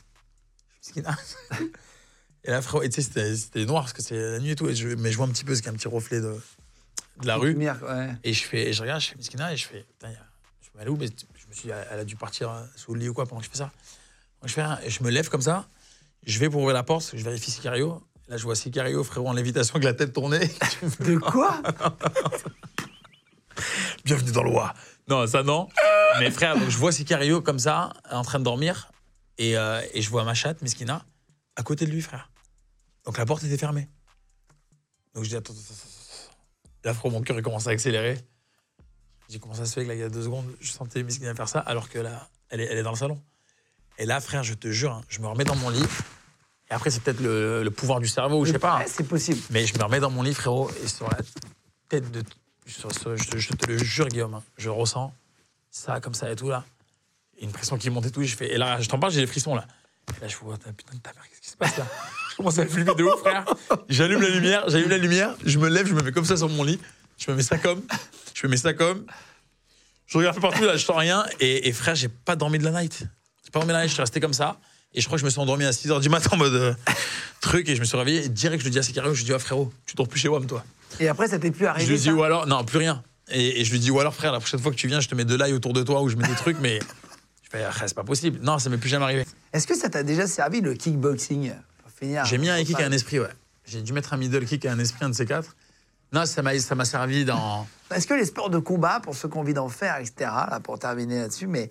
[0.82, 1.18] Miskina.
[2.46, 4.70] et là, frère, tu sais, c'était- noir parce que c'est la nuit et tout.
[4.70, 6.22] Et je, mais je vois un petit peu, c'est qu'il y a un petit reflet
[6.22, 6.40] de,
[7.22, 7.54] de la rue.
[7.54, 8.10] Lumière, ouais.
[8.24, 10.10] Et je fais, et je regarde, je fais Miskina et je fais, putain,
[10.62, 13.00] je me où Mais je me suis dit, elle a dû partir euh, sous le
[13.00, 13.72] lit ou quoi pendant que je fais ça.
[14.42, 15.68] Donc je fais et je me lève comme ça,
[16.26, 18.02] je vais pour ouvrir la porte, je vérifie Sicario.
[18.28, 20.40] Là, je vois Sicario, frérot, en lévitation avec la tête tournée.
[21.00, 21.62] De quoi?
[24.06, 24.74] Bienvenue dans le roi.
[25.08, 25.68] Non, ça non.
[26.20, 28.92] Mais frère, donc je vois Sicario comme ça, en train de dormir,
[29.38, 31.06] et, euh, et je vois ma chatte, Miskina,
[31.56, 32.30] à côté de lui, frère.
[33.06, 33.90] Donc la porte était fermée.
[35.14, 36.01] Donc je dis, attends, attends, attends, attends.
[36.84, 38.18] Là, frérot, mon cœur, il commence à accélérer.
[39.28, 41.04] Je dis comment ça se fait que là, il y a deux secondes, je sentais
[41.04, 43.22] Miss Guinea faire ça, alors que là, elle est, elle est dans le salon.
[43.98, 45.84] Et là, frère, je te jure, hein, je me remets dans mon lit.
[46.70, 48.80] Et après, c'est peut-être le, le pouvoir du cerveau, ou je sais pas.
[48.80, 48.86] hein.
[48.88, 49.40] C'est possible.
[49.52, 51.18] Mais je me remets dans mon lit, frérot, et sur la
[51.88, 52.24] tête de.
[52.66, 55.14] sur- je, te- je te le jure, Guillaume, hein, je ressens
[55.70, 56.66] ça comme ça et tout, là.
[57.42, 58.22] Une pression qui monte et tout.
[58.22, 59.66] Et, je fais, et là, je t'en parle, j'ai des frissons, là.
[60.22, 61.86] Là, je vois, putain de ta mère, qu'est-ce qui se passe, là
[62.32, 63.46] Je commence à flipper de ouf, frère.
[63.90, 66.50] J'allume la lumière, j'allume la lumière, je me lève, je me mets comme ça sur
[66.50, 66.80] mon lit.
[67.18, 67.82] Je me mets ça comme.
[68.34, 69.06] Je me mets ça comme.
[70.08, 71.24] Je regarde partout, là, je sens rien.
[71.40, 73.00] Et, et frère, j'ai pas dormi de la night.
[73.44, 74.58] J'ai pas dormi de la night, je suis resté comme ça.
[74.94, 76.74] Et je crois que je me suis endormi à 6h du matin en mode euh,
[77.40, 77.70] truc.
[77.70, 78.26] Et je me suis réveillé.
[78.26, 80.20] Et direct, je lui dis à Sicario, je lui dis, ah frérot, tu dors plus
[80.20, 80.64] chez WAM, toi.
[81.00, 81.92] Et après, ça t'est plus Je arrivé.
[81.94, 83.02] lui dis, ou alors, non, plus rien.
[83.30, 85.08] Et, et je lui dis, ou alors, frère, la prochaine fois que tu viens, je
[85.08, 86.80] te mets de l'ail autour de toi ou je mets des trucs, mais.
[87.52, 88.40] C'est pas possible.
[88.42, 89.26] Non, ça m'est plus jamais arrivé.
[89.54, 91.52] Est-ce que ça t'a déjà servi le kickboxing?
[92.26, 93.30] J'ai mis un kick et un esprit, ouais.
[93.66, 95.56] J'ai dû mettre un middle kick et un esprit, un de ces quatre.
[96.14, 97.68] Non, ça m'a servi dans.
[97.96, 100.60] Est-ce que les sports de combat, pour ceux qui ont envie d'en faire, etc., là,
[100.62, 101.70] pour terminer là-dessus, mais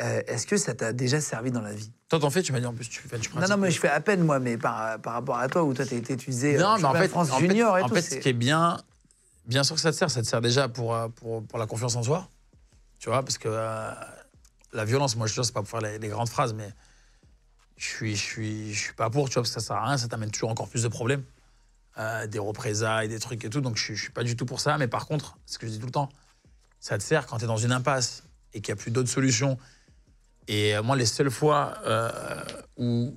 [0.00, 1.90] euh, est-ce que ça t'a déjà servi dans la vie?
[2.08, 3.78] Toi, t'en fais, tu m'as dit en plus, tu fais tu Non, non, mais je
[3.80, 6.56] fais à peine, moi, mais par, par rapport à toi, où toi, t'as été utilisé
[6.58, 7.94] Non, euh, mais en fait, France en fait- junior et en tout.
[7.94, 8.76] fait, c'est- ce qui est bien,
[9.46, 11.66] bien sûr que ça te sert, ça te sert déjà pour, euh, pour, pour la
[11.66, 12.28] confiance en soi.
[12.98, 13.90] Tu vois, parce que euh,
[14.74, 16.68] la violence, moi je jure, c'est pas pour faire les, grandes phrases, mais
[17.76, 19.86] je suis, je suis, je suis pas pour, tu vois, parce que ça sert à
[19.86, 21.24] rien, ça t'amène toujours encore plus de problèmes,
[21.96, 24.46] Euh, des représailles, des trucs et tout, donc je, suis- je suis pas du tout
[24.46, 24.76] pour ça.
[24.78, 26.08] Mais par contre, ce que je dis tout le temps,
[26.80, 29.08] ça te sert quand tu es dans une impasse et qu'il n'y a plus d'autres
[29.10, 29.58] solutions.
[30.48, 32.10] Et euh, moi, les seules fois euh,
[32.76, 33.16] où,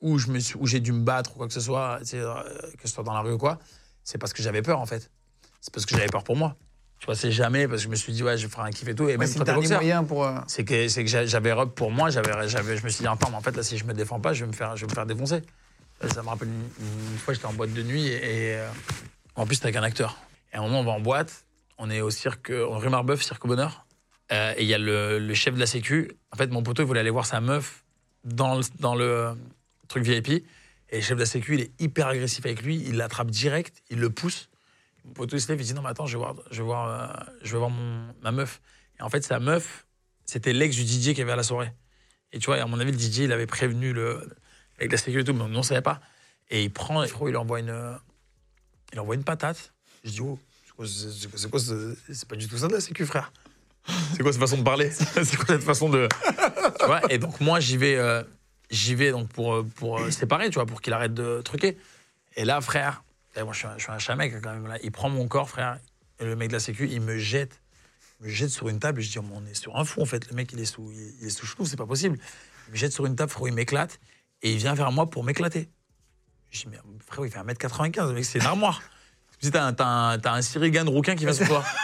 [0.00, 3.04] où suis- où j'ai dû me battre ou quoi que ce soit, que ce soit
[3.04, 3.60] dans la rue ou quoi,
[4.02, 5.12] c'est parce que j'avais peur en fait.
[5.60, 6.56] C'est parce que j'avais peur pour moi.
[7.00, 8.70] Tu vois, c'est jamais parce que je me suis dit, ouais, je vais faire un
[8.70, 9.04] kiff et tout.
[9.04, 10.24] Et Ouais, même c'est le t'es moyen pour.
[10.26, 13.02] euh, C'est que, c'est que j'a- j'avais robe pour moi, j'avais, j'avais, je me suis
[13.02, 14.76] dit, attends, mais en fait, là, si je me défends pas, je vais me faire,
[14.76, 15.42] je vais me faire défoncer.
[16.04, 16.54] Euh, Ça me rappelle une,
[17.12, 18.68] une fois, j'étais en boîte de nuit et, et, euh,
[19.36, 20.16] en plus, c'était avec un acteur.
[20.52, 21.44] Et à un moment, on va en boîte,
[21.78, 23.84] on est au cirque, on rue Marbeuf, Cirque Bonheur.
[24.32, 26.10] Euh, et il y a le, le chef de la Sécu.
[26.32, 27.84] En fait, mon poteau, il voulait aller voir sa meuf
[28.24, 29.30] dans le, dans le
[29.86, 30.28] truc VIP.
[30.90, 33.82] Et le chef de la Sécu, il est hyper agressif avec lui, il l'attrape direct,
[33.90, 34.48] il le pousse.
[35.14, 37.52] Poteau, il se dit non, mais attends, je vais voir, je vais voir, euh, je
[37.52, 38.60] vais voir mon, ma meuf.
[38.98, 39.86] Et en fait, sa meuf,
[40.24, 41.72] c'était l'ex du DJ qui avait à la soirée.
[42.32, 44.28] Et tu vois, à mon avis, le DJ, il avait prévenu le,
[44.78, 46.00] avec la sécurité mais on ne savait pas.
[46.50, 47.94] Et il prend, il envoie une, euh,
[48.92, 49.72] il envoie une patate.
[50.04, 50.86] Je dis, oh, c'est quoi,
[51.58, 53.32] c'est- pas du tout ça de la sécu, frère.
[54.14, 54.90] C'est quoi cette façon de parler?
[54.90, 56.06] C'est quoi cette façon de.
[56.78, 58.22] Tu vois, et donc, moi, j'y vais, euh,
[58.70, 61.78] j'y vais donc pour, pour séparer, tu vois, pour qu'il arrête de truquer.
[62.36, 63.02] Et là, frère,
[63.36, 64.66] et moi, je suis un, je suis un chat mec quand même.
[64.66, 64.78] Là.
[64.82, 65.78] Il prend mon corps, frère,
[66.18, 67.60] et le mec de la sécu, il me jette
[68.20, 69.00] il me jette sur une table.
[69.00, 70.28] Je dis, on est sur un fou, en fait.
[70.28, 72.18] Le mec, il est sous, il, est sous chenoux, c'est pas possible.
[72.66, 74.00] Il me jette sur une table, frérot, il m'éclate.
[74.42, 75.68] Et il vient vers moi pour m'éclater.
[76.50, 78.82] Je dis, mais frérot, il fait 1m95, le mec, c'est une armoire.
[79.40, 81.64] Si t'as un, t'as un, un sirigane rouquin qui vient sur toi.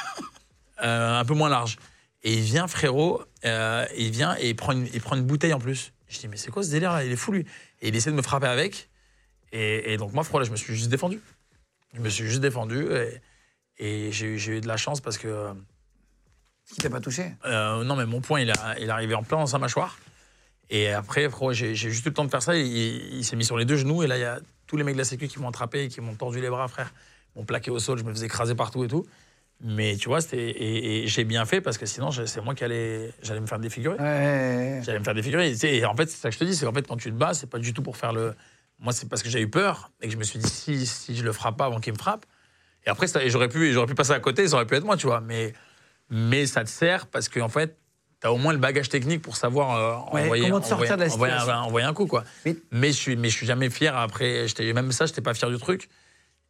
[0.82, 1.78] Euh, un peu moins large.
[2.24, 5.53] Et il vient, frérot, euh, il vient et il prend, une, il prend une bouteille
[5.53, 5.92] en plus.
[6.09, 7.47] Je dis, mais c'est quoi ce délire là Il est fou, lui.
[7.80, 8.90] Et il essaie de me frapper avec.
[9.53, 11.20] Et, et donc, moi, frérot, là, je me suis juste défendu.
[11.95, 12.86] Je me suis juste défendu.
[12.92, 13.20] Et,
[13.78, 15.49] et j'ai eu- de la chance parce que.
[16.72, 17.32] Qui t'a pas touché?
[17.45, 19.99] Euh, non, mais mon poing, il, a, il est arrivé en plein dans sa mâchoire.
[20.70, 22.57] Et après, j'ai juste eu le temps de faire ça.
[22.57, 24.03] Il, il s'est mis sur les deux genoux.
[24.03, 25.88] Et là, il y a tous les mecs de la Sécu qui m'ont attrapé et
[25.88, 26.92] qui m'ont tordu les bras, frère.
[27.34, 27.99] Ils m'ont plaqué au sol.
[27.99, 29.07] Je me faisais écraser partout et tout.
[29.61, 30.38] Mais tu vois, c'était.
[30.51, 33.12] Et, et j'ai bien fait parce que sinon, c'est moi qui allais.
[33.22, 33.99] J'allais me faire défigurer.
[33.99, 34.80] Ouais.
[34.84, 35.53] J'allais me faire défigurer.
[35.62, 36.57] Et en fait, c'est ça que je te dis.
[36.57, 38.34] C'est qu'en fait, quand tu te bats, c'est pas du tout pour faire le.
[38.85, 41.16] Moi, c'est parce que j'ai eu peur et que je me suis dit, si, si
[41.16, 42.26] je le frappe pas avant qu'il me frappe.
[42.87, 45.07] Et après, j'aurais pu, j'aurais pu passer à côté, ça aurait pu être moi, tu
[45.07, 45.20] vois.
[45.22, 45.55] Mais,
[46.11, 47.76] mais ça te sert parce qu'en fait,
[48.20, 50.95] tu as au moins le bagage technique pour savoir euh, Ouais, envoyer, comment te sortir
[50.95, 51.62] envoyer- de la envoyer un- situation.
[51.66, 52.24] envoyer un coup, quoi.
[52.45, 53.97] Mais- Mais je suis, mais je suis jamais fier.
[53.97, 55.89] Après, même ça, j'étais pas fier du truc.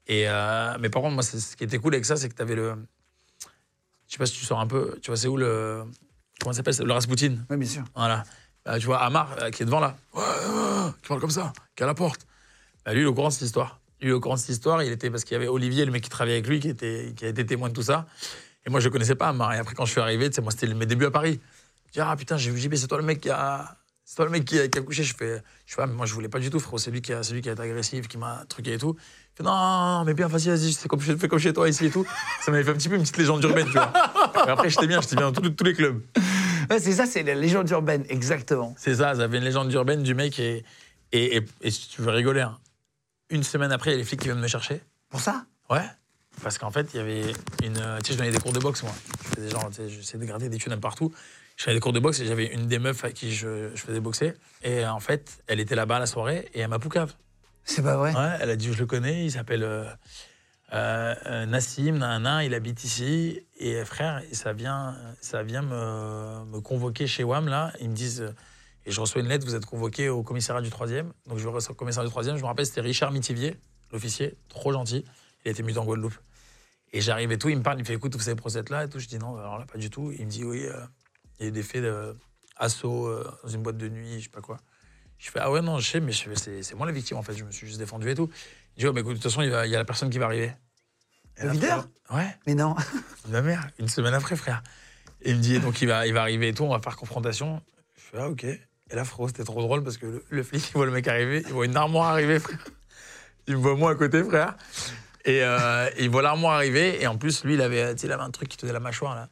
[0.09, 2.43] Et euh, mais par contre, moi, ce qui était cool avec ça, c'est que tu
[2.43, 2.75] avais le.
[4.09, 4.99] Je sais pas si tu sors un peu.
[5.03, 5.85] Tu vois, c'est où le.
[6.41, 7.37] Comment ça s'appelle Le Rasputin.
[7.49, 7.85] Oui, bien sûr.
[7.95, 8.25] Voilà.
[8.65, 9.95] Tu vois, Amar, euh, qui est devant là,
[11.03, 12.27] qui parle comme ça, qui est à la porte.
[12.85, 13.79] Bah, lui, il est au courant de cette histoire.
[14.01, 14.83] Lui, il est au courant de cette histoire.
[14.83, 17.13] Il était parce qu'il y avait Olivier, le mec qui travaillait avec lui, qui, était,
[17.15, 18.07] qui a été témoin de tout ça.
[18.67, 19.53] Et moi, je ne connaissais pas Amar.
[19.53, 21.41] Et après, quand je suis arrivé, moi, c'était mes débuts à Paris.
[21.89, 23.77] Je dis, ah putain, JB, c'est toi le mec qui a.
[24.07, 25.03] C'est toi le mec qui a, couché.
[25.03, 26.79] Je fais, je fais, ah, mais moi, je voulais pas du tout, frérot.
[26.79, 28.97] C'est lui qui a, c'est lui qui a été agressif, qui m'a truqué et tout.
[28.99, 31.91] Il fait, non, mais bien, vas-y, vas-y, c'est comme, fais comme chez toi ici et
[31.91, 32.07] tout.
[32.41, 33.93] Ça m'avait fait un petit peu une petite légende urbaine, tu vois.
[34.47, 36.01] Et après, j'étais bien, j'étais bien dans tous les clubs.
[36.71, 38.75] Ouais, c'est ça, c'est la légende urbaine, exactement.
[38.79, 40.65] C'est ça, ça avait une légende urbaine du mec et,
[41.13, 42.59] et, et, et si tu veux rigoler, hein,
[43.31, 44.81] une semaine après, il y a les flics qui viennent me chercher.
[45.11, 45.45] Pour ça?
[45.71, 45.85] Ouais.
[46.43, 47.79] Parce qu'en fait, il y avait une.
[47.79, 48.93] euh, Tu sais, je donnais des cours de boxe, moi.
[49.31, 51.13] Je faisais genre, tu sais, j'essayais de gratter des thunes partout.
[51.57, 53.81] Je faisais des cours de boxe et j'avais une des meufs à qui je, je
[53.81, 54.35] faisais boxer.
[54.65, 57.13] Et en fait, elle était là-bas à la soirée et elle m'a poucave.
[57.65, 59.63] C'est pas vrai Ouais, elle a dit, je le connais, il s'appelle.
[59.63, 59.85] euh,
[60.75, 63.41] euh, euh, Nassim, nanana, il habite ici.
[63.59, 67.73] Et frère, ça vient, ça vient me, convoquer chez WAM, là.
[67.81, 68.35] Ils me disent, euh,
[68.85, 71.07] et je reçois une lettre, vous êtes convoqué au commissariat du 3e.
[71.27, 72.37] Donc je reçois au commissariat du 3e.
[72.37, 73.57] Je me rappelle, c'était Richard Mitivier,
[73.93, 75.05] l'officier, trop gentil.
[75.45, 76.19] Il était muté en Guadeloupe.
[76.93, 78.85] Et j'arrive et tout, il me parle, il me fait écoute, vous savez procès là
[78.85, 78.99] et tout.
[78.99, 80.13] Je dis non, alors là, pas du tout.
[80.13, 80.75] Il me dit oui, euh,
[81.39, 83.11] il y a eu des faits d'assaut
[83.43, 84.59] dans une boîte de nuit, je sais pas quoi.
[85.19, 87.45] Je fais ah ouais, non, je sais, mais c'est, moi la victime en fait, je
[87.45, 88.29] me suis juste défendu et tout.
[88.77, 90.27] Il dit oh, mais écoute, de toute façon, il y a la personne qui va
[90.27, 90.53] arriver.
[91.43, 92.75] Le videur Ouais, Mais non.
[93.29, 94.63] ma mère, une semaine après, frère.
[95.23, 96.97] Et il me dit donc il va, il va arriver et tout, on va faire
[96.97, 97.63] confrontation.
[97.97, 98.45] Je fais ah ok.
[98.45, 101.09] Et là, frérot, c'était trop drôle parce que le, le flic, il voit le mec
[101.09, 102.59] arriver, il voit une armoire arriver, frère.
[103.47, 104.57] Il me voit moi à côté, frère.
[105.25, 107.03] Et euh, il voit l'armoire arriver.
[107.03, 109.29] Et en plus, lui, il avait, il avait un truc qui tenait la mâchoire, là.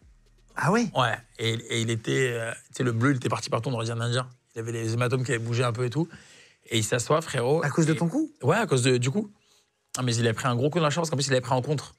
[0.56, 1.16] Ah oui Ouais.
[1.38, 3.86] Et, et il était, euh, tu sais, le bleu, il était parti partout, on aurait
[3.86, 4.28] dit un indien.
[4.54, 6.08] Il avait les hématomes qui avaient bougé un peu et tout.
[6.70, 7.62] Et il s'assoit, frérot.
[7.64, 9.30] À cause de ton coup Ouais, à cause de, du coup.
[9.98, 11.32] Ah, mais il avait pris un gros coup dans la chambre parce qu'en plus, il
[11.32, 11.94] avait pris en contre.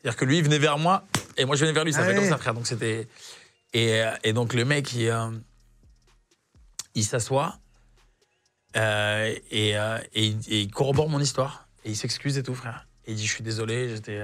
[0.00, 1.04] C'est-à-dire que lui, il venait vers moi
[1.36, 1.92] et moi, je venais vers lui.
[1.92, 2.54] Ça Ah fait comme ça, frère.
[2.54, 3.08] Donc, c'était.
[3.72, 5.30] Et, euh, et donc, le mec, il, euh,
[6.94, 7.56] il s'assoit
[8.76, 11.66] euh, et, euh, et il- et il corrobore mon histoire.
[11.84, 12.86] Et il s'excuse et tout, frère.
[13.06, 14.22] Et il dit Je suis désolé, j'étais.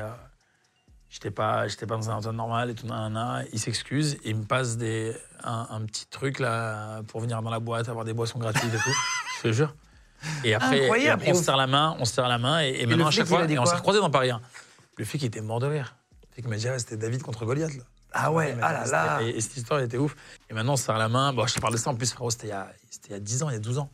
[1.08, 3.42] J'étais pas, j'étais pas dans un temps normal et tout, nanana.
[3.52, 7.48] Il s'excuse et il me passe des, un, un petit truc là pour venir dans
[7.50, 8.94] la boîte, avoir des boissons gratuites et tout.
[9.38, 9.74] Je te jure.
[10.44, 10.98] Et après, Incroyable.
[11.06, 12.86] et après, Et on se serre la main, on se serre la main et, et
[12.86, 14.30] maintenant à chaque fois, et on s'est recroisés dans Paris.
[14.30, 14.40] hein.
[14.98, 15.96] Le flic il était mort de rire.
[16.22, 17.82] Le flic m'a dit ah, c'était David contre Goliath là.
[18.12, 19.22] Ah ouais, ah là là.
[19.22, 20.14] Et, et cette histoire elle était ouf.
[20.48, 21.32] Et maintenant on se serre la main.
[21.32, 23.12] Bon, je te parle de ça en plus, frérot, c'était il, y a- c'était il
[23.12, 23.90] y a 10 ans, il y a 12 ans.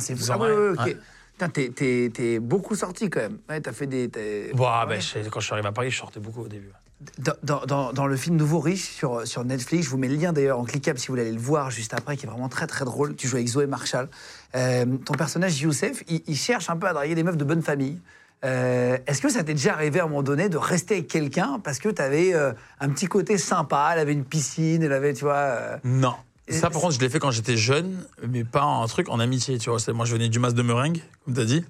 [0.00, 0.32] C'est Vous fou.
[0.32, 3.38] Ah ouais, ouais, t'es- beaucoup sorti quand même.
[3.48, 4.50] Ouais, t'as fait des.
[4.54, 5.00] Bon, ah, Ouais.
[5.00, 6.72] je- quand je suis arrivé à Paris, je sortais beaucoup au début.
[7.18, 10.16] Dans, dans- dans- dans le film Nouveau Riche sur, sur Netflix, je vous mets le
[10.16, 12.48] lien d'ailleurs en cliquable si vous voulez aller le voir juste après, qui est vraiment
[12.48, 13.14] très très drôle.
[13.14, 14.08] Tu joues avec Zoé Marshall.
[14.56, 17.62] Euh, ton personnage Youssef, il, il cherche un peu à draguer des meufs de bonne
[17.62, 17.98] famille.
[18.44, 21.60] Euh, Est-ce que ça t'est déjà arrivé à un moment donné de rester avec quelqu'un
[21.62, 25.24] parce que t'avais euh, un petit côté sympa, elle avait une piscine, elle avait, tu
[25.24, 25.78] vois.
[25.84, 26.14] Non.
[26.48, 27.96] Ça, par contre, je l'ai fait quand j'étais jeune,
[28.26, 29.58] mais pas en truc en amitié.
[29.58, 31.62] Tu vois, moi, je venais du mas de meringue, comme t'as dit.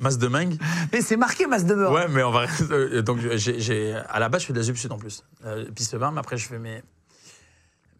[0.00, 0.58] Mas de meringue.
[0.92, 1.92] Mais c'est marqué masse de beurre.
[1.92, 2.46] Ouais, mais on va.
[2.70, 5.24] euh, Donc, j'ai, à la base, je fais de la subsud en plus.
[5.44, 6.82] Euh, piste 20, mais après, je fais mes.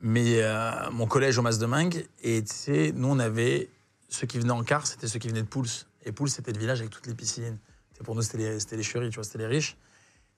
[0.01, 2.07] mes, euh, mon collège au mas de Mingue.
[2.23, 3.69] Et tu sais, nous, on avait.
[4.09, 5.65] Ceux qui venaient en car, c'était ceux qui venaient de Pouls.
[6.05, 7.57] Et Pouls, c'était le village avec toutes les piscines.
[7.97, 9.77] C'est pour nous, c'était les, les chéris, tu vois, c'était les riches.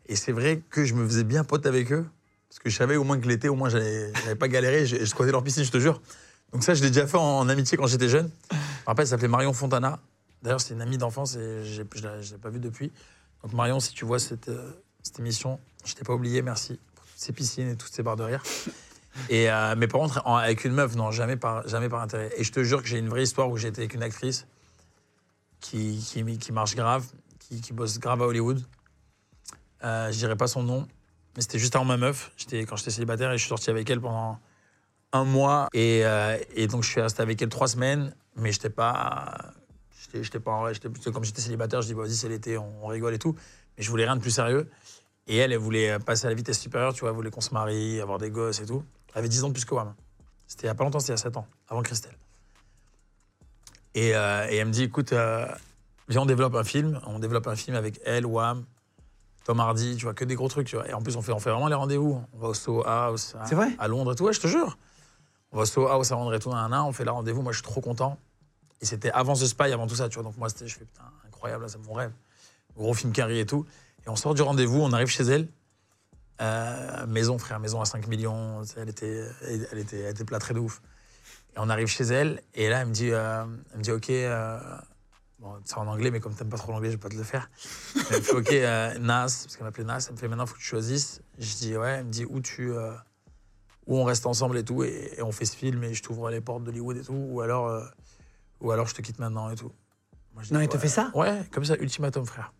[0.06, 2.06] Et c'est vrai que je me faisais bien pote avec eux.
[2.48, 4.86] Parce que je savais au moins que l'été, au moins, j'allais pas galérer.
[4.86, 6.00] Je, je squattais leur piscine, je te jure.
[6.52, 8.30] Donc, ça, je l'ai déjà fait en, en amitié quand j'étais jeune.
[8.52, 9.98] Je me rappelle, elle s'appelait Marion Fontana.
[10.44, 12.92] D'ailleurs, c'est une amie d'enfance et je ne l'ai pas vue depuis.
[13.42, 14.72] Donc, Marion, si tu vois cette, euh,
[15.02, 18.16] cette émission, je t'ai pas oublié, merci pour toutes ces piscines et toutes ces barres
[18.16, 18.42] de rire.
[19.30, 22.30] Et, euh, mais par contre, avec une meuf, non, jamais par, jamais par intérêt.
[22.36, 24.46] Et je te jure que j'ai une vraie histoire où été avec une actrice
[25.60, 25.98] qui,
[26.40, 27.06] qui, marche grave,
[27.38, 28.62] qui, bosse grave à Hollywood.
[29.82, 30.86] Euh, je dirais pas son nom,
[31.36, 32.32] mais c'était juste avant ma meuf.
[32.36, 34.38] J'étais quand j'étais célibataire et je suis sorti avec elle pendant
[35.12, 35.68] un mois.
[35.72, 36.36] Et, euh,
[36.68, 39.54] donc je suis resté avec elle trois semaines, mais j'étais pas.
[40.22, 40.72] J'étais, pas
[41.12, 43.34] comme j'étais célibataire, je dis vas-y c'est l'été, on, on rigole et tout.
[43.76, 44.70] Mais je voulais rien de plus sérieux.
[45.26, 47.54] Et elle, elle voulait passer à la vitesse supérieure, tu vois, elle voulait qu'on se
[47.54, 48.84] marie, avoir des gosses et tout.
[49.12, 49.94] Elle avait 10 ans de plus que moi.
[50.46, 52.16] C'était il y a pas longtemps, c'était il y a 7 ans, avant Christelle.
[53.94, 55.46] Et, euh, et elle me dit écoute, euh,
[56.08, 58.64] viens on développe un film, on développe un film avec elle, Wham,
[59.44, 60.88] Tom Hardy, tu vois, que des gros trucs, tu vois.
[60.88, 62.20] Et en plus, on fait, on fait vraiment les rendez-vous.
[62.32, 63.44] On va au Soho House à,
[63.78, 64.76] à Londres et tout, ouais, je te jure.
[65.52, 67.42] On va au Soho House à Londres et tout, un an, on fait le rendez-vous.
[67.42, 68.18] Moi, je suis trop content.
[68.80, 70.24] Et c'était avant The Spy, avant tout ça, tu vois.
[70.24, 72.12] Donc, moi, je fais, putain, incroyable, c'est mon rêve.
[72.76, 73.64] Gros film carré et tout.
[74.06, 75.48] Et on sort du rendez-vous, on arrive chez elle.
[76.40, 78.62] Euh, maison, frère, maison à 5 millions.
[78.76, 80.82] Elle était, elle, était, elle était plâtrée de ouf.
[81.54, 84.10] Et on arrive chez elle, et là, elle me dit, euh, elle me dit OK,
[84.10, 84.58] euh,
[85.38, 87.22] bon, c'est en anglais, mais comme t'aimes pas trop l'anglais, je vais pas te le
[87.22, 87.48] faire.
[88.10, 90.54] Elle me fait OK, euh, Nas, parce qu'elle m'appelait Nas, elle me fait maintenant, faut
[90.54, 91.22] que tu choisisses.
[91.38, 92.72] Je dis ouais, elle me dit où tu.
[93.86, 96.28] où on reste ensemble et tout, et, et on fait ce film, et je t'ouvre
[96.28, 97.70] les portes d'Hollywood et tout, ou alors,
[98.64, 99.70] ou alors je te quitte maintenant et tout.
[100.32, 100.80] Moi, je dis, Non, il te ouais.
[100.80, 102.52] fait ça Ouais, comme ça, ultimatum, frère.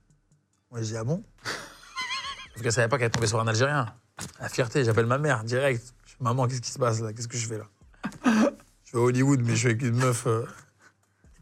[0.71, 3.93] Moi, je dis, ah bon Parce qu'elle savait pas qu'elle tombait sur un Algérien.
[4.39, 5.95] La fierté, j'appelle ma mère, direct.
[6.07, 7.13] Je dis, maman, qu'est-ce qui se passe là?
[7.13, 7.67] Qu'est-ce que je fais là?
[8.85, 10.45] Je vais à Hollywood, mais je suis avec une meuf euh,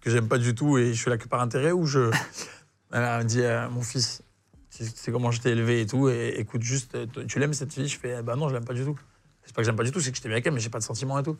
[0.00, 2.10] que j'aime pas du tout, et je suis là que par intérêt, ou je.
[2.92, 4.22] Elle me dit, euh, mon fils,
[4.70, 7.88] sais comment je t'ai élevé et tout, et écoute, juste, euh, tu l'aimes cette fille?
[7.88, 8.98] Je fais, bah non, je l'aime pas du tout.
[9.44, 10.70] C'est pas que j'aime pas du tout, c'est que je t'aime avec elle, mais j'ai
[10.70, 11.36] pas de sentiments et tout.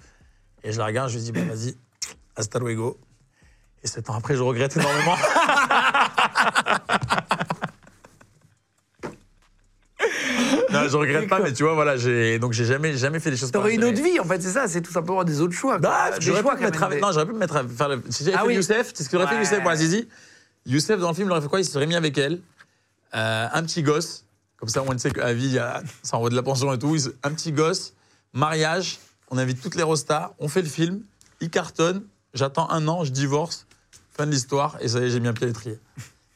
[0.65, 1.77] Et je la regarde, je lui dis, bah vas-y,
[2.37, 2.99] hasta luego.
[3.85, 5.17] Et sept ans après, je regrette énormément.
[10.73, 13.37] non, je regrette pas, mais tu vois, voilà, j'ai donc j'ai jamais, jamais fait des
[13.37, 13.51] choses.
[13.53, 15.79] T'aurais une autre vie, en fait, c'est ça, c'est tout simplement des autres choix.
[15.79, 18.03] Bah, j'aurais pu, me mettre à- non, j'aurais pu me mettre à faire le.
[18.09, 18.55] Si j'avais Ah fait oui.
[18.55, 19.39] Youssef, c'est ce que j'aurais fait.
[19.39, 20.09] Youssef pour Azizi.
[20.67, 21.61] Youssef, dans le film, il aurait fait quoi?
[21.61, 22.41] Il se serait mis avec elle.
[23.15, 24.25] Euh, un petit gosse,
[24.57, 25.59] comme ça, on sait qu'à vie,
[26.03, 26.97] ça envoie de la pension et tout.
[27.23, 27.93] Un petit gosse,
[28.33, 28.99] mariage,
[29.31, 31.01] on invite toutes les rostas, on fait le film,
[31.41, 32.03] il cartonne,
[32.33, 33.67] j'attends un an, je divorce,
[34.17, 35.79] fin de l'histoire, et ça y est, j'ai mis un pied à l'étrier.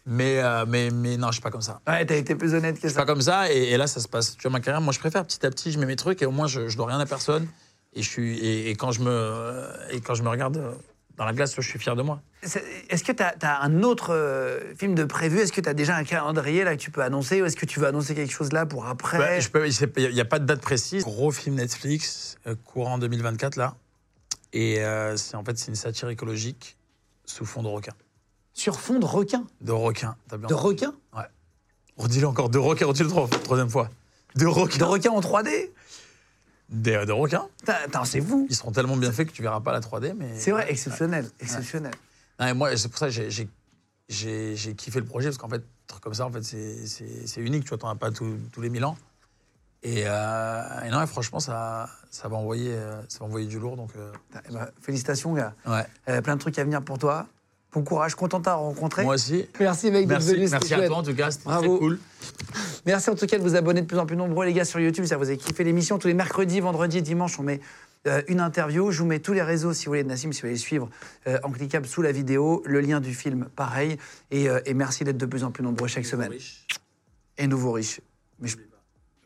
[0.06, 1.80] Mais, euh, mais, mais non, je suis pas comme ça.
[1.86, 3.00] Ouais, t'as été plus honnête que Je suis ça.
[3.00, 4.36] pas comme ça, et, et là, ça se passe.
[4.36, 6.26] Tu vois, ma carrière, moi, je préfère petit à petit, je mets mes trucs, et
[6.26, 7.48] au moins, je, je dois rien à personne.
[7.94, 10.76] Et, je suis, et, et quand je me, et quand je me regarde
[11.16, 12.20] dans la glace, je suis fier de moi.
[12.90, 15.40] Est-ce que tu as, un autre euh, film de prévu?
[15.40, 17.64] Est-ce que tu as déjà un calendrier là que tu peux annoncer Ou est-ce que
[17.66, 19.40] tu veux annoncer quelque chose là pour après?
[19.50, 21.02] Peux- Il n'y a, pas de date précise.
[21.04, 23.74] Gros film Netflix, euh, courant 2024, là.
[24.52, 26.75] Et euh, c'est en fait, c'est une satire écologique
[27.26, 27.92] sous fond de requin.
[28.54, 29.44] Sur fond de requin?
[29.60, 30.66] De requin, t'as bien De entendu.
[30.86, 30.94] requin?
[31.14, 31.24] Ouais.
[31.98, 33.90] Redis-le encore, de requin, redis-le trois- troisième fois.
[34.34, 34.78] De requin.
[34.78, 35.70] De requin en 3D
[36.68, 37.48] Des, de requins.
[37.58, 40.14] Putain, Attends, c'est vous Ils seront tellement bien faits que tu verras pas la 3D,
[40.14, 40.38] mais.
[40.38, 41.92] C'est vrai, exceptionnel, exceptionnel.
[42.40, 43.48] Non, mais moi, c'est pour ça que j'ai- j'ai-
[44.08, 46.86] j'ai j'ai kiffé le projet, parce qu'en fait, un truc comme ça, en fait, c'est-
[46.86, 48.96] c'est c'est unique, tu vois, t'en as pas tous tous les mille ans.
[49.86, 53.60] Et, euh, et non, et franchement, ça, ça, va envoyer, euh, ça va envoyer du
[53.60, 53.90] lourd, donc...
[53.96, 54.10] euh,
[54.48, 55.54] eh ben, félicitations, gars.
[55.64, 55.86] ouais.
[56.08, 57.28] Euh, plein de trucs à venir pour toi.
[57.72, 59.04] Bon courage, content de t'avoir rencontré.
[59.04, 59.46] Moi aussi.
[59.60, 62.00] Merci, mec, d'être Merci, venu, merci à toi, en tout cas, c'était très cool.
[62.84, 64.80] Merci en tout cas de vous abonner de plus en plus nombreux, les gars, sur
[64.80, 65.04] YouTube.
[65.04, 65.98] Ça vous a kiffé l'émission.
[65.98, 67.60] Tous les mercredis, vendredis, dimanches, on met
[68.08, 68.90] euh, une interview.
[68.90, 70.58] Je vous mets tous les réseaux, si vous voulez, de Nassim, si vous voulez les
[70.58, 70.88] suivre,
[71.28, 72.62] euh, en cliquable sous la vidéo.
[72.66, 73.98] Le lien du film, pareil.
[74.32, 76.32] Et, euh, et merci d'être de plus en plus nombreux chaque semaine.
[77.38, 78.00] Et nouveau riche.
[78.40, 78.56] Mais je,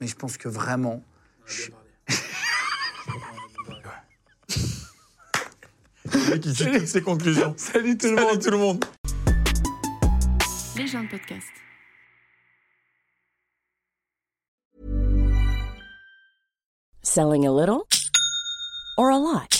[0.00, 1.02] mais je pense que vraiment.
[6.12, 7.54] Le mec, il tue toutes ses conclusions.
[7.58, 8.42] Salut tout le Salut monde.
[8.42, 8.84] tout le monde.
[10.76, 11.46] Les gens de podcast.
[17.02, 17.86] Selling a little
[18.96, 19.59] or a lot?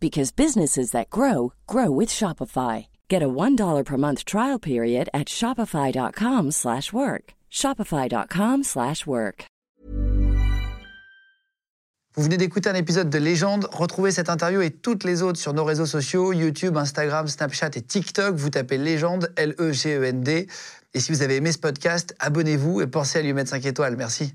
[0.00, 2.86] because businesses that grow grow with Shopify.
[3.08, 6.52] Get a $1 per month trial period at shopify.com/work.
[6.52, 7.34] slash work.
[7.50, 8.64] shopify.com/work.
[8.64, 9.46] slash work.
[12.18, 13.68] Vous venez d'écouter un épisode de Légende.
[13.70, 17.80] Retrouvez cette interview et toutes les autres sur nos réseaux sociaux YouTube, Instagram, Snapchat et
[17.80, 18.34] TikTok.
[18.34, 20.48] Vous tapez Légende, L-E-G-E-N-D.
[20.94, 23.96] Et si vous avez aimé ce podcast, abonnez-vous et pensez à lui mettre 5 étoiles.
[23.96, 24.34] Merci.